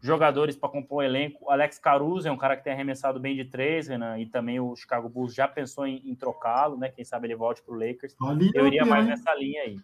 jogadores 0.06 0.56
para 0.56 0.68
compor 0.68 0.98
o 0.98 1.02
elenco. 1.02 1.50
Alex 1.50 1.78
Caruso 1.78 2.28
é 2.28 2.30
um 2.30 2.36
cara 2.36 2.56
que 2.56 2.64
tem 2.64 2.72
arremessado 2.72 3.18
bem 3.20 3.34
de 3.34 3.44
três, 3.44 3.88
Renan, 3.88 4.18
e 4.18 4.26
também 4.26 4.60
o 4.60 4.74
Chicago 4.76 5.08
Bulls 5.08 5.34
já 5.34 5.46
pensou 5.48 5.86
em, 5.86 6.00
em 6.04 6.14
trocá-lo, 6.14 6.78
né? 6.78 6.88
Quem 6.88 7.04
sabe 7.04 7.26
ele 7.26 7.34
volte 7.34 7.62
para 7.62 7.74
o 7.74 7.78
Lakers. 7.78 8.14
Ali 8.22 8.50
Eu 8.54 8.66
iria 8.66 8.84
mais 8.84 9.06
nessa 9.06 9.34
linha 9.34 9.62
aí. 9.62 9.76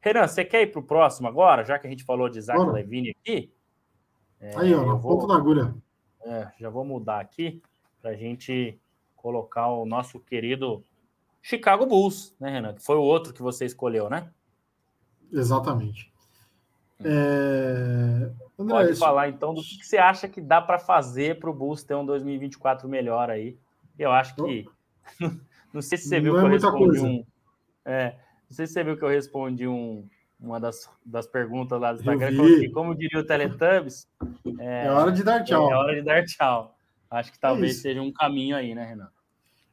Renan, 0.00 0.26
você 0.26 0.44
quer 0.44 0.62
ir 0.62 0.68
para 0.68 0.80
o 0.80 0.84
próximo 0.84 1.28
agora, 1.28 1.64
já 1.64 1.78
que 1.78 1.86
a 1.86 1.90
gente 1.90 2.04
falou 2.04 2.28
de 2.28 2.40
Zach 2.40 2.58
Bora. 2.58 2.72
Levine 2.72 3.10
aqui? 3.10 3.52
É, 4.40 4.56
aí, 4.56 4.74
ó, 4.74 4.96
vou, 4.96 5.18
ponto 5.18 5.26
da 5.26 5.36
agulha. 5.36 5.74
É, 6.22 6.48
já 6.58 6.70
vou 6.70 6.84
mudar 6.84 7.20
aqui 7.20 7.62
para 8.00 8.12
a 8.12 8.14
gente 8.14 8.78
colocar 9.14 9.68
o 9.68 9.84
nosso 9.84 10.18
querido 10.20 10.82
Chicago 11.42 11.84
Bulls, 11.86 12.34
né, 12.40 12.50
Renan? 12.50 12.74
Que 12.74 12.82
foi 12.82 12.96
o 12.96 13.02
outro 13.02 13.34
que 13.34 13.42
você 13.42 13.66
escolheu, 13.66 14.08
né? 14.08 14.30
Exatamente. 15.32 16.10
Hum. 17.00 17.04
É... 17.04 18.30
André, 18.62 18.74
Pode 18.74 18.90
isso... 18.92 19.00
falar 19.00 19.28
então 19.28 19.54
do 19.54 19.62
que 19.62 19.84
você 19.84 19.98
acha 19.98 20.28
que 20.28 20.40
dá 20.40 20.60
para 20.60 20.78
fazer 20.78 21.38
para 21.38 21.50
o 21.50 21.54
Bulls 21.54 21.82
ter 21.82 21.94
um 21.94 22.04
2024 22.04 22.88
melhor 22.88 23.30
aí. 23.30 23.56
Eu 23.98 24.12
acho 24.12 24.34
que. 24.34 24.68
não 25.72 25.82
sei 25.82 25.98
se 25.98 26.08
você 26.08 26.20
viu 26.20 26.34
não 26.34 26.40
que 26.40 26.46
é 26.46 26.48
eu 26.48 26.52
respondi 26.52 27.00
um. 27.00 27.24
É, 27.84 28.14
não 28.48 28.56
sei 28.56 28.66
se 28.66 28.72
você 28.72 28.84
viu 28.84 28.96
que 28.96 29.04
eu 29.04 29.08
respondi 29.08 29.66
um, 29.66 30.06
uma 30.38 30.58
das, 30.58 30.90
das 31.04 31.26
perguntas 31.26 31.80
lá 31.80 31.92
do 31.92 32.00
Instagram. 32.00 32.36
Como, 32.36 32.72
como 32.72 32.94
diria 32.94 33.20
o 33.20 33.24
Teletubbies. 33.24 34.08
É, 34.58 34.86
é, 34.86 34.90
hora 34.90 35.12
de 35.12 35.22
dar 35.22 35.44
tchau. 35.44 35.70
É, 35.70 35.74
hora 35.74 35.94
de 35.94 36.02
dar 36.02 36.24
tchau. 36.24 36.76
Acho 37.10 37.32
que 37.32 37.38
talvez 37.38 37.78
é 37.78 37.80
seja 37.80 38.00
um 38.00 38.12
caminho 38.12 38.56
aí, 38.56 38.74
né, 38.74 38.84
Renan? 38.84 39.08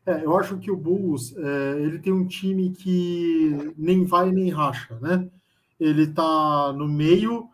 É, 0.06 0.24
eu 0.24 0.38
acho 0.38 0.58
que 0.58 0.72
o 0.72 0.78
Bulls 0.78 1.36
é, 1.36 1.82
ele 1.82 2.00
tem 2.00 2.14
um 2.14 2.26
time 2.26 2.72
que 2.72 3.74
nem 3.78 4.06
vai 4.06 4.32
nem 4.32 4.50
racha, 4.50 4.98
né? 5.00 5.28
Ele 5.80 6.04
está 6.04 6.74
no 6.74 6.88
meio 6.88 7.50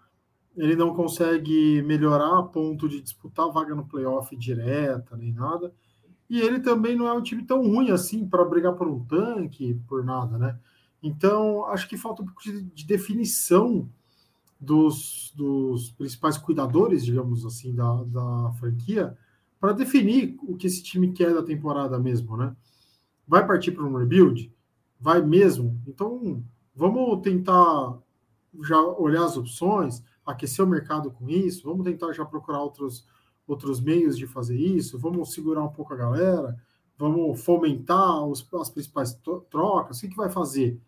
ele 0.55 0.75
não 0.75 0.93
consegue 0.93 1.81
melhorar 1.81 2.39
a 2.39 2.43
ponto 2.43 2.87
de 2.87 3.01
disputar 3.01 3.51
vaga 3.51 3.73
no 3.73 3.85
playoff 3.85 4.35
direta, 4.35 5.17
nem 5.17 5.31
nada. 5.31 5.73
E 6.29 6.39
ele 6.39 6.59
também 6.59 6.95
não 6.95 7.07
é 7.07 7.13
um 7.13 7.21
time 7.21 7.43
tão 7.43 7.61
ruim 7.61 7.91
assim 7.91 8.27
para 8.27 8.45
brigar 8.45 8.73
por 8.73 8.87
um 8.87 9.03
tanque, 9.03 9.79
por 9.87 10.03
nada, 10.03 10.37
né? 10.37 10.59
Então, 11.01 11.65
acho 11.65 11.87
que 11.89 11.97
falta 11.97 12.21
um 12.21 12.25
pouco 12.25 12.41
de, 12.43 12.61
de 12.61 12.85
definição 12.85 13.89
dos, 14.59 15.33
dos, 15.35 15.91
principais 15.91 16.37
cuidadores, 16.37 17.03
digamos 17.03 17.45
assim, 17.45 17.75
da, 17.75 18.03
da 18.05 18.53
franquia, 18.53 19.17
para 19.59 19.73
definir 19.73 20.37
o 20.43 20.55
que 20.55 20.67
esse 20.67 20.81
time 20.81 21.11
quer 21.11 21.33
da 21.33 21.43
temporada 21.43 21.99
mesmo, 21.99 22.37
né? 22.37 22.55
Vai 23.27 23.45
partir 23.45 23.71
para 23.71 23.83
um 23.83 23.97
rebuild? 23.97 24.51
Vai 24.99 25.21
mesmo? 25.21 25.81
Então, 25.85 26.43
vamos 26.73 27.21
tentar 27.21 27.97
já 28.61 28.79
olhar 28.81 29.25
as 29.25 29.35
opções 29.35 30.01
aquecer 30.25 30.63
o 30.63 30.67
mercado 30.67 31.11
com 31.11 31.29
isso, 31.29 31.67
vamos 31.67 31.83
tentar 31.83 32.11
já 32.13 32.25
procurar 32.25 32.61
outros, 32.61 33.05
outros 33.47 33.81
meios 33.81 34.17
de 34.17 34.25
fazer 34.25 34.57
isso, 34.57 34.97
vamos 34.99 35.33
segurar 35.33 35.63
um 35.63 35.69
pouco 35.69 35.93
a 35.93 35.97
galera, 35.97 36.57
vamos 36.97 37.43
fomentar 37.43 38.25
os, 38.25 38.47
as 38.53 38.69
principais 38.69 39.19
trocas, 39.49 39.97
o 39.97 40.01
que, 40.01 40.09
que 40.09 40.15
vai 40.15 40.29
fazer? 40.29 40.79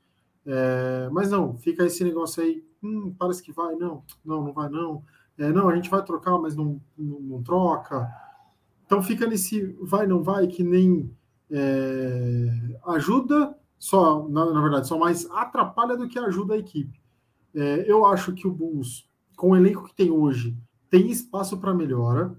É, 0.46 1.10
mas 1.12 1.32
não, 1.32 1.58
fica 1.58 1.86
esse 1.86 2.04
negócio 2.04 2.44
aí, 2.44 2.64
hum, 2.82 3.14
parece 3.18 3.42
que 3.42 3.52
vai, 3.52 3.76
não, 3.76 4.04
não, 4.24 4.44
não 4.44 4.54
vai 4.54 4.70
não, 4.70 5.04
é, 5.38 5.52
não, 5.52 5.68
a 5.68 5.76
gente 5.76 5.90
vai 5.90 6.04
trocar, 6.04 6.38
mas 6.38 6.56
não, 6.56 6.80
não, 6.98 7.20
não, 7.20 7.44
troca. 7.44 8.10
Então 8.86 9.02
fica 9.02 9.26
nesse 9.26 9.76
vai, 9.82 10.06
não 10.06 10.24
vai, 10.24 10.48
que 10.48 10.64
nem 10.64 11.12
é, 11.50 12.80
ajuda, 12.88 13.58
só, 13.78 14.28
na, 14.30 14.52
na, 14.52 14.62
verdade, 14.62 14.88
só 14.88 14.98
mais 14.98 15.30
atrapalha 15.32 15.98
do 15.98 16.08
que 16.08 16.18
ajuda 16.18 16.54
a 16.54 16.58
equipe. 16.58 17.00
É, 17.54 17.90
eu 17.90 18.06
acho 18.06 18.34
que 18.34 18.48
o 18.48 18.52
Bulls 18.52 19.05
com 19.36 19.52
o 19.52 19.56
elenco 19.56 19.84
que 19.84 19.94
tem 19.94 20.12
hoje, 20.12 20.58
tem 20.90 21.10
espaço 21.10 21.58
para 21.58 21.74
melhora. 21.74 22.36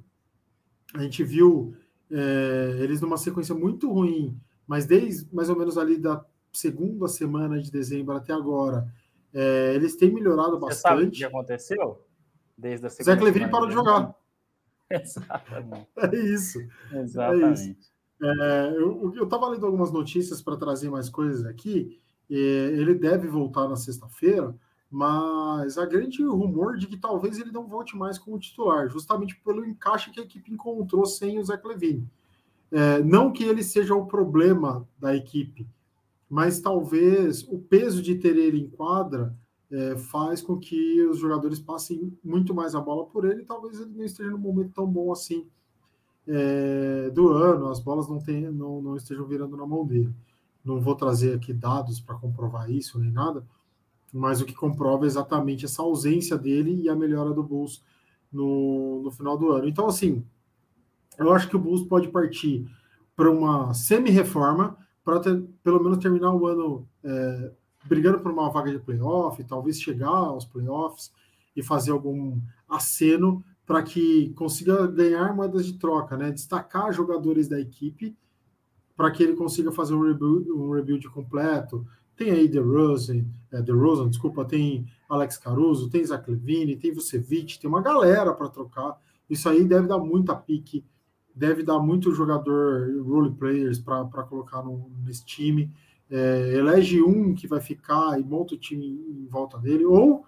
A 0.94 1.02
gente 1.02 1.22
viu 1.22 1.74
é, 2.10 2.78
eles 2.80 3.00
numa 3.00 3.16
sequência 3.16 3.54
muito 3.54 3.90
ruim, 3.92 4.38
mas 4.66 4.86
desde 4.86 5.32
mais 5.34 5.48
ou 5.50 5.56
menos 5.56 5.76
ali 5.76 5.98
da 5.98 6.24
segunda 6.52 7.06
semana 7.08 7.60
de 7.60 7.70
dezembro 7.70 8.14
até 8.14 8.32
agora, 8.32 8.86
é, 9.32 9.74
eles 9.74 9.96
têm 9.96 10.10
melhorado 10.12 10.58
Você 10.58 10.66
bastante. 10.66 10.82
Sabe 10.82 11.06
o 11.06 11.10
que 11.10 11.24
aconteceu? 11.24 12.06
Desde 12.56 12.86
a 12.86 12.90
segunda 12.90 13.14
Zé 13.14 13.20
Clevine 13.20 13.50
parou 13.50 13.68
de 13.68 13.74
jogar. 13.74 14.14
Exatamente. 14.90 15.88
É 15.96 16.16
isso. 16.16 16.58
Exatamente. 16.92 17.76
É 18.22 18.26
É, 18.26 18.76
eu 18.78 19.24
estava 19.24 19.48
lendo 19.48 19.66
algumas 19.66 19.92
notícias 19.92 20.40
para 20.40 20.56
trazer 20.56 20.88
mais 20.88 21.10
coisas 21.10 21.44
aqui. 21.44 22.00
ele 22.30 22.94
deve 22.94 23.28
voltar 23.28 23.68
na 23.68 23.76
sexta-feira, 23.76 24.56
mas 24.90 25.76
há 25.78 25.84
grande 25.84 26.24
rumor 26.24 26.76
de 26.76 26.86
que 26.86 26.96
talvez 26.96 27.38
ele 27.38 27.50
não 27.50 27.66
volte 27.66 27.96
mais 27.96 28.18
como 28.18 28.38
titular, 28.38 28.88
justamente 28.88 29.38
pelo 29.44 29.64
encaixe 29.64 30.10
que 30.10 30.20
a 30.20 30.22
equipe 30.22 30.52
encontrou 30.52 31.04
sem 31.04 31.38
o 31.38 31.44
Zé 31.44 31.56
Clevine. 31.56 32.08
É, 32.70 33.02
não 33.02 33.32
que 33.32 33.44
ele 33.44 33.62
seja 33.62 33.94
o 33.94 34.06
problema 34.06 34.86
da 34.98 35.14
equipe, 35.14 35.68
mas 36.28 36.60
talvez 36.60 37.42
o 37.44 37.58
peso 37.58 38.02
de 38.02 38.16
ter 38.16 38.36
ele 38.36 38.60
em 38.60 38.68
quadra 38.68 39.34
é, 39.70 39.96
faz 39.96 40.42
com 40.42 40.58
que 40.58 41.02
os 41.06 41.18
jogadores 41.18 41.58
passem 41.58 42.16
muito 42.22 42.54
mais 42.54 42.74
a 42.74 42.80
bola 42.80 43.06
por 43.06 43.24
ele, 43.24 43.44
talvez 43.44 43.80
ele 43.80 43.92
não 43.94 44.04
esteja 44.04 44.30
num 44.30 44.38
momento 44.38 44.72
tão 44.72 44.86
bom 44.86 45.12
assim 45.12 45.46
é, 46.26 47.10
do 47.10 47.28
ano, 47.28 47.68
as 47.68 47.80
bolas 47.80 48.08
não, 48.08 48.18
tem, 48.18 48.50
não, 48.50 48.82
não 48.82 48.96
estejam 48.96 49.26
virando 49.26 49.56
na 49.56 49.66
mão 49.66 49.86
dele. 49.86 50.12
não 50.64 50.80
vou 50.80 50.96
trazer 50.96 51.34
aqui 51.34 51.52
dados 51.52 52.00
para 52.00 52.16
comprovar 52.16 52.70
isso 52.70 52.98
nem 52.98 53.10
nada, 53.10 53.46
mas 54.16 54.40
o 54.40 54.46
que 54.46 54.54
comprova 54.54 55.06
exatamente 55.06 55.64
essa 55.64 55.82
ausência 55.82 56.38
dele 56.38 56.82
e 56.82 56.88
a 56.88 56.96
melhora 56.96 57.32
do 57.32 57.42
Bulls 57.42 57.82
no, 58.32 59.02
no 59.02 59.10
final 59.10 59.36
do 59.36 59.50
ano. 59.52 59.68
Então, 59.68 59.86
assim, 59.86 60.24
eu 61.18 61.32
acho 61.32 61.48
que 61.48 61.56
o 61.56 61.58
Bulls 61.58 61.82
pode 61.82 62.08
partir 62.08 62.68
para 63.14 63.30
uma 63.30 63.72
semi-reforma 63.74 64.76
para 65.04 65.20
pelo 65.62 65.82
menos 65.82 65.98
terminar 65.98 66.34
o 66.34 66.46
ano 66.46 66.88
é, 67.04 67.52
brigando 67.84 68.18
por 68.20 68.32
uma 68.32 68.50
vaga 68.50 68.72
de 68.72 68.78
playoff, 68.78 69.42
talvez 69.44 69.80
chegar 69.80 70.08
aos 70.08 70.44
playoffs 70.44 71.12
e 71.54 71.62
fazer 71.62 71.92
algum 71.92 72.40
aceno 72.68 73.44
para 73.64 73.82
que 73.82 74.32
consiga 74.34 74.86
ganhar 74.86 75.34
moedas 75.34 75.66
de 75.66 75.74
troca, 75.74 76.16
né? 76.16 76.30
Destacar 76.30 76.92
jogadores 76.92 77.48
da 77.48 77.60
equipe 77.60 78.16
para 78.96 79.10
que 79.10 79.22
ele 79.22 79.34
consiga 79.34 79.70
fazer 79.72 79.94
um 79.94 80.02
rebuild, 80.02 80.50
um 80.50 80.72
rebuild 80.72 81.08
completo. 81.10 81.86
Tem 82.16 82.30
aí 82.30 82.48
The 82.48 82.60
Rosen, 82.60 83.30
é, 83.52 83.62
The 83.62 83.72
Rosen, 83.72 84.08
desculpa, 84.08 84.44
tem 84.44 84.86
Alex 85.08 85.36
Caruso, 85.36 85.90
tem 85.90 86.04
Zach 86.04 86.28
Levine, 86.30 86.76
tem 86.76 86.92
Vucevic, 86.92 87.58
tem 87.58 87.68
uma 87.68 87.82
galera 87.82 88.32
para 88.32 88.48
trocar. 88.48 88.98
Isso 89.28 89.48
aí 89.48 89.64
deve 89.64 89.86
dar 89.86 89.98
muita 89.98 90.34
pique, 90.34 90.84
deve 91.34 91.62
dar 91.62 91.78
muito 91.78 92.14
jogador 92.14 92.88
role 93.04 93.34
players 93.34 93.78
para 93.78 94.22
colocar 94.24 94.62
no, 94.62 94.90
nesse 95.04 95.24
time. 95.24 95.70
É, 96.08 96.54
elege 96.54 97.02
um 97.02 97.34
que 97.34 97.46
vai 97.46 97.60
ficar 97.60 98.18
e 98.18 98.24
monta 98.24 98.54
o 98.54 98.58
time 98.58 98.86
em 98.86 99.26
volta 99.26 99.58
dele, 99.58 99.84
ou 99.84 100.24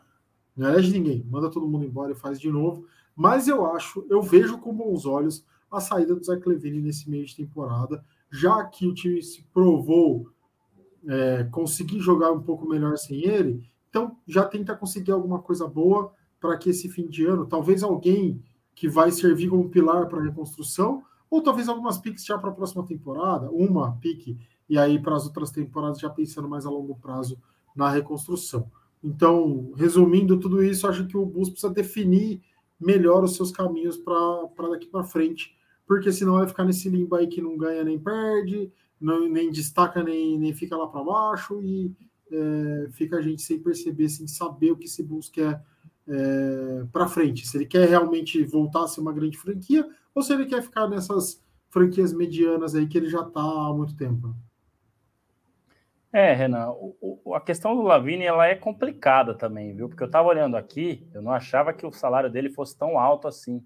não 0.56 0.68
elege 0.68 0.92
ninguém, 0.92 1.24
manda 1.30 1.50
todo 1.50 1.68
mundo 1.68 1.84
embora 1.84 2.12
e 2.12 2.16
faz 2.16 2.38
de 2.38 2.50
novo. 2.50 2.84
Mas 3.14 3.48
eu 3.48 3.64
acho, 3.66 4.04
eu 4.10 4.20
vejo 4.20 4.58
com 4.58 4.74
bons 4.74 5.06
olhos 5.06 5.44
a 5.70 5.80
saída 5.80 6.14
do 6.14 6.24
Zach 6.24 6.46
Levine 6.46 6.80
nesse 6.80 7.08
meio 7.08 7.24
de 7.24 7.36
temporada, 7.36 8.04
já 8.30 8.64
que 8.64 8.86
o 8.86 8.94
time 8.94 9.22
se 9.22 9.42
provou 9.52 10.28
é, 11.06 11.44
conseguir 11.44 12.00
jogar 12.00 12.32
um 12.32 12.40
pouco 12.40 12.68
melhor 12.68 12.96
sem 12.96 13.24
ele, 13.24 13.62
então 13.88 14.16
já 14.26 14.44
tenta 14.44 14.74
conseguir 14.74 15.12
alguma 15.12 15.40
coisa 15.40 15.66
boa 15.66 16.12
para 16.40 16.56
que 16.56 16.70
esse 16.70 16.88
fim 16.88 17.06
de 17.08 17.24
ano, 17.26 17.46
talvez 17.46 17.82
alguém 17.82 18.42
que 18.74 18.88
vai 18.88 19.10
servir 19.10 19.48
como 19.48 19.68
pilar 19.68 20.08
para 20.08 20.20
a 20.20 20.22
reconstrução, 20.22 21.02
ou 21.30 21.42
talvez 21.42 21.68
algumas 21.68 21.98
piques 21.98 22.24
já 22.24 22.38
para 22.38 22.50
a 22.50 22.54
próxima 22.54 22.86
temporada, 22.86 23.50
uma 23.50 23.92
pique, 23.96 24.38
e 24.68 24.78
aí 24.78 24.98
para 25.00 25.16
as 25.16 25.24
outras 25.24 25.50
temporadas 25.50 25.98
já 25.98 26.08
pensando 26.08 26.48
mais 26.48 26.64
a 26.64 26.70
longo 26.70 26.94
prazo 26.94 27.38
na 27.74 27.90
reconstrução. 27.90 28.70
Então, 29.02 29.72
resumindo 29.76 30.38
tudo 30.38 30.62
isso, 30.62 30.86
acho 30.86 31.06
que 31.06 31.16
o 31.16 31.26
Bus 31.26 31.50
precisa 31.50 31.72
definir 31.72 32.40
melhor 32.80 33.24
os 33.24 33.34
seus 33.34 33.50
caminhos 33.50 33.96
para 33.96 34.68
daqui 34.70 34.86
para 34.86 35.04
frente, 35.04 35.56
porque 35.86 36.12
senão 36.12 36.34
vai 36.34 36.46
ficar 36.46 36.64
nesse 36.64 36.88
limbo 36.88 37.16
aí 37.16 37.26
que 37.26 37.40
não 37.40 37.56
ganha 37.56 37.82
nem 37.82 37.98
perde, 37.98 38.72
não, 39.00 39.28
nem 39.28 39.50
destaca 39.50 40.02
nem, 40.02 40.38
nem 40.38 40.52
fica 40.52 40.76
lá 40.76 40.86
para 40.86 41.04
baixo 41.04 41.62
e 41.62 41.94
é, 42.30 42.90
fica 42.92 43.16
a 43.16 43.22
gente 43.22 43.42
sem 43.42 43.58
perceber, 43.58 44.08
sem 44.08 44.26
saber 44.26 44.72
o 44.72 44.76
que 44.76 44.86
esse 44.86 45.02
Bulls 45.02 45.28
quer 45.28 45.62
é, 46.06 46.84
para 46.92 47.08
frente. 47.08 47.46
Se 47.46 47.56
ele 47.56 47.66
quer 47.66 47.88
realmente 47.88 48.42
voltar 48.44 48.84
a 48.84 48.88
ser 48.88 49.00
uma 49.00 49.12
grande 49.12 49.38
franquia 49.38 49.88
ou 50.14 50.22
se 50.22 50.32
ele 50.32 50.46
quer 50.46 50.62
ficar 50.62 50.88
nessas 50.88 51.42
franquias 51.70 52.12
medianas 52.12 52.74
aí 52.74 52.86
que 52.86 52.96
ele 52.96 53.08
já 53.08 53.20
está 53.20 53.40
há 53.40 53.72
muito 53.72 53.96
tempo. 53.96 54.34
É, 56.10 56.32
Renan, 56.32 56.70
o, 56.70 57.20
o, 57.24 57.34
a 57.34 57.40
questão 57.40 57.76
do 57.76 57.82
Lavini 57.82 58.24
ela 58.24 58.46
é 58.46 58.54
complicada 58.54 59.34
também, 59.34 59.74
viu? 59.74 59.88
Porque 59.88 60.02
eu 60.02 60.06
estava 60.06 60.28
olhando 60.28 60.56
aqui, 60.56 61.06
eu 61.12 61.20
não 61.20 61.30
achava 61.30 61.72
que 61.72 61.86
o 61.86 61.92
salário 61.92 62.30
dele 62.30 62.48
fosse 62.48 62.76
tão 62.76 62.98
alto 62.98 63.28
assim. 63.28 63.62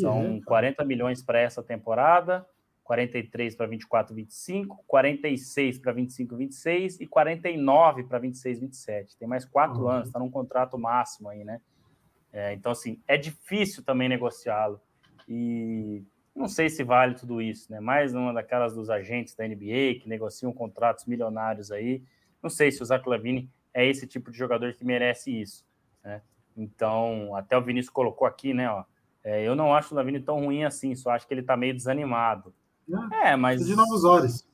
São 0.00 0.40
40 0.44 0.84
milhões 0.84 1.22
para 1.22 1.38
essa 1.38 1.62
temporada, 1.62 2.44
43 2.84 3.54
para 3.54 3.66
24, 3.66 4.14
25, 4.14 4.84
46 4.86 5.78
para 5.78 5.92
25, 5.92 6.36
26 6.36 7.00
e 7.00 7.06
49 7.06 8.04
para 8.04 8.18
26, 8.18 8.60
27. 8.60 9.16
Tem 9.16 9.28
mais 9.28 9.44
quatro 9.44 9.82
uhum. 9.82 9.88
anos, 9.88 10.08
está 10.08 10.18
num 10.18 10.30
contrato 10.30 10.78
máximo 10.78 11.28
aí, 11.28 11.44
né? 11.44 11.60
É, 12.32 12.52
então, 12.54 12.72
assim, 12.72 13.00
é 13.06 13.16
difícil 13.16 13.84
também 13.84 14.08
negociá-lo. 14.08 14.80
E 15.28 16.02
não 16.34 16.48
sei 16.48 16.68
se 16.68 16.82
vale 16.82 17.14
tudo 17.14 17.42
isso, 17.42 17.70
né? 17.70 17.78
Mais 17.78 18.14
uma 18.14 18.32
daquelas 18.32 18.74
dos 18.74 18.88
agentes 18.88 19.34
da 19.34 19.46
NBA 19.46 20.00
que 20.00 20.08
negociam 20.08 20.52
contratos 20.52 21.04
milionários 21.04 21.70
aí. 21.70 22.02
Não 22.42 22.50
sei 22.50 22.72
se 22.72 22.82
o 22.82 22.86
Zach 22.86 23.06
Lavine 23.08 23.50
é 23.72 23.86
esse 23.86 24.06
tipo 24.06 24.30
de 24.30 24.38
jogador 24.38 24.72
que 24.74 24.84
merece 24.84 25.30
isso, 25.30 25.64
né? 26.02 26.22
Então, 26.56 27.34
até 27.36 27.56
o 27.56 27.62
Vinícius 27.62 27.92
colocou 27.92 28.26
aqui, 28.26 28.52
né? 28.52 28.68
Ó, 28.70 28.84
é, 29.22 29.42
eu 29.46 29.54
não 29.54 29.74
acho 29.74 29.94
o 29.94 29.96
Lavine 29.96 30.20
tão 30.20 30.44
ruim 30.44 30.64
assim, 30.64 30.94
só 30.94 31.10
acho 31.10 31.26
que 31.26 31.34
ele 31.34 31.42
tá 31.42 31.56
meio 31.56 31.74
desanimado. 31.74 32.54
É, 33.12 33.30
é 33.30 33.36
mas. 33.36 33.64
De 33.64 33.74
novos 33.74 34.04
olhos. 34.04 34.46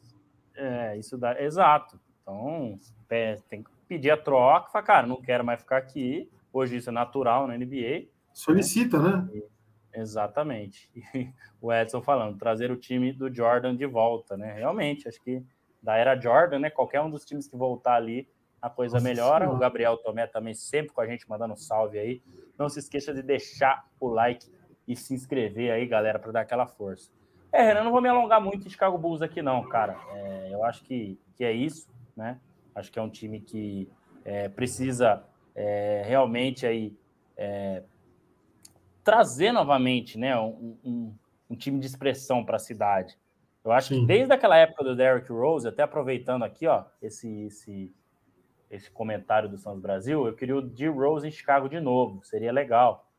É, 0.56 0.96
isso 0.96 1.16
dá. 1.16 1.40
Exato. 1.40 1.98
Então, 2.22 2.74
é, 3.08 3.36
tem 3.48 3.62
que 3.62 3.70
pedir 3.86 4.10
a 4.10 4.16
troca, 4.16 4.70
falar, 4.70 4.84
cara, 4.84 5.06
não 5.06 5.20
quero 5.20 5.44
mais 5.44 5.60
ficar 5.60 5.78
aqui. 5.78 6.30
Hoje 6.52 6.76
isso 6.76 6.90
é 6.90 6.92
natural 6.92 7.46
na 7.46 7.56
NBA. 7.56 8.08
Solicita, 8.32 8.98
né? 8.98 9.28
né? 9.32 9.42
Exatamente. 9.94 10.90
E 10.94 11.02
o 11.60 11.72
Edson 11.72 12.02
falando, 12.02 12.38
trazer 12.38 12.70
o 12.70 12.76
time 12.76 13.12
do 13.12 13.32
Jordan 13.34 13.74
de 13.74 13.86
volta, 13.86 14.36
né? 14.36 14.52
Realmente, 14.52 15.08
acho 15.08 15.20
que 15.22 15.42
da 15.82 15.96
era 15.96 16.18
Jordan, 16.18 16.58
né? 16.60 16.70
Qualquer 16.70 17.00
um 17.00 17.10
dos 17.10 17.24
times 17.24 17.48
que 17.48 17.56
voltar 17.56 17.94
ali, 17.94 18.28
a 18.60 18.68
coisa 18.68 18.96
Nossa 18.96 19.08
melhora. 19.08 19.44
Senhora. 19.44 19.56
O 19.56 19.58
Gabriel 19.58 19.96
Tomé 19.96 20.26
também 20.26 20.54
sempre 20.54 20.92
com 20.92 21.00
a 21.00 21.06
gente 21.06 21.28
mandando 21.28 21.54
um 21.54 21.56
salve 21.56 21.98
aí. 21.98 22.22
Não 22.58 22.68
se 22.68 22.78
esqueça 22.78 23.14
de 23.14 23.22
deixar 23.22 23.88
o 23.98 24.08
like 24.08 24.46
e 24.86 24.96
se 24.96 25.14
inscrever 25.14 25.72
aí, 25.72 25.86
galera, 25.86 26.18
para 26.18 26.32
dar 26.32 26.40
aquela 26.40 26.66
força. 26.66 27.10
É, 27.52 27.62
Renan, 27.62 27.84
não 27.84 27.92
vou 27.92 28.00
me 28.00 28.08
alongar 28.08 28.40
muito 28.40 28.66
em 28.66 28.70
Chicago 28.70 28.98
Bulls 28.98 29.22
aqui, 29.22 29.40
não, 29.40 29.66
cara. 29.68 29.96
É, 30.12 30.48
eu 30.52 30.64
acho 30.64 30.82
que, 30.84 31.18
que 31.34 31.44
é 31.44 31.52
isso, 31.52 31.88
né? 32.16 32.38
Acho 32.74 32.92
que 32.92 32.98
é 32.98 33.02
um 33.02 33.08
time 33.08 33.40
que 33.40 33.90
é, 34.24 34.48
precisa 34.48 35.24
é, 35.54 36.02
realmente 36.06 36.66
aí 36.66 36.96
é, 37.36 37.82
trazer 39.02 39.52
novamente, 39.52 40.18
né, 40.18 40.38
um, 40.38 40.76
um, 40.84 41.14
um 41.50 41.56
time 41.56 41.80
de 41.80 41.86
expressão 41.86 42.44
para 42.44 42.56
a 42.56 42.60
cidade. 42.60 43.18
Eu 43.64 43.72
acho 43.72 43.88
Sim. 43.88 44.00
que 44.00 44.06
desde 44.06 44.32
aquela 44.32 44.56
época 44.56 44.84
do 44.84 44.94
Derrick 44.94 45.30
Rose, 45.32 45.66
até 45.66 45.82
aproveitando 45.82 46.42
aqui, 46.42 46.66
ó, 46.66 46.84
esse, 47.00 47.46
esse, 47.46 47.92
esse 48.70 48.90
comentário 48.90 49.48
do 49.48 49.56
Santos 49.56 49.80
Brasil, 49.80 50.26
eu 50.26 50.34
queria 50.34 50.56
o 50.56 50.62
D. 50.62 50.88
Rose 50.88 51.26
em 51.26 51.30
Chicago 51.30 51.68
de 51.68 51.80
novo, 51.80 52.24
seria 52.24 52.52
legal. 52.52 53.10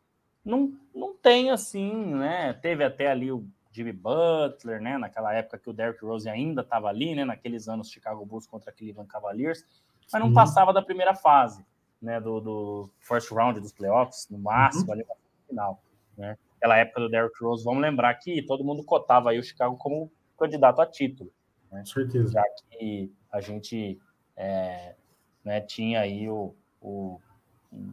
Não, 0.46 0.74
não 0.94 1.16
tem 1.16 1.50
assim, 1.50 1.94
né? 2.16 2.54
Teve 2.54 2.84
até 2.84 3.08
ali 3.08 3.32
o 3.32 3.46
Jimmy 3.72 3.94
Butler, 3.94 4.82
né? 4.82 4.98
Naquela 4.98 5.34
época 5.34 5.60
que 5.60 5.70
o 5.70 5.74
Derrick 5.74 6.04
Rose 6.04 6.28
ainda 6.28 6.62
estava 6.62 6.88
ali, 6.88 7.16
né? 7.16 7.26
Naqueles 7.26 7.68
anos 7.68 7.90
Chicago 7.90 8.26
Bulls 8.26 8.48
contra 8.48 8.72
Cleveland 8.72 9.10
Cavaliers, 9.10 9.66
mas 10.12 10.22
não 10.22 10.34
passava 10.34 10.74
da 10.74 10.82
primeira 10.82 11.14
fase, 11.14 11.66
né? 12.02 12.20
Do, 12.20 12.40
do 12.40 12.90
first 13.00 13.32
round 13.32 13.60
dos 13.60 13.72
playoffs, 13.72 14.28
no 14.30 14.40
máximo, 14.40 14.88
uhum. 14.88 14.94
ali 14.94 15.06
na 15.08 15.16
final, 15.48 15.84
né? 16.18 16.38
Aquela 16.58 16.78
época 16.78 17.02
do 17.02 17.10
Derrick 17.10 17.42
Rose, 17.42 17.64
vamos 17.64 17.82
lembrar 17.82 18.14
que 18.16 18.42
todo 18.42 18.64
mundo 18.64 18.84
cotava 18.84 19.30
aí 19.30 19.40
o 19.40 19.44
Chicago 19.44 19.78
como 19.78 20.12
candidato 20.38 20.82
a 20.82 20.86
título, 20.86 21.32
né? 21.72 21.80
Com 21.80 21.86
certeza. 21.86 22.34
Já 22.34 22.44
que 22.72 23.14
a 23.32 23.40
gente 23.40 24.00
é, 24.36 24.96
né, 25.44 25.62
tinha 25.62 26.02
aí 26.02 26.30
o, 26.30 26.56
o, 26.82 27.20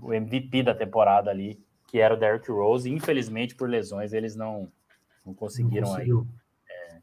o 0.00 0.12
MVP 0.14 0.62
da 0.62 0.74
temporada 0.74 1.30
ali, 1.30 1.60
que 1.86 2.00
era 2.00 2.14
o 2.14 2.16
Derrick 2.16 2.50
Rose, 2.50 2.88
e 2.88 2.92
infelizmente 2.92 3.54
por 3.54 3.68
lesões 3.68 4.12
eles 4.12 4.34
não 4.34 4.70
não 5.26 5.34
conseguiram 5.34 5.88
não 5.88 5.96
aí 5.96 6.08
é, 6.70 7.00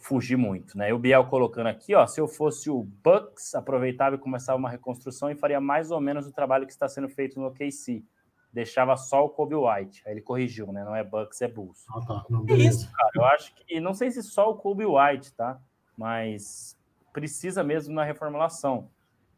fugir 0.00 0.36
muito, 0.36 0.76
né? 0.76 0.90
E 0.90 0.92
o 0.92 0.98
Biel 0.98 1.24
colocando 1.26 1.68
aqui, 1.68 1.94
ó, 1.94 2.06
se 2.06 2.20
eu 2.20 2.26
fosse 2.26 2.68
o 2.68 2.82
Bucks, 2.82 3.54
aproveitava 3.54 4.16
e 4.16 4.18
começava 4.18 4.58
uma 4.58 4.68
reconstrução 4.68 5.30
e 5.30 5.36
faria 5.36 5.60
mais 5.60 5.90
ou 5.90 6.00
menos 6.00 6.26
o 6.26 6.32
trabalho 6.32 6.66
que 6.66 6.72
está 6.72 6.88
sendo 6.88 7.08
feito 7.08 7.38
no 7.38 7.46
OKC. 7.46 8.04
Deixava 8.52 8.96
só 8.96 9.24
o 9.24 9.28
Kobe 9.28 9.54
White. 9.54 10.02
Aí 10.04 10.12
ele 10.12 10.20
corrigiu, 10.20 10.72
né? 10.72 10.84
Não 10.84 10.96
é 10.96 11.04
Bucks, 11.04 11.40
é 11.40 11.46
Bulls. 11.46 11.86
Ah, 11.88 12.00
tá. 12.04 12.24
Não, 12.28 12.44
é 12.48 12.54
isso, 12.54 12.90
cara. 12.90 13.10
Eu 13.14 13.24
acho 13.26 13.54
que 13.54 13.78
não 13.78 13.94
sei 13.94 14.10
se 14.10 14.22
só 14.24 14.50
o 14.50 14.56
Kobe 14.56 14.84
White, 14.84 15.32
tá? 15.34 15.60
Mas 15.96 16.76
precisa 17.12 17.62
mesmo 17.62 17.94
na 17.94 18.02
reformulação. 18.02 18.90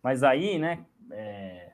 Mas 0.03 0.23
aí, 0.23 0.59
né? 0.59 0.87
É, 1.11 1.73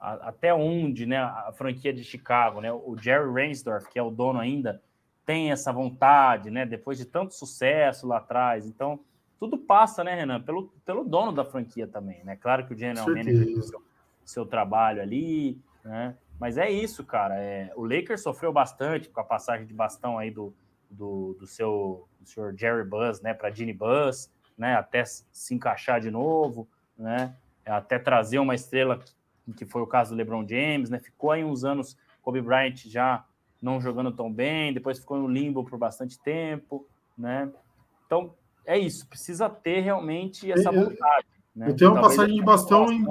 até 0.00 0.54
onde, 0.54 1.04
né? 1.04 1.18
A 1.18 1.52
franquia 1.52 1.92
de 1.92 2.02
Chicago, 2.02 2.60
né? 2.60 2.72
O 2.72 2.96
Jerry 2.98 3.30
Reinsdorf, 3.30 3.88
que 3.90 3.98
é 3.98 4.02
o 4.02 4.10
dono 4.10 4.38
ainda, 4.38 4.82
tem 5.24 5.50
essa 5.50 5.72
vontade, 5.72 6.50
né? 6.50 6.66
Depois 6.66 6.98
de 6.98 7.04
tanto 7.04 7.34
sucesso 7.34 8.06
lá 8.06 8.18
atrás. 8.18 8.66
Então, 8.66 9.00
tudo 9.38 9.58
passa, 9.58 10.04
né, 10.04 10.14
Renan? 10.14 10.40
Pelo, 10.40 10.72
pelo 10.84 11.04
dono 11.04 11.32
da 11.32 11.44
franquia 11.44 11.86
também, 11.86 12.22
né? 12.24 12.36
Claro 12.36 12.66
que 12.66 12.74
o 12.74 12.78
General 12.78 13.08
Manager 13.08 13.46
tem 13.46 13.62
seu, 13.62 13.82
seu 14.24 14.46
trabalho 14.46 15.02
ali, 15.02 15.58
né? 15.82 16.16
Mas 16.38 16.58
é 16.58 16.70
isso, 16.70 17.04
cara. 17.04 17.36
É, 17.40 17.72
o 17.76 17.84
Lakers 17.84 18.22
sofreu 18.22 18.52
bastante 18.52 19.08
com 19.08 19.20
a 19.20 19.24
passagem 19.24 19.66
de 19.66 19.72
bastão 19.72 20.18
aí 20.18 20.30
do, 20.30 20.54
do, 20.90 21.36
do 21.38 21.46
seu 21.46 22.08
do 22.24 22.28
senhor 22.28 22.54
Jerry 22.56 22.84
Buzz, 22.84 23.20
né, 23.20 23.34
para 23.34 23.50
Ginny 23.50 23.72
Buzz, 23.72 24.32
né, 24.56 24.74
até 24.74 25.04
se 25.04 25.54
encaixar 25.54 26.00
de 26.00 26.10
novo, 26.10 26.66
né, 26.96 27.36
até 27.64 27.98
trazer 27.98 28.38
uma 28.38 28.54
estrela 28.54 28.98
que 29.56 29.66
foi 29.66 29.82
o 29.82 29.86
caso 29.86 30.10
do 30.10 30.16
LeBron 30.16 30.46
James, 30.48 30.88
né, 30.88 30.98
ficou 30.98 31.30
aí 31.30 31.44
uns 31.44 31.64
anos 31.64 31.96
Kobe 32.22 32.40
Bryant 32.40 32.76
já 32.86 33.24
não 33.64 33.80
jogando 33.80 34.12
tão 34.12 34.30
bem, 34.30 34.74
depois 34.74 34.98
ficou 34.98 35.18
no 35.18 35.26
limbo 35.26 35.64
por 35.64 35.78
bastante 35.78 36.18
tempo, 36.18 36.86
né? 37.16 37.50
Então, 38.04 38.34
é 38.66 38.78
isso, 38.78 39.08
precisa 39.08 39.48
ter 39.48 39.80
realmente 39.80 40.52
essa 40.52 40.70
vontade. 40.70 41.26
Né? 41.56 41.70
Eu 41.70 41.76
tenho 41.76 41.92
uma 41.92 42.00
Talvez 42.00 42.16
passagem 42.16 42.36
de 42.36 42.44
bastão, 42.44 42.92
em, 42.92 43.06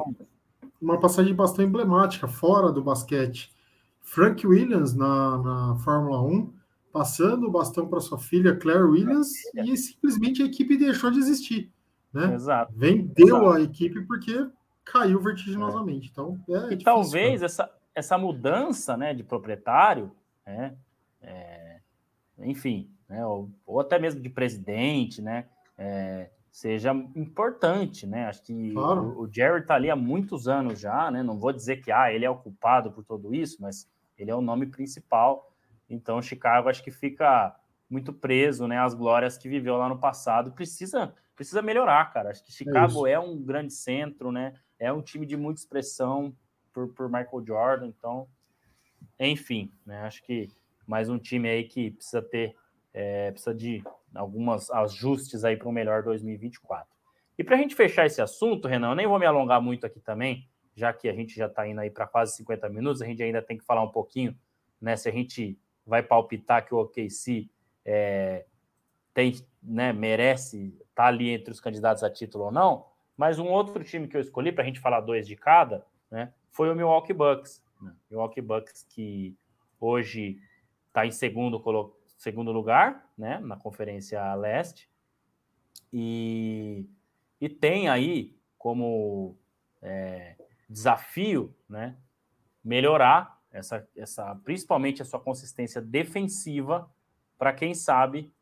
uma 0.79 0.99
passagem 0.99 1.31
de 1.31 1.37
bastão 1.37 1.65
emblemática 1.65 2.27
fora 2.27 2.71
do 2.71 2.83
basquete. 2.83 3.51
Frank 4.01 4.45
Williams 4.45 4.93
na, 4.93 5.37
na 5.39 5.75
Fórmula 5.77 6.21
1, 6.21 6.53
passando 6.91 7.47
o 7.47 7.51
bastão 7.51 7.87
para 7.87 7.99
sua 7.99 8.19
filha 8.19 8.55
Claire 8.55 8.83
Williams, 8.83 9.31
e 9.55 9.75
simplesmente 9.75 10.43
a 10.43 10.45
equipe 10.45 10.77
deixou 10.77 11.09
de 11.09 11.17
existir. 11.17 11.71
Né? 12.13 12.35
Exato. 12.35 12.71
Vendeu 12.75 13.37
Exato. 13.37 13.49
a 13.49 13.61
equipe 13.61 14.01
porque 14.01 14.47
caiu 14.85 15.19
vertiginosamente. 15.19 16.09
Então, 16.11 16.39
é 16.47 16.53
e 16.53 16.59
difícil, 16.61 16.83
talvez 16.83 17.41
né? 17.41 17.45
essa, 17.45 17.71
essa 17.95 18.17
mudança 18.17 18.95
né, 18.95 19.13
de 19.15 19.23
proprietário, 19.23 20.11
né, 20.45 20.75
é, 21.21 21.79
enfim, 22.39 22.91
né, 23.07 23.25
ou, 23.25 23.49
ou, 23.65 23.79
até 23.79 23.97
mesmo 23.99 24.21
de 24.21 24.29
presidente, 24.29 25.21
né, 25.21 25.45
é, 25.77 26.29
seja 26.53 26.93
importante, 27.15 28.05
né? 28.05 28.27
Acho 28.27 28.43
que 28.43 28.73
claro. 28.73 29.01
o, 29.01 29.23
o 29.23 29.33
Jerry 29.33 29.61
está 29.61 29.73
ali 29.73 29.89
há 29.89 29.95
muitos 29.95 30.47
anos 30.47 30.79
já, 30.79 31.09
né? 31.09 31.23
Não 31.23 31.39
vou 31.39 31.51
dizer 31.51 31.77
que 31.77 31.91
ah, 31.91 32.13
ele 32.13 32.25
é 32.25 32.29
o 32.29 32.37
culpado 32.37 32.91
por 32.91 33.03
tudo 33.03 33.33
isso, 33.33 33.57
mas 33.59 33.89
ele 34.15 34.29
é 34.29 34.35
o 34.35 34.41
nome 34.41 34.67
principal. 34.67 35.51
Então, 35.89 36.21
Chicago 36.21 36.69
acho 36.69 36.83
que 36.83 36.91
fica 36.91 37.55
muito 37.89 38.13
preso, 38.13 38.67
né? 38.67 38.77
As 38.77 38.93
glórias 38.93 39.35
que 39.35 39.49
viveu 39.49 39.77
lá 39.77 39.89
no 39.89 39.97
passado. 39.97 40.51
Precisa, 40.51 41.13
precisa 41.35 41.61
melhorar, 41.61 42.13
cara. 42.13 42.29
Acho 42.29 42.43
que 42.45 42.51
Chicago 42.51 43.07
é, 43.07 43.13
é 43.13 43.19
um 43.19 43.35
grande 43.41 43.73
centro, 43.73 44.31
né? 44.31 44.53
É 44.77 44.93
um 44.93 45.01
time 45.01 45.25
de 45.25 45.35
muita 45.35 45.59
expressão 45.59 46.35
por, 46.71 46.93
por 46.93 47.07
Michael 47.07 47.45
Jordan. 47.45 47.87
Então, 47.87 48.27
enfim, 49.19 49.71
né? 49.85 50.01
Acho 50.01 50.23
que 50.23 50.49
mais 50.87 51.09
um 51.09 51.17
time 51.17 51.49
aí 51.49 51.63
que 51.63 51.91
precisa 51.91 52.21
ter, 52.21 52.55
é, 52.93 53.31
precisa 53.31 53.53
de 53.53 53.83
alguns 54.13 54.69
ajustes 54.71 55.43
aí 55.43 55.55
para 55.57 55.67
um 55.67 55.71
melhor 55.71 56.03
2024. 56.03 56.87
E 57.37 57.43
para 57.43 57.55
a 57.55 57.59
gente 57.59 57.75
fechar 57.75 58.05
esse 58.05 58.21
assunto, 58.21 58.67
Renan, 58.67 58.91
eu 58.91 58.95
nem 58.95 59.07
vou 59.07 59.17
me 59.17 59.25
alongar 59.25 59.61
muito 59.61 59.85
aqui 59.85 59.99
também, 59.99 60.47
já 60.75 60.93
que 60.93 61.09
a 61.09 61.13
gente 61.13 61.35
já 61.35 61.47
está 61.47 61.67
indo 61.67 61.79
aí 61.79 61.89
para 61.89 62.07
quase 62.07 62.35
50 62.37 62.69
minutos, 62.69 63.01
a 63.01 63.05
gente 63.05 63.23
ainda 63.23 63.41
tem 63.41 63.57
que 63.57 63.63
falar 63.63 63.81
um 63.81 63.89
pouquinho, 63.89 64.37
né? 64.81 64.95
Se 64.95 65.09
a 65.09 65.11
gente 65.11 65.57
vai 65.85 66.01
palpitar 66.03 66.65
que 66.65 66.73
o 66.73 66.79
OKC 66.79 67.49
é, 67.85 68.45
tem, 69.13 69.35
né, 69.61 69.93
merece 69.93 70.67
estar 70.67 71.03
tá 71.03 71.05
ali 71.05 71.29
entre 71.29 71.51
os 71.51 71.59
candidatos 71.59 72.03
a 72.03 72.09
título 72.09 72.45
ou 72.45 72.51
não, 72.51 72.85
mas 73.15 73.39
um 73.39 73.47
outro 73.47 73.83
time 73.83 74.07
que 74.07 74.17
eu 74.17 74.21
escolhi 74.21 74.51
para 74.51 74.63
a 74.63 74.65
gente 74.65 74.79
falar 74.79 75.01
dois 75.01 75.27
de 75.27 75.35
cada, 75.35 75.85
né, 76.09 76.33
foi 76.51 76.71
o 76.71 76.75
Milwaukee 76.75 77.13
Bucks. 77.13 77.62
Milwaukee 78.09 78.41
Bucks 78.41 78.85
que 78.89 79.35
hoje 79.79 80.39
está 80.87 81.05
em 81.05 81.11
segundo 81.11 81.59
segundo 82.17 82.51
lugar, 82.51 83.11
né, 83.17 83.39
na 83.39 83.57
Conferência 83.57 84.33
Leste, 84.35 84.89
e, 85.91 86.87
e 87.41 87.49
tem 87.49 87.89
aí 87.89 88.37
como 88.57 89.35
é, 89.81 90.37
desafio, 90.69 91.53
né, 91.67 91.97
melhorar 92.63 93.41
essa, 93.51 93.85
essa, 93.95 94.33
principalmente 94.35 95.01
a 95.01 95.05
sua 95.05 95.19
consistência 95.19 95.81
defensiva 95.81 96.89
para 97.37 97.51
quem 97.51 97.73
sabe 97.73 98.33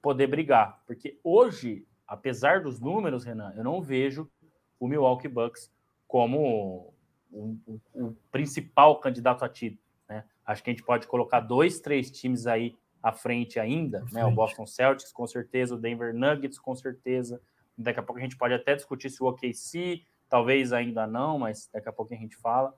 poder 0.00 0.28
brigar, 0.28 0.82
porque 0.86 1.20
hoje, 1.22 1.86
apesar 2.06 2.62
dos 2.62 2.80
números, 2.80 3.22
Renan, 3.22 3.52
eu 3.54 3.62
não 3.62 3.82
vejo 3.82 4.30
o 4.78 4.88
Milwaukee 4.88 5.28
Bucks 5.28 5.70
como 6.08 6.94
o 7.30 8.16
principal 8.40 8.98
candidato 8.98 9.44
a 9.44 9.48
título. 9.48 9.82
Né? 10.08 10.24
Acho 10.46 10.62
que 10.62 10.70
a 10.70 10.72
gente 10.72 10.82
pode 10.82 11.06
colocar 11.06 11.40
dois, 11.40 11.78
três 11.80 12.10
times 12.10 12.46
aí 12.46 12.74
à 13.02 13.12
frente 13.12 13.58
ainda, 13.58 14.04
né? 14.12 14.24
O 14.26 14.30
Boston 14.30 14.66
Celtics, 14.66 15.12
com 15.12 15.26
certeza, 15.26 15.74
o 15.74 15.78
Denver 15.78 16.14
Nuggets, 16.14 16.58
com 16.58 16.74
certeza. 16.74 17.40
Daqui 17.76 17.98
a 17.98 18.02
pouco 18.02 18.18
a 18.18 18.22
gente 18.22 18.36
pode 18.36 18.52
até 18.52 18.74
discutir 18.74 19.08
se 19.08 19.22
o 19.22 19.26
OKC, 19.26 20.02
talvez 20.28 20.72
ainda 20.72 21.06
não, 21.06 21.38
mas 21.38 21.68
daqui 21.72 21.88
a 21.88 21.92
pouco 21.92 22.12
a 22.12 22.16
gente 22.16 22.36
fala. 22.36 22.74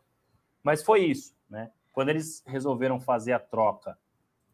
Mas 0.63 0.83
foi 0.83 1.05
isso, 1.05 1.35
né? 1.51 1.73
Quando 1.93 2.11
eles 2.11 2.43
resolveram 2.47 3.01
fazer 3.01 3.33
a 3.33 3.39
troca 3.41 3.99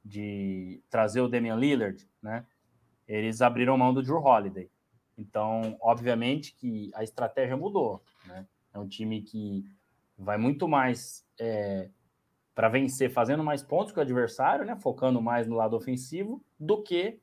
de 0.02 0.82
trazer 0.88 1.20
o 1.20 1.28
Damian 1.28 1.56
Lillard, 1.56 2.08
né? 2.22 2.46
Eles 3.06 3.42
abriram 3.42 3.76
mão 3.76 3.92
do 3.92 4.02
Drew 4.02 4.22
Holiday. 4.22 4.70
Então, 5.18 5.76
obviamente 5.80 6.54
que 6.54 6.90
a 6.94 7.02
estratégia 7.02 7.56
mudou, 7.56 8.02
né? 8.26 8.46
É 8.72 8.78
um 8.78 8.88
time 8.88 9.22
que 9.22 9.64
vai 10.18 10.36
muito 10.36 10.66
mais 10.66 11.24
é, 11.38 11.88
para 12.54 12.68
vencer 12.68 13.10
fazendo 13.10 13.44
mais 13.44 13.62
pontos 13.62 13.92
que 13.92 13.98
o 13.98 14.02
adversário, 14.02 14.64
né, 14.64 14.76
focando 14.76 15.22
mais 15.22 15.46
no 15.46 15.56
lado 15.56 15.76
ofensivo, 15.76 16.44
do 16.58 16.82
que 16.82 17.20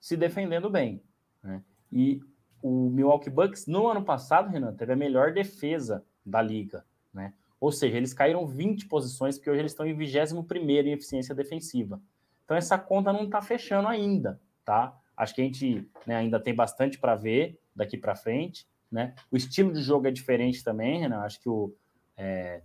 se 0.00 0.16
defendendo 0.16 0.70
bem. 0.70 1.02
Né? 1.42 1.62
E 1.90 2.20
o 2.62 2.88
Milwaukee 2.90 3.30
Bucks, 3.30 3.66
no 3.66 3.88
ano 3.88 4.04
passado, 4.04 4.48
Renan, 4.48 4.74
teve 4.74 4.92
a 4.92 4.96
melhor 4.96 5.32
defesa 5.32 6.04
da 6.24 6.40
liga. 6.40 6.84
Né? 7.12 7.34
Ou 7.60 7.72
seja, 7.72 7.96
eles 7.96 8.14
caíram 8.14 8.46
20 8.46 8.86
posições, 8.86 9.36
porque 9.36 9.50
hoje 9.50 9.60
eles 9.60 9.72
estão 9.72 9.86
em 9.86 9.94
21 9.94 10.46
em 10.86 10.92
eficiência 10.92 11.34
defensiva. 11.34 12.00
Então, 12.44 12.56
essa 12.56 12.78
conta 12.78 13.12
não 13.12 13.24
está 13.24 13.42
fechando 13.42 13.88
ainda. 13.88 14.40
tá? 14.64 14.96
Acho 15.16 15.34
que 15.34 15.40
a 15.40 15.44
gente 15.44 15.88
né, 16.06 16.14
ainda 16.14 16.38
tem 16.38 16.54
bastante 16.54 16.98
para 16.98 17.16
ver 17.16 17.58
daqui 17.74 17.96
para 17.96 18.14
frente. 18.14 18.68
Né? 18.90 19.14
O 19.30 19.36
estilo 19.36 19.72
de 19.72 19.82
jogo 19.82 20.06
é 20.06 20.10
diferente 20.10 20.62
também, 20.62 21.00
Renan. 21.00 21.20
Acho 21.20 21.40
que 21.40 21.48
o. 21.48 21.74
É, 22.16 22.62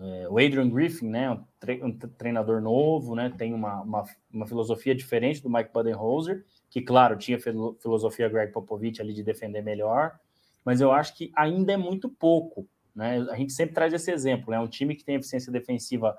é, 0.00 0.28
o 0.28 0.38
Adrian 0.38 0.68
Griffin, 0.68 1.08
né, 1.08 1.30
um, 1.30 1.44
tre 1.58 1.82
um, 1.82 1.92
treinador 1.92 2.60
novo, 2.60 3.16
né, 3.16 3.34
tem 3.36 3.52
uma, 3.52 3.82
uma, 3.82 4.04
uma, 4.32 4.46
filosofia 4.46 4.94
diferente 4.94 5.42
do 5.42 5.50
Mike 5.50 5.72
Budenholzer, 5.72 6.44
que, 6.70 6.80
claro, 6.80 7.16
tinha 7.16 7.38
filo 7.38 7.76
filosofia 7.82 8.28
Greg 8.28 8.52
Popovich 8.52 9.00
ali 9.00 9.12
de 9.12 9.24
defender 9.24 9.60
melhor, 9.60 10.18
mas 10.64 10.80
eu 10.80 10.92
acho 10.92 11.16
que 11.16 11.32
ainda 11.34 11.72
é 11.72 11.76
muito 11.76 12.08
pouco. 12.08 12.68
Né? 12.94 13.26
A 13.30 13.36
gente 13.36 13.52
sempre 13.52 13.74
traz 13.74 13.92
esse 13.92 14.10
exemplo, 14.12 14.52
né? 14.52 14.60
um 14.60 14.68
time 14.68 14.94
que 14.94 15.04
tem 15.04 15.16
eficiência 15.16 15.50
defensiva 15.50 16.16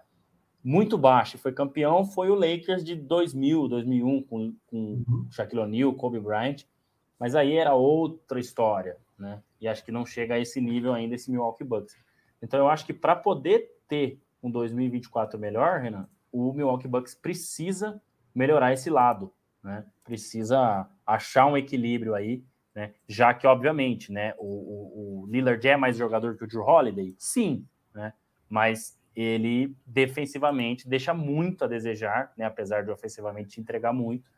muito 0.62 0.98
baixa 0.98 1.38
e 1.38 1.40
foi 1.40 1.54
campeão 1.54 2.04
foi 2.04 2.30
o 2.30 2.36
Lakers 2.36 2.84
de 2.84 2.96
2000, 2.96 3.70
2001, 3.70 4.24
com, 4.24 4.56
com 4.68 4.78
uhum. 5.08 5.28
Shaquille 5.32 5.62
O'Neal, 5.62 5.94
Kobe 5.94 6.20
Bryant, 6.20 6.66
mas 7.18 7.34
aí 7.34 7.56
era 7.56 7.74
outra 7.74 8.40
história, 8.40 8.98
né? 9.18 9.42
E 9.60 9.68
acho 9.68 9.84
que 9.84 9.92
não 9.92 10.06
chega 10.06 10.36
a 10.36 10.40
esse 10.40 10.60
nível 10.60 10.94
ainda 10.94 11.16
esse 11.16 11.30
Milwaukee 11.30 11.64
Bucks. 11.64 11.96
Então, 12.42 12.60
eu 12.60 12.70
acho 12.70 12.86
que 12.86 12.94
para 12.94 13.16
poder 13.16 13.70
ter 13.88 14.22
um 14.42 14.50
2024 14.50 15.40
melhor, 15.40 15.82
Renan, 15.82 16.08
o 16.32 16.54
Milwaukee 16.54 16.88
Bucks 16.88 17.16
precisa 17.16 18.02
melhorar 18.34 18.74
esse 18.74 18.90
lado, 18.90 19.34
né? 19.64 19.86
Precisa 20.04 20.88
achar 21.06 21.46
um 21.48 21.58
equilíbrio 21.58 22.16
aí, 22.16 22.44
né? 22.74 22.94
Já 23.08 23.34
que, 23.34 23.46
obviamente, 23.46 24.12
né, 24.12 24.34
o, 24.38 24.46
o, 24.46 25.24
o 25.24 25.28
Lillard 25.28 25.68
é 25.68 25.76
mais 25.76 25.98
jogador 25.98 26.38
que 26.38 26.44
o 26.44 26.48
Drew 26.48 26.64
Holiday, 26.64 27.16
sim, 27.18 27.66
né? 27.94 28.14
Mas 28.48 28.98
ele 29.16 29.76
defensivamente 29.86 30.88
deixa 30.88 31.14
muito 31.14 31.66
a 31.66 31.68
desejar, 31.68 32.32
né? 32.38 32.46
Apesar 32.46 32.84
de 32.84 32.92
ofensivamente 32.92 33.60
entregar 33.60 33.92
muito. 33.92 34.30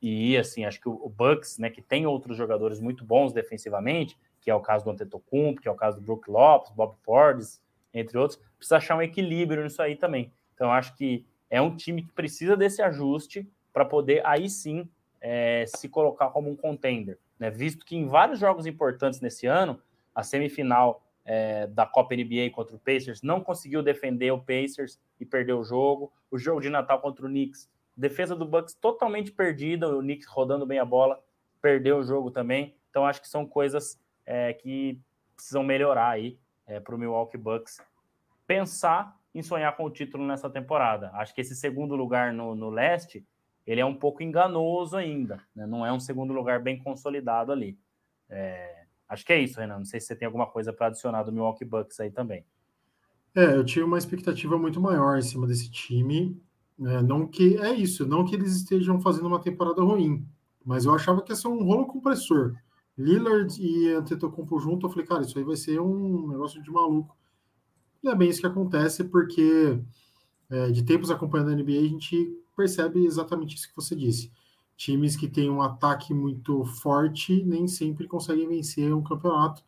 E 0.00 0.36
assim, 0.36 0.64
acho 0.64 0.80
que 0.80 0.88
o 0.88 1.08
Bucks, 1.08 1.58
né, 1.58 1.70
que 1.70 1.82
tem 1.82 2.06
outros 2.06 2.36
jogadores 2.36 2.78
muito 2.78 3.04
bons 3.04 3.32
defensivamente, 3.32 4.16
que 4.40 4.50
é 4.50 4.54
o 4.54 4.60
caso 4.60 4.84
do 4.84 4.90
Antetokounmpo, 4.90 5.60
que 5.60 5.68
é 5.68 5.70
o 5.70 5.74
caso 5.74 5.98
do 5.98 6.02
Brook 6.02 6.30
Lopes, 6.30 6.70
Bob 6.72 6.96
Portis, 7.02 7.60
entre 7.92 8.18
outros, 8.18 8.40
precisa 8.56 8.76
achar 8.76 8.96
um 8.96 9.02
equilíbrio 9.02 9.62
nisso 9.62 9.80
aí 9.82 9.96
também. 9.96 10.32
Então, 10.54 10.72
acho 10.72 10.94
que 10.96 11.26
é 11.50 11.60
um 11.60 11.74
time 11.74 12.02
que 12.02 12.12
precisa 12.12 12.56
desse 12.56 12.82
ajuste 12.82 13.48
para 13.72 13.84
poder 13.84 14.24
aí 14.26 14.48
sim 14.48 14.88
é, 15.20 15.64
se 15.66 15.88
colocar 15.88 16.30
como 16.30 16.50
um 16.50 16.56
contender, 16.56 17.18
né? 17.38 17.50
Visto 17.50 17.84
que 17.84 17.96
em 17.96 18.06
vários 18.06 18.38
jogos 18.38 18.66
importantes 18.66 19.20
nesse 19.20 19.46
ano, 19.46 19.80
a 20.14 20.22
semifinal 20.22 21.02
é, 21.24 21.66
da 21.66 21.86
Copa 21.86 22.14
NBA 22.14 22.50
contra 22.52 22.74
o 22.74 22.78
Pacers 22.78 23.22
não 23.22 23.40
conseguiu 23.40 23.82
defender 23.82 24.30
o 24.30 24.38
Pacers 24.38 24.98
e 25.20 25.24
perdeu 25.24 25.60
o 25.60 25.64
jogo. 25.64 26.12
O 26.30 26.38
jogo 26.38 26.60
de 26.60 26.70
Natal 26.70 27.00
contra 27.00 27.26
o 27.26 27.28
Knicks, 27.28 27.68
defesa 27.96 28.34
do 28.34 28.44
Bucks 28.44 28.74
totalmente 28.74 29.30
perdida, 29.30 29.88
o 29.88 30.00
Knicks 30.00 30.26
rodando 30.26 30.66
bem 30.66 30.78
a 30.78 30.84
bola, 30.84 31.22
perdeu 31.60 31.98
o 31.98 32.02
jogo 32.02 32.30
também. 32.30 32.74
Então 32.90 33.06
acho 33.06 33.20
que 33.20 33.28
são 33.28 33.46
coisas 33.46 34.00
é, 34.28 34.52
que 34.52 35.00
precisam 35.34 35.62
melhorar 35.62 36.10
aí 36.10 36.38
é, 36.66 36.78
para 36.78 36.94
o 36.94 36.98
Milwaukee 36.98 37.38
Bucks 37.38 37.78
pensar 38.46 39.16
em 39.34 39.42
sonhar 39.42 39.74
com 39.74 39.84
o 39.84 39.90
título 39.90 40.26
nessa 40.26 40.50
temporada. 40.50 41.10
Acho 41.14 41.34
que 41.34 41.40
esse 41.40 41.56
segundo 41.56 41.96
lugar 41.96 42.34
no, 42.34 42.54
no 42.54 42.68
leste 42.68 43.26
ele 43.66 43.80
é 43.80 43.86
um 43.86 43.94
pouco 43.94 44.22
enganoso 44.22 44.96
ainda, 44.96 45.40
né? 45.54 45.66
não 45.66 45.84
é 45.84 45.92
um 45.92 46.00
segundo 46.00 46.32
lugar 46.32 46.62
bem 46.62 46.78
consolidado 46.78 47.52
ali. 47.52 47.78
É, 48.28 48.84
acho 49.08 49.24
que 49.24 49.32
é 49.32 49.40
isso, 49.40 49.60
Renan. 49.60 49.78
Não 49.78 49.84
sei 49.84 49.98
se 49.98 50.08
você 50.08 50.16
tem 50.16 50.26
alguma 50.26 50.46
coisa 50.46 50.72
para 50.72 50.88
adicionar 50.88 51.22
do 51.22 51.32
Milwaukee 51.32 51.64
Bucks 51.64 51.98
aí 51.98 52.10
também. 52.10 52.44
É, 53.34 53.54
eu 53.54 53.64
tinha 53.64 53.84
uma 53.84 53.98
expectativa 53.98 54.58
muito 54.58 54.80
maior 54.80 55.16
em 55.16 55.22
cima 55.22 55.46
desse 55.46 55.70
time. 55.70 56.38
Né? 56.78 57.00
Não 57.00 57.26
que 57.26 57.56
é 57.58 57.72
isso, 57.72 58.06
não 58.06 58.24
que 58.26 58.34
eles 58.34 58.54
estejam 58.54 59.00
fazendo 59.00 59.26
uma 59.26 59.40
temporada 59.40 59.82
ruim, 59.82 60.26
mas 60.64 60.84
eu 60.84 60.94
achava 60.94 61.22
que 61.22 61.32
ia 61.32 61.36
ser 61.36 61.48
um 61.48 61.62
rolo 61.64 61.86
compressor. 61.86 62.54
Lillard 62.98 63.62
e 63.62 63.92
Antetokounmpo 63.92 64.58
junto, 64.58 64.86
eu 64.86 64.90
falei, 64.90 65.06
cara, 65.06 65.22
isso 65.22 65.38
aí 65.38 65.44
vai 65.44 65.56
ser 65.56 65.80
um 65.80 66.28
negócio 66.28 66.60
de 66.60 66.70
maluco. 66.70 67.16
E 68.02 68.08
é 68.08 68.14
bem 68.14 68.28
isso 68.28 68.40
que 68.40 68.46
acontece, 68.46 69.04
porque 69.04 69.80
é, 70.50 70.70
de 70.70 70.82
tempos 70.82 71.10
acompanhando 71.10 71.50
a 71.50 71.54
NBA, 71.54 71.78
a 71.78 71.88
gente 71.88 72.36
percebe 72.56 73.04
exatamente 73.04 73.54
isso 73.54 73.68
que 73.68 73.76
você 73.76 73.94
disse. 73.94 74.32
times 74.76 75.16
que 75.16 75.28
têm 75.28 75.50
um 75.50 75.62
ataque 75.62 76.12
muito 76.12 76.64
forte 76.64 77.42
nem 77.44 77.66
sempre 77.68 78.06
conseguem 78.08 78.48
vencer 78.48 78.92
um 78.92 79.02
campeonato. 79.02 79.62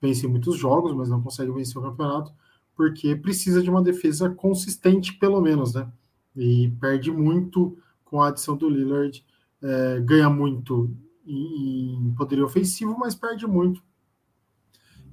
Vencem 0.00 0.28
muitos 0.28 0.56
jogos, 0.56 0.94
mas 0.94 1.08
não 1.08 1.22
conseguem 1.22 1.54
vencer 1.54 1.78
o 1.78 1.82
campeonato, 1.82 2.32
porque 2.76 3.16
precisa 3.16 3.62
de 3.62 3.70
uma 3.70 3.82
defesa 3.82 4.28
consistente, 4.28 5.14
pelo 5.18 5.40
menos, 5.40 5.74
né? 5.74 5.90
E 6.36 6.70
perde 6.80 7.10
muito 7.10 7.78
com 8.04 8.20
a 8.20 8.28
adição 8.28 8.56
do 8.56 8.68
Lillard, 8.68 9.24
é, 9.62 10.00
ganha 10.00 10.28
muito 10.28 10.90
em, 11.26 12.08
em 12.08 12.14
poderio 12.14 12.44
ofensivo, 12.44 12.96
mas 12.98 13.14
perde 13.14 13.46
muito 13.46 13.82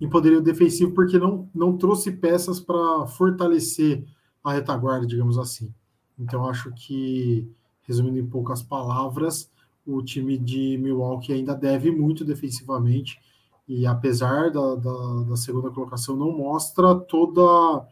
em 0.02 0.10
poderio 0.10 0.42
defensivo, 0.42 0.94
porque 0.94 1.20
não, 1.20 1.48
não 1.54 1.78
trouxe 1.78 2.12
peças 2.12 2.60
para 2.60 3.06
fortalecer 3.06 4.04
a 4.44 4.54
retaguarda, 4.54 5.06
digamos 5.06 5.38
assim. 5.38 5.72
Então, 6.18 6.50
acho 6.50 6.72
que, 6.74 7.48
resumindo 7.84 8.18
em 8.18 8.26
poucas 8.26 8.64
palavras, 8.64 9.52
o 9.86 10.02
time 10.02 10.40
de 10.40 10.78
Milwaukee 10.80 11.34
ainda 11.34 11.54
deve 11.54 11.92
muito 11.92 12.26
defensivamente, 12.26 13.20
e 13.68 13.86
apesar 13.86 14.50
da, 14.50 14.76
da, 14.76 15.24
da 15.30 15.36
segunda 15.36 15.70
colocação, 15.70 16.16
não 16.16 16.36
mostra 16.36 16.96
toda 16.96 17.86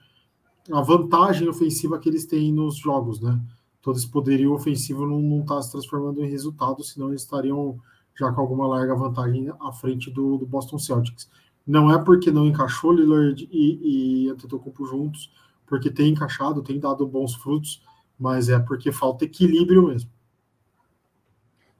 a 0.71 0.81
vantagem 0.81 1.47
ofensiva 1.47 1.99
que 1.99 2.09
eles 2.09 2.25
têm 2.25 2.51
nos 2.51 2.75
jogos, 2.75 3.21
né? 3.21 3.39
Todo 3.81 3.97
esse 3.97 4.09
poderio 4.09 4.53
ofensivo 4.53 5.05
não 5.05 5.41
está 5.41 5.61
se 5.61 5.71
transformando 5.71 6.23
em 6.23 6.29
resultado, 6.29 6.83
senão 6.83 7.09
eles 7.09 7.21
estariam 7.21 7.79
já 8.19 8.31
com 8.33 8.41
alguma 8.41 8.67
larga 8.67 8.93
vantagem 8.93 9.49
à 9.61 9.71
frente 9.71 10.11
do, 10.11 10.37
do 10.37 10.45
Boston 10.45 10.77
Celtics. 10.77 11.31
Não 11.65 11.89
é 11.93 12.03
porque 12.03 12.31
não 12.31 12.45
encaixou 12.45 12.91
Lillard 12.91 13.47
e, 13.49 14.25
e 14.25 14.29
Antetokounmpo 14.29 14.85
juntos, 14.85 15.31
porque 15.65 15.89
tem 15.89 16.11
encaixado, 16.11 16.61
tem 16.61 16.79
dado 16.79 17.07
bons 17.07 17.35
frutos, 17.35 17.81
mas 18.19 18.49
é 18.49 18.59
porque 18.59 18.91
falta 18.91 19.23
equilíbrio 19.23 19.87
mesmo. 19.87 20.11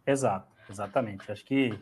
Exato, 0.06 0.48
exatamente. 0.70 1.30
Acho 1.30 1.44
que 1.44 1.78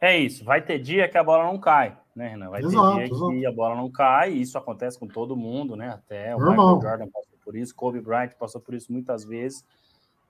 é 0.00 0.18
isso. 0.18 0.44
Vai 0.44 0.62
ter 0.62 0.78
dia 0.78 1.08
que 1.08 1.18
a 1.18 1.24
bola 1.24 1.44
não 1.44 1.58
cai, 1.58 1.98
né, 2.16 2.28
Renan? 2.28 2.48
Vai 2.48 2.62
exato, 2.62 2.96
ter 2.96 3.04
dia 3.04 3.14
exato. 3.14 3.30
que 3.30 3.46
a 3.46 3.52
bola 3.52 3.76
não 3.76 3.90
cai, 3.90 4.32
e 4.32 4.40
isso 4.40 4.56
acontece 4.56 4.98
com 4.98 5.06
todo 5.06 5.36
mundo, 5.36 5.76
né? 5.76 5.90
Até 5.90 6.34
o 6.34 6.38
Normal. 6.38 6.76
Michael 6.76 6.98
Jordan 6.98 7.12
passou 7.12 7.38
por 7.44 7.56
isso, 7.56 7.74
Kobe 7.74 8.00
Bryant 8.00 8.32
passou 8.38 8.60
por 8.60 8.74
isso 8.74 8.90
muitas 8.90 9.24
vezes. 9.24 9.64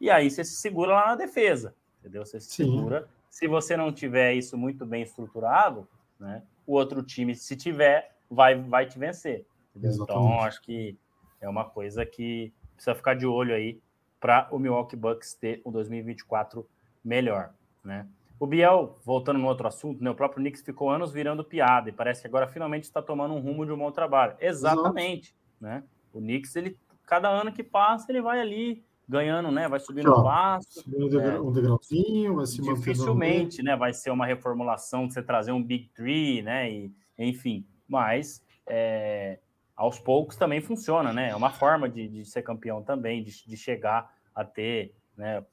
E 0.00 0.10
aí 0.10 0.30
você 0.30 0.42
se 0.42 0.56
segura 0.56 0.94
lá 0.94 1.06
na 1.08 1.16
defesa, 1.16 1.74
entendeu? 2.00 2.24
Você 2.24 2.40
se 2.40 2.50
Sim. 2.50 2.64
segura. 2.64 3.08
Se 3.30 3.46
você 3.46 3.76
não 3.76 3.92
tiver 3.92 4.34
isso 4.34 4.58
muito 4.58 4.84
bem 4.84 5.02
estruturado, 5.02 5.88
né? 6.18 6.42
O 6.66 6.74
outro 6.74 7.02
time, 7.02 7.34
se 7.34 7.56
tiver, 7.56 8.14
vai, 8.28 8.60
vai 8.60 8.86
te 8.86 8.98
vencer. 8.98 9.46
Então, 9.74 10.40
acho 10.42 10.60
que 10.60 10.98
é 11.40 11.48
uma 11.48 11.64
coisa 11.64 12.04
que 12.04 12.52
precisa 12.74 12.94
ficar 12.94 13.14
de 13.14 13.26
olho 13.26 13.54
aí 13.54 13.80
para 14.18 14.48
o 14.50 14.58
Milwaukee 14.58 14.96
Bucks 14.96 15.34
ter 15.34 15.62
um 15.64 15.70
2024 15.70 16.68
melhor, 17.02 17.54
né? 17.82 18.06
O 18.38 18.46
Biel, 18.46 18.98
voltando 19.04 19.38
no 19.38 19.46
outro 19.46 19.68
assunto, 19.68 20.02
né, 20.02 20.10
o 20.10 20.14
próprio 20.14 20.40
Knicks 20.40 20.62
ficou 20.62 20.88
anos 20.88 21.12
virando 21.12 21.44
piada 21.44 21.90
e 21.90 21.92
parece 21.92 22.22
que 22.22 22.26
agora 22.26 22.48
finalmente 22.48 22.84
está 22.84 23.02
tomando 23.02 23.34
um 23.34 23.40
rumo 23.40 23.66
de 23.66 23.72
um 23.72 23.76
bom 23.76 23.92
trabalho. 23.92 24.34
Exatamente, 24.40 25.34
Exato. 25.60 25.60
né? 25.60 25.84
O 26.12 26.20
Knicks, 26.20 26.56
ele, 26.56 26.78
cada 27.06 27.28
ano 27.28 27.52
que 27.52 27.62
passa, 27.62 28.10
ele 28.10 28.22
vai 28.22 28.40
ali 28.40 28.82
ganhando, 29.10 29.50
né? 29.50 29.68
Vai 29.68 29.80
subindo 29.80 30.10
o 30.12 30.22
passo. 30.22 30.82
Subindo 30.82 31.20
é, 31.20 31.40
um 31.40 31.52
degrauzinho, 31.52 32.36
vai 32.36 32.46
se 32.46 32.62
Dificilmente, 32.62 33.62
né? 33.62 33.76
Vai 33.76 33.92
ser 33.92 34.10
uma 34.10 34.24
reformulação 34.24 35.08
de 35.08 35.14
você 35.14 35.22
trazer 35.22 35.50
um 35.50 35.62
Big 35.62 35.88
Three, 35.88 36.42
né? 36.42 36.70
E, 36.70 36.94
enfim, 37.18 37.66
mas 37.88 38.42
é, 38.66 39.40
aos 39.74 39.98
poucos 39.98 40.36
também 40.36 40.60
funciona, 40.60 41.12
né? 41.12 41.30
É 41.30 41.34
uma 41.34 41.50
forma 41.50 41.88
de, 41.88 42.06
de 42.08 42.24
ser 42.24 42.42
campeão 42.42 42.82
também, 42.82 43.22
de, 43.22 43.44
de, 43.44 43.56
chegar 43.56 44.14
a 44.32 44.44
ter 44.44 44.94
né, 45.16 45.44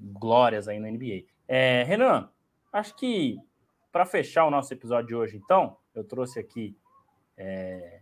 glórias 0.00 0.68
aí 0.68 0.78
na 0.78 0.88
NBA. 0.88 1.24
É, 1.48 1.82
Renan, 1.82 2.30
acho 2.72 2.94
que 2.94 3.36
para 3.90 4.06
fechar 4.06 4.46
o 4.46 4.50
nosso 4.50 4.72
episódio 4.72 5.08
de 5.08 5.14
hoje, 5.16 5.36
então, 5.36 5.76
eu 5.92 6.04
trouxe 6.04 6.38
aqui 6.38 6.76
é, 7.36 8.00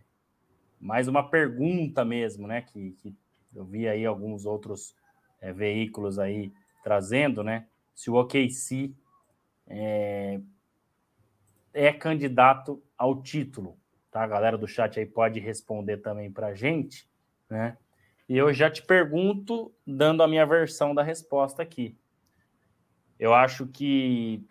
mais 0.79 1.07
uma 1.07 1.27
pergunta 1.27 2.05
mesmo, 2.05 2.45
né? 2.45 2.61
Que, 2.61 2.91
que, 2.91 3.15
eu 3.55 3.65
vi 3.65 3.87
aí 3.87 4.05
alguns 4.05 4.45
outros 4.45 4.95
é, 5.41 5.53
veículos 5.53 6.19
aí 6.19 6.51
trazendo, 6.83 7.43
né? 7.43 7.67
Se 7.93 8.09
o 8.09 8.15
OKC 8.15 8.93
é, 9.67 10.39
é 11.73 11.93
candidato 11.93 12.83
ao 12.97 13.21
título 13.21 13.77
tá? 14.15 14.23
A 14.23 14.27
galera 14.27 14.57
do 14.57 14.65
chat 14.65 14.97
aí 14.97 15.05
pode 15.05 15.41
responder 15.41 15.97
também 15.97 16.31
para 16.31 16.55
gente, 16.55 17.05
né? 17.49 17.77
E 18.29 18.37
eu 18.37 18.53
já 18.53 18.71
te 18.71 18.81
pergunto, 18.81 19.75
dando 19.85 20.23
a 20.23 20.27
minha 20.27 20.45
versão 20.45 20.95
da 20.95 21.03
resposta 21.03 21.61
aqui. 21.61 21.97
Eu 23.19 23.33
acho 23.33 23.67
que 23.67 24.41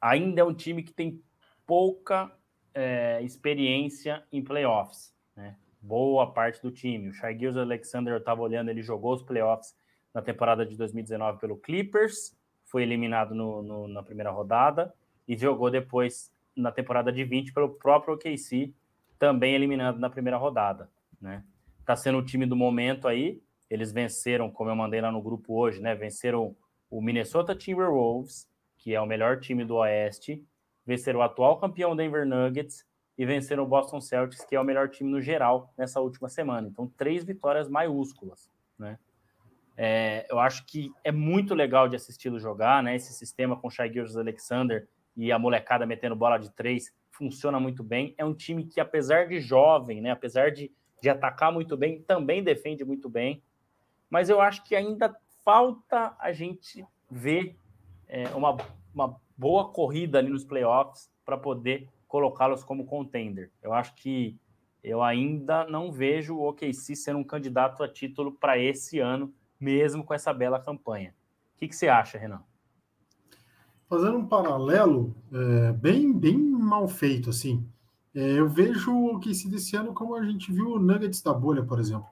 ainda 0.00 0.42
é 0.42 0.44
um 0.44 0.54
time 0.54 0.84
que 0.84 0.92
tem 0.92 1.20
pouca 1.66 2.30
é, 2.72 3.20
experiência 3.22 4.24
em 4.30 4.40
playoffs, 4.40 5.12
né? 5.34 5.56
Boa 5.82 6.32
parte 6.32 6.62
do 6.62 6.70
time. 6.70 7.08
O 7.08 7.12
Shai 7.12 7.36
Gilles 7.36 7.56
Alexander, 7.56 8.14
eu 8.14 8.18
estava 8.18 8.40
olhando, 8.40 8.70
ele 8.70 8.82
jogou 8.82 9.12
os 9.12 9.22
playoffs 9.22 9.74
na 10.14 10.22
temporada 10.22 10.64
de 10.64 10.76
2019 10.76 11.40
pelo 11.40 11.56
Clippers, 11.56 12.38
foi 12.64 12.84
eliminado 12.84 13.34
no, 13.34 13.62
no, 13.62 13.88
na 13.88 14.00
primeira 14.00 14.30
rodada 14.30 14.94
e 15.26 15.36
jogou 15.36 15.70
depois 15.72 16.32
na 16.54 16.70
temporada 16.70 17.10
de 17.10 17.24
20 17.24 17.52
pelo 17.52 17.70
próprio 17.70 18.14
OKC, 18.14 18.72
também 19.18 19.54
eliminado 19.54 19.98
na 19.98 20.08
primeira 20.08 20.36
rodada, 20.36 20.88
né? 21.20 21.42
Tá 21.84 21.96
sendo 21.96 22.18
o 22.18 22.24
time 22.24 22.46
do 22.46 22.54
momento 22.54 23.08
aí. 23.08 23.42
Eles 23.68 23.90
venceram, 23.90 24.50
como 24.50 24.70
eu 24.70 24.76
mandei 24.76 25.00
lá 25.00 25.10
no 25.10 25.20
grupo 25.20 25.54
hoje, 25.54 25.80
né? 25.80 25.96
Venceram 25.96 26.54
o 26.88 27.00
Minnesota 27.00 27.56
Timberwolves, 27.56 28.48
que 28.76 28.94
é 28.94 29.00
o 29.00 29.06
melhor 29.06 29.40
time 29.40 29.64
do 29.64 29.76
Oeste, 29.76 30.44
venceram 30.86 31.20
o 31.20 31.22
atual 31.22 31.58
campeão 31.58 31.96
Denver 31.96 32.24
Nuggets 32.26 32.86
e 33.16 33.26
venceram 33.26 33.64
o 33.64 33.66
Boston 33.66 34.00
Celtics, 34.00 34.44
que 34.44 34.56
é 34.56 34.60
o 34.60 34.64
melhor 34.64 34.88
time 34.88 35.10
no 35.10 35.20
geral 35.20 35.72
nessa 35.76 36.00
última 36.00 36.28
semana. 36.28 36.68
Então, 36.68 36.86
três 36.96 37.24
vitórias 37.24 37.68
maiúsculas, 37.68 38.50
né? 38.78 38.98
É, 39.76 40.26
eu 40.30 40.38
acho 40.38 40.66
que 40.66 40.92
é 41.02 41.10
muito 41.10 41.54
legal 41.54 41.88
de 41.88 41.96
assisti-lo 41.96 42.38
jogar, 42.38 42.82
né? 42.82 42.94
Esse 42.94 43.12
sistema 43.12 43.56
com 43.56 43.70
Shai 43.70 43.88
Gilgeous 43.88 44.16
Alexander 44.16 44.88
e 45.16 45.32
a 45.32 45.38
molecada 45.38 45.86
metendo 45.86 46.16
bola 46.16 46.38
de 46.38 46.50
três 46.50 46.92
funciona 47.10 47.60
muito 47.60 47.82
bem. 47.82 48.14
É 48.18 48.24
um 48.24 48.34
time 48.34 48.64
que, 48.64 48.80
apesar 48.80 49.28
de 49.28 49.40
jovem, 49.40 50.00
né, 50.00 50.10
apesar 50.10 50.50
de, 50.50 50.72
de 51.00 51.08
atacar 51.08 51.52
muito 51.52 51.76
bem, 51.76 52.02
também 52.02 52.42
defende 52.42 52.84
muito 52.84 53.08
bem. 53.08 53.42
Mas 54.10 54.28
eu 54.28 54.40
acho 54.40 54.64
que 54.64 54.74
ainda 54.74 55.14
falta 55.44 56.14
a 56.18 56.32
gente 56.32 56.86
ver 57.10 57.56
é, 58.08 58.28
uma, 58.30 58.56
uma 58.94 59.20
boa 59.36 59.70
corrida 59.70 60.18
ali 60.18 60.30
nos 60.30 60.44
playoffs 60.44 61.10
para 61.24 61.36
poder 61.36 61.88
colocá-los 62.12 62.62
como 62.62 62.84
contender. 62.84 63.50
Eu 63.62 63.72
acho 63.72 63.94
que 63.94 64.38
eu 64.84 65.02
ainda 65.02 65.64
não 65.64 65.90
vejo 65.90 66.36
o 66.36 66.46
OKC 66.46 66.94
sendo 66.94 67.18
um 67.18 67.24
candidato 67.24 67.82
a 67.82 67.88
título 67.88 68.32
para 68.32 68.58
esse 68.58 68.98
ano, 68.98 69.32
mesmo 69.58 70.04
com 70.04 70.12
essa 70.12 70.30
bela 70.30 70.60
campanha. 70.60 71.14
O 71.54 71.58
que, 71.58 71.68
que 71.68 71.74
você 71.74 71.88
acha, 71.88 72.18
Renan? 72.18 72.42
fazendo 73.88 74.16
um 74.16 74.26
paralelo 74.26 75.14
é, 75.30 75.72
bem, 75.72 76.14
bem 76.14 76.38
mal 76.38 76.88
feito, 76.88 77.28
assim, 77.28 77.62
é, 78.14 78.38
eu 78.38 78.48
vejo 78.48 78.90
o 78.90 79.22
se 79.34 79.50
desse 79.50 79.76
ano 79.76 79.92
como 79.92 80.14
a 80.14 80.24
gente 80.24 80.50
viu 80.50 80.72
o 80.72 80.78
Nuggets 80.78 81.20
da 81.20 81.34
bolha, 81.34 81.62
por 81.62 81.78
exemplo. 81.78 82.06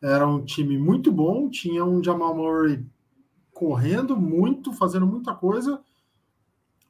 Era 0.00 0.28
um 0.28 0.44
time 0.44 0.78
muito 0.78 1.10
bom, 1.10 1.50
tinha 1.50 1.84
um 1.84 2.02
Jamal 2.04 2.36
Murray 2.36 2.86
correndo 3.52 4.16
muito, 4.16 4.72
fazendo 4.72 5.08
muita 5.08 5.34
coisa, 5.34 5.82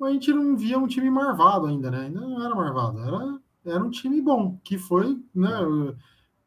a 0.03 0.11
gente 0.13 0.33
não 0.33 0.57
via 0.57 0.79
um 0.79 0.87
time 0.87 1.11
marvado 1.11 1.67
ainda, 1.67 1.91
né? 1.91 2.07
Ainda 2.07 2.21
não 2.21 2.43
era 2.43 2.55
marvado, 2.55 2.99
era, 3.01 3.41
era 3.65 3.85
um 3.85 3.91
time 3.91 4.21
bom, 4.21 4.59
que 4.63 4.79
foi 4.79 5.21
né, 5.35 5.51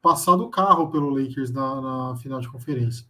passado 0.01 0.43
o 0.43 0.49
carro 0.49 0.89
pelo 0.89 1.09
Lakers 1.09 1.51
na, 1.51 1.81
na 1.81 2.15
final 2.17 2.39
de 2.39 2.49
conferência. 2.49 3.05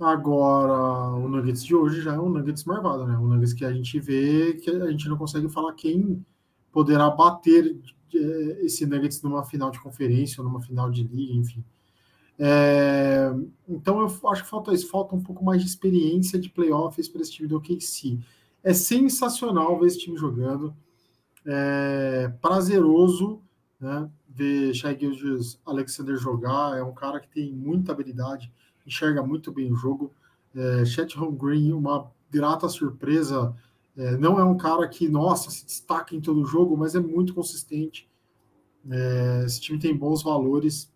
Agora, 0.00 1.14
o 1.14 1.28
Nuggets 1.28 1.62
de 1.62 1.74
hoje 1.74 2.00
já 2.00 2.14
é 2.14 2.18
um 2.18 2.30
Nuggets 2.30 2.64
marvado, 2.64 3.06
né? 3.06 3.18
Um 3.18 3.26
Nuggets 3.28 3.52
que 3.52 3.64
a 3.64 3.72
gente 3.72 4.00
vê 4.00 4.54
que 4.54 4.70
a 4.70 4.90
gente 4.90 5.08
não 5.08 5.16
consegue 5.16 5.48
falar 5.48 5.74
quem 5.74 6.24
poderá 6.72 7.10
bater 7.10 7.78
é, 8.14 8.64
esse 8.64 8.86
Nuggets 8.86 9.22
numa 9.22 9.44
final 9.44 9.70
de 9.70 9.80
conferência 9.80 10.42
ou 10.42 10.48
numa 10.48 10.60
final 10.62 10.90
de 10.90 11.02
liga, 11.02 11.34
enfim. 11.34 11.62
É, 12.38 13.30
então 13.68 14.00
eu 14.00 14.28
acho 14.30 14.44
que 14.44 14.48
falta 14.48 14.72
isso, 14.72 14.88
falta 14.88 15.14
um 15.14 15.22
pouco 15.22 15.44
mais 15.44 15.60
de 15.60 15.68
experiência 15.68 16.38
de 16.38 16.48
playoffs 16.48 17.06
para 17.06 17.20
esse 17.20 17.32
time 17.32 17.46
do 17.46 17.58
OKC. 17.58 18.18
É 18.62 18.74
sensacional 18.74 19.78
ver 19.78 19.86
esse 19.86 19.98
time 19.98 20.16
jogando, 20.16 20.74
é 21.46 22.32
prazeroso 22.40 23.40
né, 23.80 24.10
ver 24.28 24.74
Shai 24.74 24.98
Gilgeous 24.98 25.58
Alexander 25.64 26.16
jogar, 26.16 26.76
é 26.76 26.82
um 26.82 26.92
cara 26.92 27.18
que 27.18 27.28
tem 27.28 27.52
muita 27.52 27.92
habilidade, 27.92 28.52
enxerga 28.86 29.22
muito 29.22 29.50
bem 29.50 29.72
o 29.72 29.76
jogo. 29.76 30.12
É, 30.54 30.84
Chet 30.84 31.16
Green, 31.32 31.72
uma 31.72 32.10
grata 32.30 32.68
surpresa. 32.68 33.54
É, 33.96 34.16
não 34.16 34.38
é 34.38 34.44
um 34.44 34.56
cara 34.56 34.86
que, 34.88 35.08
nossa, 35.08 35.50
se 35.50 35.64
destaca 35.64 36.14
em 36.14 36.20
todo 36.20 36.44
jogo, 36.44 36.76
mas 36.76 36.94
é 36.94 37.00
muito 37.00 37.34
consistente. 37.34 38.08
É, 38.90 39.44
esse 39.46 39.60
time 39.60 39.78
tem 39.78 39.96
bons 39.96 40.22
valores 40.22 40.92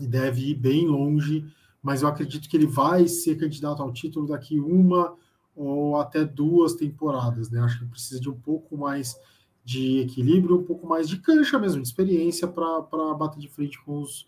e 0.00 0.06
deve 0.06 0.50
ir 0.50 0.54
bem 0.54 0.86
longe 0.86 1.46
mas 1.84 2.00
eu 2.00 2.08
acredito 2.08 2.48
que 2.48 2.56
ele 2.56 2.66
vai 2.66 3.06
ser 3.06 3.36
candidato 3.36 3.82
ao 3.82 3.92
título 3.92 4.26
daqui 4.26 4.58
uma 4.58 5.14
ou 5.56 5.96
até 5.96 6.24
duas 6.24 6.74
temporadas, 6.74 7.50
né? 7.50 7.60
Acho 7.60 7.78
que 7.80 7.86
precisa 7.86 8.20
de 8.20 8.28
um 8.28 8.34
pouco 8.34 8.76
mais 8.76 9.18
de 9.64 10.00
equilíbrio, 10.00 10.58
um 10.58 10.64
pouco 10.64 10.86
mais 10.86 11.08
de 11.08 11.18
cancha 11.18 11.58
mesmo, 11.58 11.80
de 11.80 11.88
experiência 11.88 12.46
para 12.46 13.14
bater 13.14 13.38
de 13.38 13.48
frente 13.48 13.82
com 13.82 14.00
os, 14.00 14.26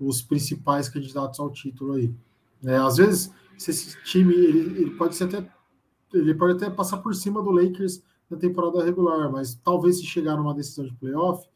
os 0.00 0.22
principais 0.22 0.88
candidatos 0.88 1.38
ao 1.38 1.50
título 1.50 1.94
aí. 1.94 2.12
É, 2.64 2.76
às 2.76 2.96
vezes, 2.96 3.32
se 3.56 3.70
esse 3.70 4.02
time 4.04 4.34
ele, 4.34 4.80
ele, 4.80 4.90
pode 4.92 5.14
ser 5.14 5.24
até 5.24 5.46
ele 6.14 6.34
pode 6.34 6.54
até 6.54 6.70
passar 6.70 6.98
por 6.98 7.14
cima 7.14 7.42
do 7.42 7.50
Lakers 7.50 8.02
na 8.30 8.36
temporada 8.38 8.82
regular, 8.82 9.30
mas 9.30 9.54
talvez 9.62 9.98
se 9.98 10.06
chegar 10.06 10.36
numa 10.36 10.54
decisão 10.54 10.86
de 10.86 10.94
playoff, 10.94 11.46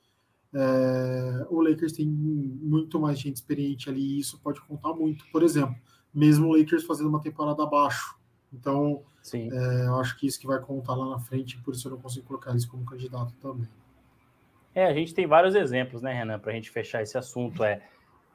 é, 0.54 1.46
o 1.48 1.62
Lakers 1.62 1.92
tem 1.92 2.06
muito 2.06 3.00
mais 3.00 3.18
gente 3.18 3.36
experiente 3.36 3.88
ali 3.88 4.00
e 4.00 4.18
isso 4.18 4.38
pode 4.40 4.60
contar 4.60 4.92
muito. 4.92 5.24
Por 5.32 5.42
exemplo, 5.42 5.74
mesmo 6.12 6.48
o 6.48 6.56
Lakers 6.56 6.84
fazendo 6.84 7.08
uma 7.08 7.20
temporada 7.20 7.62
abaixo. 7.62 8.14
Então, 8.52 9.02
é, 9.34 9.86
eu 9.86 9.96
acho 10.00 10.18
que 10.18 10.26
isso 10.26 10.40
que 10.40 10.46
vai 10.46 10.58
contar 10.58 10.94
lá 10.94 11.10
na 11.10 11.18
frente, 11.18 11.58
por 11.58 11.74
isso 11.74 11.86
eu 11.86 11.92
não 11.92 11.98
consigo 11.98 12.26
colocar 12.26 12.50
eles 12.50 12.64
como 12.64 12.84
candidato 12.84 13.32
também. 13.40 13.68
É, 14.74 14.86
a 14.86 14.94
gente 14.94 15.14
tem 15.14 15.26
vários 15.26 15.54
exemplos, 15.54 16.02
né, 16.02 16.12
Renan, 16.12 16.38
para 16.38 16.50
a 16.50 16.54
gente 16.54 16.70
fechar 16.70 17.02
esse 17.02 17.16
assunto. 17.16 17.62
É 17.62 17.82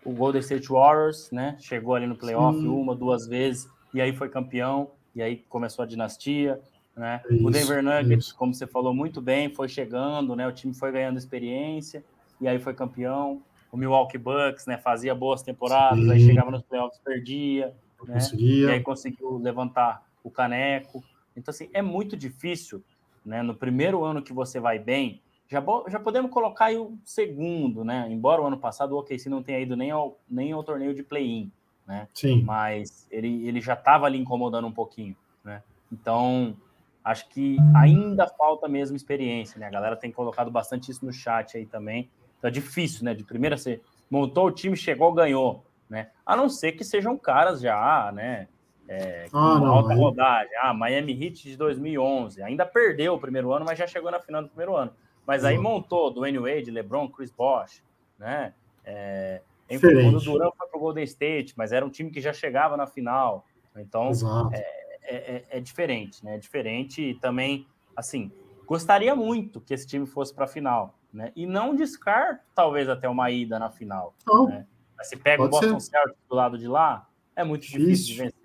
o 0.05 0.13
Golden 0.13 0.39
State 0.39 0.69
Warriors, 0.69 1.29
né? 1.31 1.57
Chegou 1.59 1.95
ali 1.95 2.07
no 2.07 2.15
playoff 2.15 2.57
Sim. 2.59 2.67
uma, 2.67 2.95
duas 2.95 3.27
vezes, 3.27 3.69
e 3.93 3.99
aí 3.99 4.13
foi 4.13 4.29
campeão, 4.29 4.91
e 5.13 5.21
aí 5.21 5.37
começou 5.49 5.83
a 5.83 5.85
dinastia. 5.85 6.61
Né? 6.95 7.21
Isso, 7.29 7.45
o 7.45 7.51
Denver 7.51 7.83
Nuggets, 7.83 8.27
isso. 8.27 8.35
como 8.35 8.53
você 8.53 8.65
falou 8.65 8.93
muito 8.93 9.21
bem, 9.21 9.53
foi 9.53 9.67
chegando, 9.67 10.35
né? 10.35 10.47
O 10.47 10.51
time 10.51 10.73
foi 10.73 10.91
ganhando 10.91 11.17
experiência 11.17 12.03
e 12.39 12.47
aí 12.47 12.57
foi 12.59 12.73
campeão. 12.73 13.41
O 13.71 13.77
Milwaukee 13.77 14.17
Bucks, 14.17 14.65
né? 14.65 14.77
Fazia 14.77 15.13
boas 15.13 15.43
temporadas, 15.43 15.99
Sim. 15.99 16.11
aí 16.11 16.19
chegava 16.19 16.49
nos 16.49 16.63
playoffs, 16.63 16.99
perdia, 17.03 17.75
né? 18.07 18.17
E 18.33 18.67
aí 18.67 18.81
conseguiu 18.81 19.37
levantar 19.37 20.06
o 20.27 20.31
caneco. 20.31 21.03
Então, 21.35 21.51
assim, 21.51 21.69
é 21.73 21.81
muito 21.81 22.17
difícil, 22.17 22.83
né? 23.25 23.41
No 23.41 23.55
primeiro 23.55 24.03
ano 24.03 24.21
que 24.21 24.33
você 24.33 24.59
vai 24.59 24.79
bem, 24.79 25.21
já, 25.49 25.63
já 25.87 25.99
podemos 25.99 26.31
colocar 26.31 26.65
aí 26.65 26.77
o 26.77 26.97
segundo, 27.03 27.83
né? 27.83 28.07
Embora 28.09 28.41
o 28.41 28.45
ano 28.45 28.57
passado 28.57 28.93
o 28.93 28.99
OKC 28.99 29.29
não 29.29 29.41
tenha 29.41 29.59
ido 29.59 29.75
nem 29.75 29.91
ao, 29.91 30.19
nem 30.29 30.51
ao 30.51 30.63
torneio 30.63 30.93
de 30.93 31.03
play-in, 31.03 31.51
né? 31.85 32.07
Sim. 32.13 32.43
Mas 32.43 33.07
ele, 33.09 33.47
ele 33.47 33.61
já 33.61 33.73
estava 33.73 34.05
ali 34.05 34.17
incomodando 34.17 34.67
um 34.67 34.71
pouquinho, 34.71 35.15
né? 35.43 35.63
Então, 35.91 36.55
acho 37.03 37.29
que 37.29 37.57
ainda 37.73 38.27
falta 38.27 38.67
mesmo 38.67 38.97
experiência, 38.97 39.59
né? 39.59 39.67
A 39.67 39.71
galera 39.71 39.95
tem 39.95 40.11
colocado 40.11 40.51
bastante 40.51 40.91
isso 40.91 41.05
no 41.05 41.13
chat 41.13 41.55
aí 41.55 41.65
também. 41.65 42.09
Então 42.37 42.49
é 42.49 42.51
difícil, 42.51 43.05
né? 43.05 43.13
De 43.13 43.23
primeira 43.23 43.57
você 43.57 43.81
montou 44.09 44.47
o 44.47 44.51
time, 44.51 44.75
chegou, 44.75 45.13
ganhou, 45.13 45.63
né? 45.89 46.09
A 46.25 46.35
não 46.35 46.49
ser 46.49 46.73
que 46.73 46.83
sejam 46.83 47.17
caras 47.17 47.61
já, 47.61 48.11
né? 48.13 48.47
É, 48.87 49.27
com 49.29 49.37
ah, 49.37 49.59
não, 49.59 49.67
alta 49.67 49.93
rodagem. 49.93 50.51
Ah, 50.61 50.73
Miami 50.73 51.11
Heat 51.11 51.43
de 51.43 51.57
2011. 51.57 52.41
Ainda 52.41 52.65
perdeu 52.65 53.15
o 53.15 53.19
primeiro 53.19 53.51
ano, 53.51 53.65
mas 53.65 53.77
já 53.77 53.85
chegou 53.85 54.09
na 54.09 54.19
final 54.19 54.41
do 54.41 54.49
primeiro 54.49 54.75
ano. 54.75 54.91
Mas 55.25 55.43
aí 55.43 55.57
montou 55.57 56.09
Dwayne 56.09 56.39
Wade, 56.39 56.71
LeBron, 56.71 57.09
Chris 57.09 57.31
Bosh, 57.31 57.83
né? 58.17 58.53
É, 58.85 59.41
quando 59.67 60.17
o 60.17 60.21
Durant 60.21 60.53
foi 60.55 60.67
para 60.67 60.77
o 60.77 60.79
Golden 60.79 61.03
State, 61.03 61.53
mas 61.57 61.73
era 61.73 61.85
um 61.85 61.89
time 61.89 62.09
que 62.09 62.21
já 62.21 62.31
chegava 62.31 62.77
na 62.77 62.87
final. 62.87 63.45
Então, 63.75 64.11
é, 64.53 64.59
é, 65.03 65.15
é, 65.15 65.45
é, 65.49 65.59
diferente, 65.59 66.23
né? 66.23 66.35
É 66.35 66.37
diferente 66.37 67.01
e 67.01 67.13
também, 67.15 67.67
assim, 67.95 68.31
gostaria 68.65 69.13
muito 69.13 69.59
que 69.59 69.73
esse 69.73 69.85
time 69.85 70.05
fosse 70.05 70.33
para 70.33 70.45
a 70.45 70.47
final, 70.47 70.97
né? 71.11 71.33
E 71.35 71.45
não 71.45 71.75
descarto, 71.75 72.43
talvez, 72.55 72.87
até 72.87 73.09
uma 73.09 73.29
ida 73.29 73.59
na 73.59 73.69
final. 73.69 74.15
Oh, 74.29 74.47
né? 74.47 74.65
Mas 74.97 75.09
se 75.09 75.17
pega 75.17 75.43
o 75.43 75.49
Boston 75.49 75.79
Celtics 75.79 76.23
do 76.27 76.35
lado 76.35 76.57
de 76.57 76.67
lá, 76.67 77.07
é 77.35 77.43
muito 77.43 77.63
difícil, 77.63 77.85
difícil 77.85 78.05
de 78.05 78.21
vencer. 78.21 78.36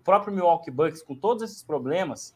O 0.00 0.02
próprio 0.02 0.32
Milwaukee 0.32 0.70
Bucks, 0.70 1.02
com 1.02 1.14
todos 1.14 1.42
esses 1.42 1.62
problemas, 1.62 2.34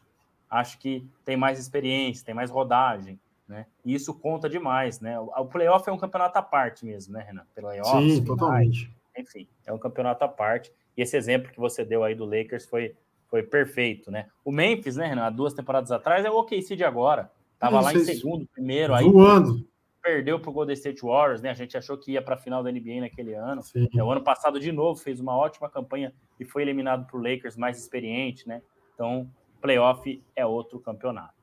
acho 0.49 0.77
que 0.77 1.03
tem 1.25 1.35
mais 1.35 1.57
experiência, 1.59 2.23
tem 2.23 2.35
mais 2.35 2.51
rodagem. 2.51 3.19
Né? 3.47 3.65
E 3.83 3.93
isso 3.93 4.13
conta 4.13 4.47
demais, 4.47 4.99
né? 4.99 5.19
O 5.19 5.45
playoff 5.45 5.87
é 5.89 5.91
um 5.91 5.97
campeonato 5.97 6.37
à 6.37 6.41
parte 6.41 6.85
mesmo, 6.85 7.13
né, 7.13 7.23
Renan? 7.27 7.43
Playoff, 7.53 7.91
Sim, 7.91 8.09
finais, 8.09 8.25
totalmente. 8.25 8.91
Enfim, 9.17 9.47
é 9.65 9.73
um 9.73 9.77
campeonato 9.77 10.23
à 10.23 10.27
parte. 10.27 10.71
E 10.95 11.01
esse 11.01 11.17
exemplo 11.17 11.51
que 11.51 11.59
você 11.59 11.83
deu 11.83 12.03
aí 12.03 12.15
do 12.15 12.25
Lakers 12.25 12.65
foi, 12.65 12.95
foi 13.27 13.43
perfeito, 13.43 14.09
né? 14.09 14.27
O 14.43 14.51
Memphis, 14.51 14.95
né, 14.95 15.07
Renan, 15.07 15.31
duas 15.31 15.53
temporadas 15.53 15.91
atrás 15.91 16.23
é 16.23 16.29
o 16.29 16.37
OKC 16.37 16.75
de 16.75 16.83
agora. 16.83 17.31
Tava 17.59 17.81
lá 17.81 17.93
em 17.93 17.99
segundo, 18.03 18.47
primeiro, 18.47 18.93
aí 18.93 19.09
voando. 19.09 19.65
Perdeu 20.05 20.39
para 20.39 20.51
o 20.51 20.53
Golden 20.53 20.75
State 20.75 21.01
Warriors, 21.01 21.41
né? 21.41 21.49
A 21.49 21.55
gente 21.55 21.75
achou 21.75 21.97
que 21.97 22.11
ia 22.11 22.21
para 22.21 22.35
a 22.35 22.37
final 22.37 22.61
da 22.61 22.71
NBA 22.71 23.01
naquele 23.01 23.33
ano. 23.33 23.63
Sim. 23.63 23.89
É, 23.97 24.03
o 24.03 24.11
ano 24.11 24.21
passado 24.21 24.59
de 24.59 24.71
novo 24.71 24.99
fez 25.01 25.19
uma 25.19 25.35
ótima 25.35 25.67
campanha 25.67 26.13
e 26.39 26.45
foi 26.45 26.61
eliminado 26.61 27.07
por 27.07 27.19
Lakers 27.19 27.57
mais 27.57 27.79
experiente, 27.79 28.47
né? 28.47 28.61
Então, 28.93 29.27
playoff 29.59 30.23
é 30.35 30.45
outro 30.45 30.79
campeonato. 30.79 31.33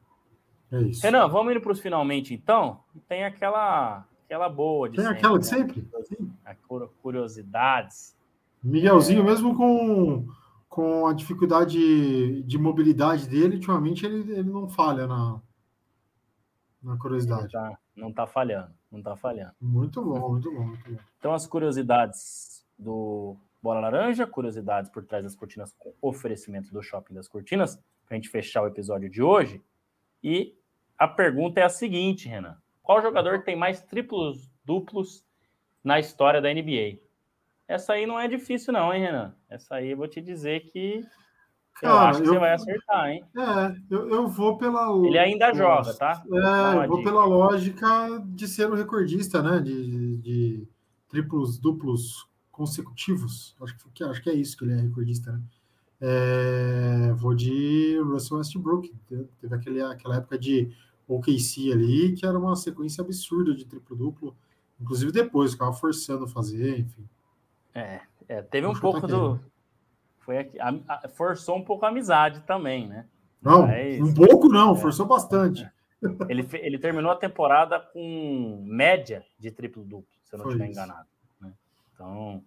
É 0.71 0.81
isso. 0.81 1.03
Renan, 1.03 1.27
vamos 1.27 1.51
indo 1.51 1.61
para 1.61 1.73
os 1.73 1.81
finalmente, 1.81 2.33
então? 2.33 2.85
Tem 3.09 3.25
aquela, 3.25 4.07
aquela 4.25 4.49
boa 4.49 4.89
de 4.89 4.97
Tem 4.97 5.07
sempre, 5.07 5.19
aquela 5.19 5.39
de 5.41 5.51
né? 5.51 5.59
sempre? 5.59 5.89
A 6.45 6.55
curiosidades. 7.03 8.17
Miguelzinho, 8.63 9.25
mesmo 9.25 9.57
com, 9.57 10.25
com 10.69 11.09
a 11.09 11.13
dificuldade 11.13 12.45
de 12.45 12.59
mobilidade 12.59 13.29
dele, 13.29 13.57
ultimamente 13.57 14.07
ele, 14.07 14.33
ele 14.33 14.49
não 14.49 14.69
falha 14.69 15.09
na, 15.09 15.41
na 16.81 16.97
curiosidade. 16.97 17.51
Tá, 17.51 17.77
não 17.95 18.09
está 18.09 18.27
falhando, 18.27 18.73
não 18.91 18.99
está 18.99 19.17
falhando. 19.17 19.55
Muito 19.61 20.03
bom, 20.03 20.31
muito 20.31 20.53
bom, 20.53 20.65
muito 20.65 20.91
bom. 20.91 20.99
Então, 21.19 21.35
as 21.35 21.47
curiosidades 21.47 22.67
do 22.79 23.37
Bola 23.63 23.81
Laranja, 23.81 24.27
curiosidades 24.27 24.91
por 24.91 25.05
trás 25.05 25.25
das 25.25 25.37
cortinas 25.37 25.73
com 25.79 25.95
oferecimento 26.01 26.73
do 26.73 26.83
Shopping 26.83 27.15
das 27.15 27.29
Cortinas, 27.29 27.77
para 28.07 28.15
a 28.15 28.15
gente 28.15 28.29
fechar 28.29 28.63
o 28.63 28.67
episódio 28.67 29.09
de 29.09 29.23
hoje. 29.23 29.63
E 30.23 30.57
a 30.99 31.07
pergunta 31.07 31.61
é 31.61 31.63
a 31.63 31.69
seguinte, 31.69 32.29
Renan: 32.29 32.57
qual 32.83 33.01
jogador 33.01 33.45
tem 33.45 33.57
mais 33.57 33.83
triplos 33.83 34.51
duplos 34.65 35.25
na 35.83 36.01
história 36.01 36.41
da 36.41 36.53
NBA? 36.53 36.99
Essa 37.69 37.95
aí 37.95 38.07
não 38.07 38.19
é 38.19 38.27
difícil, 38.27 38.73
não, 38.73 38.93
hein, 38.93 39.03
Renan? 39.03 39.35
Essa 39.49 39.77
aí 39.77 39.91
eu 39.91 39.97
vou 39.97 40.09
te 40.09 40.21
dizer 40.21 40.71
que 40.71 41.05
eu 41.81 41.89
Cara, 41.89 42.11
acho 42.11 42.23
que 42.23 42.29
eu, 42.29 42.35
você 42.35 42.39
vai 42.39 42.53
acertar, 42.53 43.09
hein? 43.09 43.25
É, 43.37 43.77
eu, 43.91 44.09
eu 44.09 44.29
vou 44.29 44.59
pela. 44.59 45.07
Ele 45.07 45.19
ainda 45.19 45.53
joga, 45.55 45.95
tá? 45.95 46.23
É, 46.31 46.85
eu 46.85 46.89
vou 46.89 47.03
pela 47.03 47.25
lógica 47.25 48.23
de 48.25 48.47
ser 48.47 48.71
o 48.71 48.75
recordista, 48.75 49.43
né? 49.43 49.61
De, 49.61 50.17
de 50.19 50.69
triplos 51.09 51.59
duplos 51.59 52.29
consecutivos. 52.51 53.57
Acho 53.61 53.77
que, 53.93 54.05
acho 54.05 54.23
que 54.23 54.31
é 54.31 54.35
isso 54.35 54.57
que 54.57 54.65
ele 54.65 54.75
é 54.75 54.81
recordista, 54.81 55.33
né? 55.33 55.41
É, 56.01 57.13
vou 57.15 57.35
de 57.35 57.99
Russell 58.01 58.39
Westbrook. 58.39 58.93
Teve 59.41 59.55
aquele, 59.55 59.81
aquela 59.83 60.17
época 60.17 60.39
de 60.39 60.73
OKC 61.07 61.73
ali, 61.73 62.13
que 62.13 62.27
era 62.27 62.39
uma 62.39 62.57
sequência 62.57 63.03
absurda 63.03 63.55
de 63.55 63.65
triplo-duplo. 63.65 64.37
Inclusive 64.81 65.13
depois, 65.13 65.53
ficava 65.53 65.73
forçando 65.73 66.25
a 66.25 66.29
fazer, 66.29 66.81
enfim. 66.81 67.09
É, 67.75 68.01
é 68.29 68.43
teve 68.43 68.67
um 68.67 68.75
pouco 68.75 69.07
do. 69.07 69.41
Foi 70.25 70.39
aqui, 70.39 70.59
a, 70.61 70.73
a, 70.89 71.09
forçou 71.09 71.57
um 71.57 71.65
pouco 71.65 71.85
a 71.85 71.89
amizade 71.89 72.41
também, 72.43 72.89
né? 72.89 73.07
Não, 73.41 73.67
Mas, 73.67 74.01
um 74.01 74.15
pouco 74.15 74.49
não, 74.49 74.73
é, 74.73 74.77
forçou 74.77 75.05
bastante. 75.05 75.69
Ele, 76.29 76.47
ele 76.55 76.79
terminou 76.79 77.11
a 77.11 77.17
temporada 77.17 77.79
com 77.79 78.63
média 78.65 79.25
de 79.39 79.51
triplo-duplo, 79.51 80.07
se 80.25 80.35
eu 80.35 80.39
não 80.39 80.47
estiver 80.47 80.69
enganado. 80.69 81.09
Né? 81.41 81.53
Então, 81.93 82.43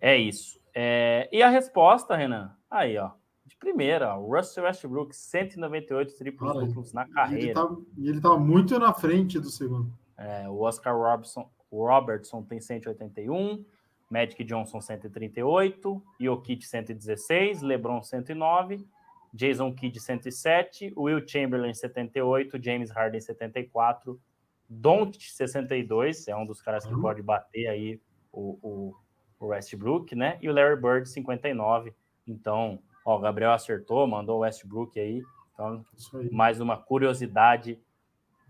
é 0.00 0.16
isso. 0.16 0.58
É, 0.74 1.28
e 1.32 1.42
a 1.42 1.48
resposta, 1.48 2.16
Renan? 2.16 2.54
Aí, 2.70 2.96
ó. 2.96 3.10
De 3.44 3.56
primeira, 3.56 4.16
o 4.16 4.34
Russell 4.34 4.64
Westbrook, 4.64 5.14
198 5.14 6.16
triplos 6.16 6.50
Olha, 6.50 6.66
duplos 6.66 6.92
na 6.92 7.06
carreira. 7.08 7.60
E 7.96 8.08
ele 8.08 8.18
estava 8.18 8.36
tá 8.36 8.40
muito 8.40 8.78
na 8.78 8.94
frente 8.94 9.38
do 9.38 9.50
segundo. 9.50 9.92
É, 10.16 10.48
o 10.48 10.60
Oscar 10.60 10.96
Robertson, 10.96 11.50
Robertson 11.70 12.42
tem 12.42 12.60
181, 12.60 13.64
Magic 14.10 14.42
Johnson 14.44 14.80
138, 14.80 16.02
Jokic 16.20 16.66
116, 16.66 17.62
LeBron 17.62 18.02
109, 18.02 18.86
Jason 19.32 19.72
Kidd 19.72 20.00
107, 20.00 20.92
Will 20.96 21.26
Chamberlain 21.26 21.72
78, 21.72 22.62
James 22.62 22.90
Harden 22.90 23.20
74, 23.20 24.20
Don't 24.68 25.18
62, 25.18 26.28
é 26.28 26.36
um 26.36 26.44
dos 26.44 26.60
caras 26.60 26.84
que 26.84 26.92
uhum. 26.92 27.00
pode 27.00 27.22
bater 27.22 27.68
aí 27.68 28.00
o, 28.32 28.58
o 28.62 28.94
o 29.40 29.46
Westbrook, 29.46 30.14
né? 30.14 30.38
E 30.42 30.48
o 30.48 30.52
Larry 30.52 30.76
Bird, 30.76 31.08
59. 31.08 31.94
Então, 32.26 32.78
ó, 33.04 33.16
o 33.16 33.18
Gabriel 33.18 33.52
acertou, 33.52 34.06
mandou 34.06 34.36
o 34.36 34.40
Westbrook 34.40 35.00
aí. 35.00 35.22
Então, 35.54 35.84
aí. 36.14 36.30
mais 36.30 36.60
uma 36.60 36.76
curiosidade 36.76 37.80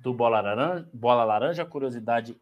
do 0.02 0.12
Bola 0.12 0.40
Laranja, 0.40 0.88
Bola 0.92 1.24
Laranja 1.24 1.64
curiosidade 1.64 2.36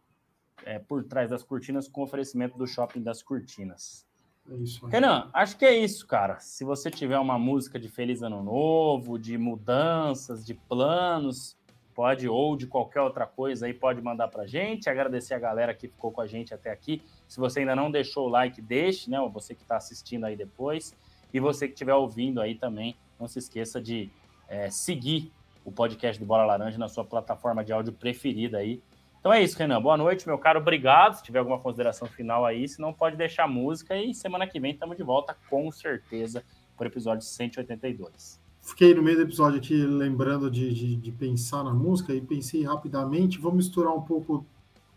é, 0.65 0.79
por 0.79 1.03
trás 1.03 1.29
das 1.29 1.43
cortinas 1.43 1.87
com 1.87 2.01
oferecimento 2.01 2.57
do 2.57 2.67
Shopping 2.67 3.01
das 3.01 3.21
Cortinas. 3.21 4.05
É 4.49 4.55
isso 4.55 4.85
aí. 4.85 4.91
Renan, 4.91 5.29
acho 5.33 5.57
que 5.57 5.65
é 5.65 5.77
isso, 5.77 6.07
cara. 6.07 6.39
Se 6.39 6.63
você 6.63 6.89
tiver 6.89 7.19
uma 7.19 7.37
música 7.37 7.79
de 7.79 7.87
Feliz 7.87 8.21
Ano 8.21 8.43
Novo, 8.43 9.19
de 9.19 9.37
mudanças, 9.37 10.45
de 10.45 10.53
planos, 10.53 11.57
pode, 11.93 12.27
ou 12.27 12.55
de 12.55 12.65
qualquer 12.65 13.01
outra 13.01 13.27
coisa 13.27 13.65
aí, 13.65 13.73
pode 13.73 14.01
mandar 14.01 14.29
para 14.29 14.47
gente. 14.47 14.89
Agradecer 14.89 15.33
a 15.33 15.39
galera 15.39 15.73
que 15.73 15.87
ficou 15.87 16.11
com 16.11 16.21
a 16.21 16.27
gente 16.27 16.53
até 16.53 16.71
aqui. 16.71 17.01
Se 17.27 17.39
você 17.39 17.59
ainda 17.59 17.75
não 17.75 17.91
deixou 17.91 18.27
o 18.27 18.29
like, 18.29 18.61
deixe, 18.61 19.09
né? 19.09 19.19
Você 19.33 19.53
que 19.53 19.61
está 19.61 19.77
assistindo 19.77 20.25
aí 20.25 20.35
depois. 20.35 20.95
E 21.33 21.39
você 21.39 21.67
que 21.67 21.73
estiver 21.73 21.93
ouvindo 21.93 22.41
aí 22.41 22.55
também, 22.55 22.95
não 23.19 23.27
se 23.27 23.37
esqueça 23.37 23.79
de 23.79 24.09
é, 24.47 24.69
seguir 24.69 25.31
o 25.63 25.71
podcast 25.71 26.19
do 26.19 26.25
Bola 26.25 26.45
Laranja 26.45 26.77
na 26.77 26.87
sua 26.87 27.05
plataforma 27.05 27.63
de 27.63 27.71
áudio 27.71 27.93
preferida 27.93 28.57
aí. 28.57 28.81
Então 29.19 29.33
é 29.33 29.43
isso, 29.43 29.57
Renan. 29.57 29.81
Boa 29.81 29.97
noite, 29.97 30.25
meu 30.25 30.37
caro. 30.37 30.59
Obrigado. 30.59 31.15
Se 31.15 31.23
tiver 31.23 31.39
alguma 31.39 31.59
consideração 31.59 32.07
final 32.07 32.45
aí, 32.45 32.67
se 32.67 32.79
não 32.79 32.93
pode 32.93 33.17
deixar 33.17 33.47
música. 33.47 33.97
E 33.97 34.13
semana 34.13 34.47
que 34.47 34.59
vem 34.59 34.71
estamos 34.71 34.95
de 34.95 35.03
volta, 35.03 35.35
com 35.49 35.69
certeza, 35.71 36.41
para 36.77 36.85
o 36.85 36.87
episódio 36.87 37.25
182. 37.25 38.39
Fiquei 38.61 38.93
no 38.93 39.01
meio 39.01 39.17
do 39.17 39.23
episódio 39.23 39.57
aqui 39.57 39.75
lembrando 39.75 40.49
de, 40.49 40.73
de, 40.73 40.95
de, 40.95 41.11
pensar 41.11 41.63
na 41.63 41.73
música 41.73 42.13
e 42.13 42.21
pensei 42.21 42.63
rapidamente. 42.63 43.39
Vou 43.39 43.51
misturar 43.51 43.93
um 43.93 44.01
pouco 44.01 44.45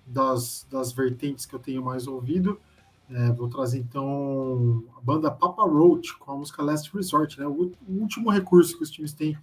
das, 0.07 0.67
das 0.71 0.93
vertentes 0.93 1.45
que 1.45 1.55
eu 1.55 1.59
tenho 1.59 1.83
mais 1.83 2.07
ouvido. 2.07 2.61
É, 3.11 3.33
vou 3.33 3.49
trazer 3.49 3.79
então 3.79 4.85
a 4.97 5.01
banda 5.01 5.31
Papa 5.33 5.65
Roach 5.65 6.17
com 6.19 6.31
a 6.31 6.37
música 6.37 6.63
Last 6.63 6.95
Resort, 6.95 7.41
né? 7.41 7.47
O 7.47 7.73
último 7.89 8.31
recurso 8.31 8.77
que 8.77 8.85
os 8.85 8.91
times 8.91 9.13
têm 9.13 9.37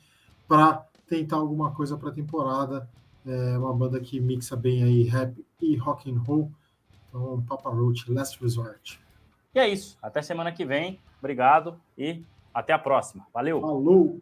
para 0.47 0.85
tentar 1.05 1.35
alguma 1.35 1.71
coisa 1.71 1.97
para 1.97 2.09
a 2.09 2.13
temporada. 2.13 2.89
É 3.29 3.57
uma 3.57 3.73
banda 3.73 3.99
que 3.99 4.19
mixa 4.19 4.55
bem 4.55 4.83
aí 4.83 5.03
rap 5.03 5.45
e 5.61 5.75
rock 5.75 6.11
and 6.11 6.19
roll. 6.19 6.51
Então, 7.07 7.43
Papa 7.47 7.69
Roach, 7.69 8.11
Last 8.11 8.41
Resort. 8.41 8.99
E 9.53 9.59
é 9.59 9.67
isso. 9.67 9.97
Até 10.01 10.21
semana 10.21 10.51
que 10.51 10.65
vem. 10.65 10.99
Obrigado 11.19 11.79
e 11.97 12.23
até 12.53 12.73
a 12.73 12.79
próxima. 12.79 13.27
Valeu. 13.33 13.61
Falou. 13.61 14.19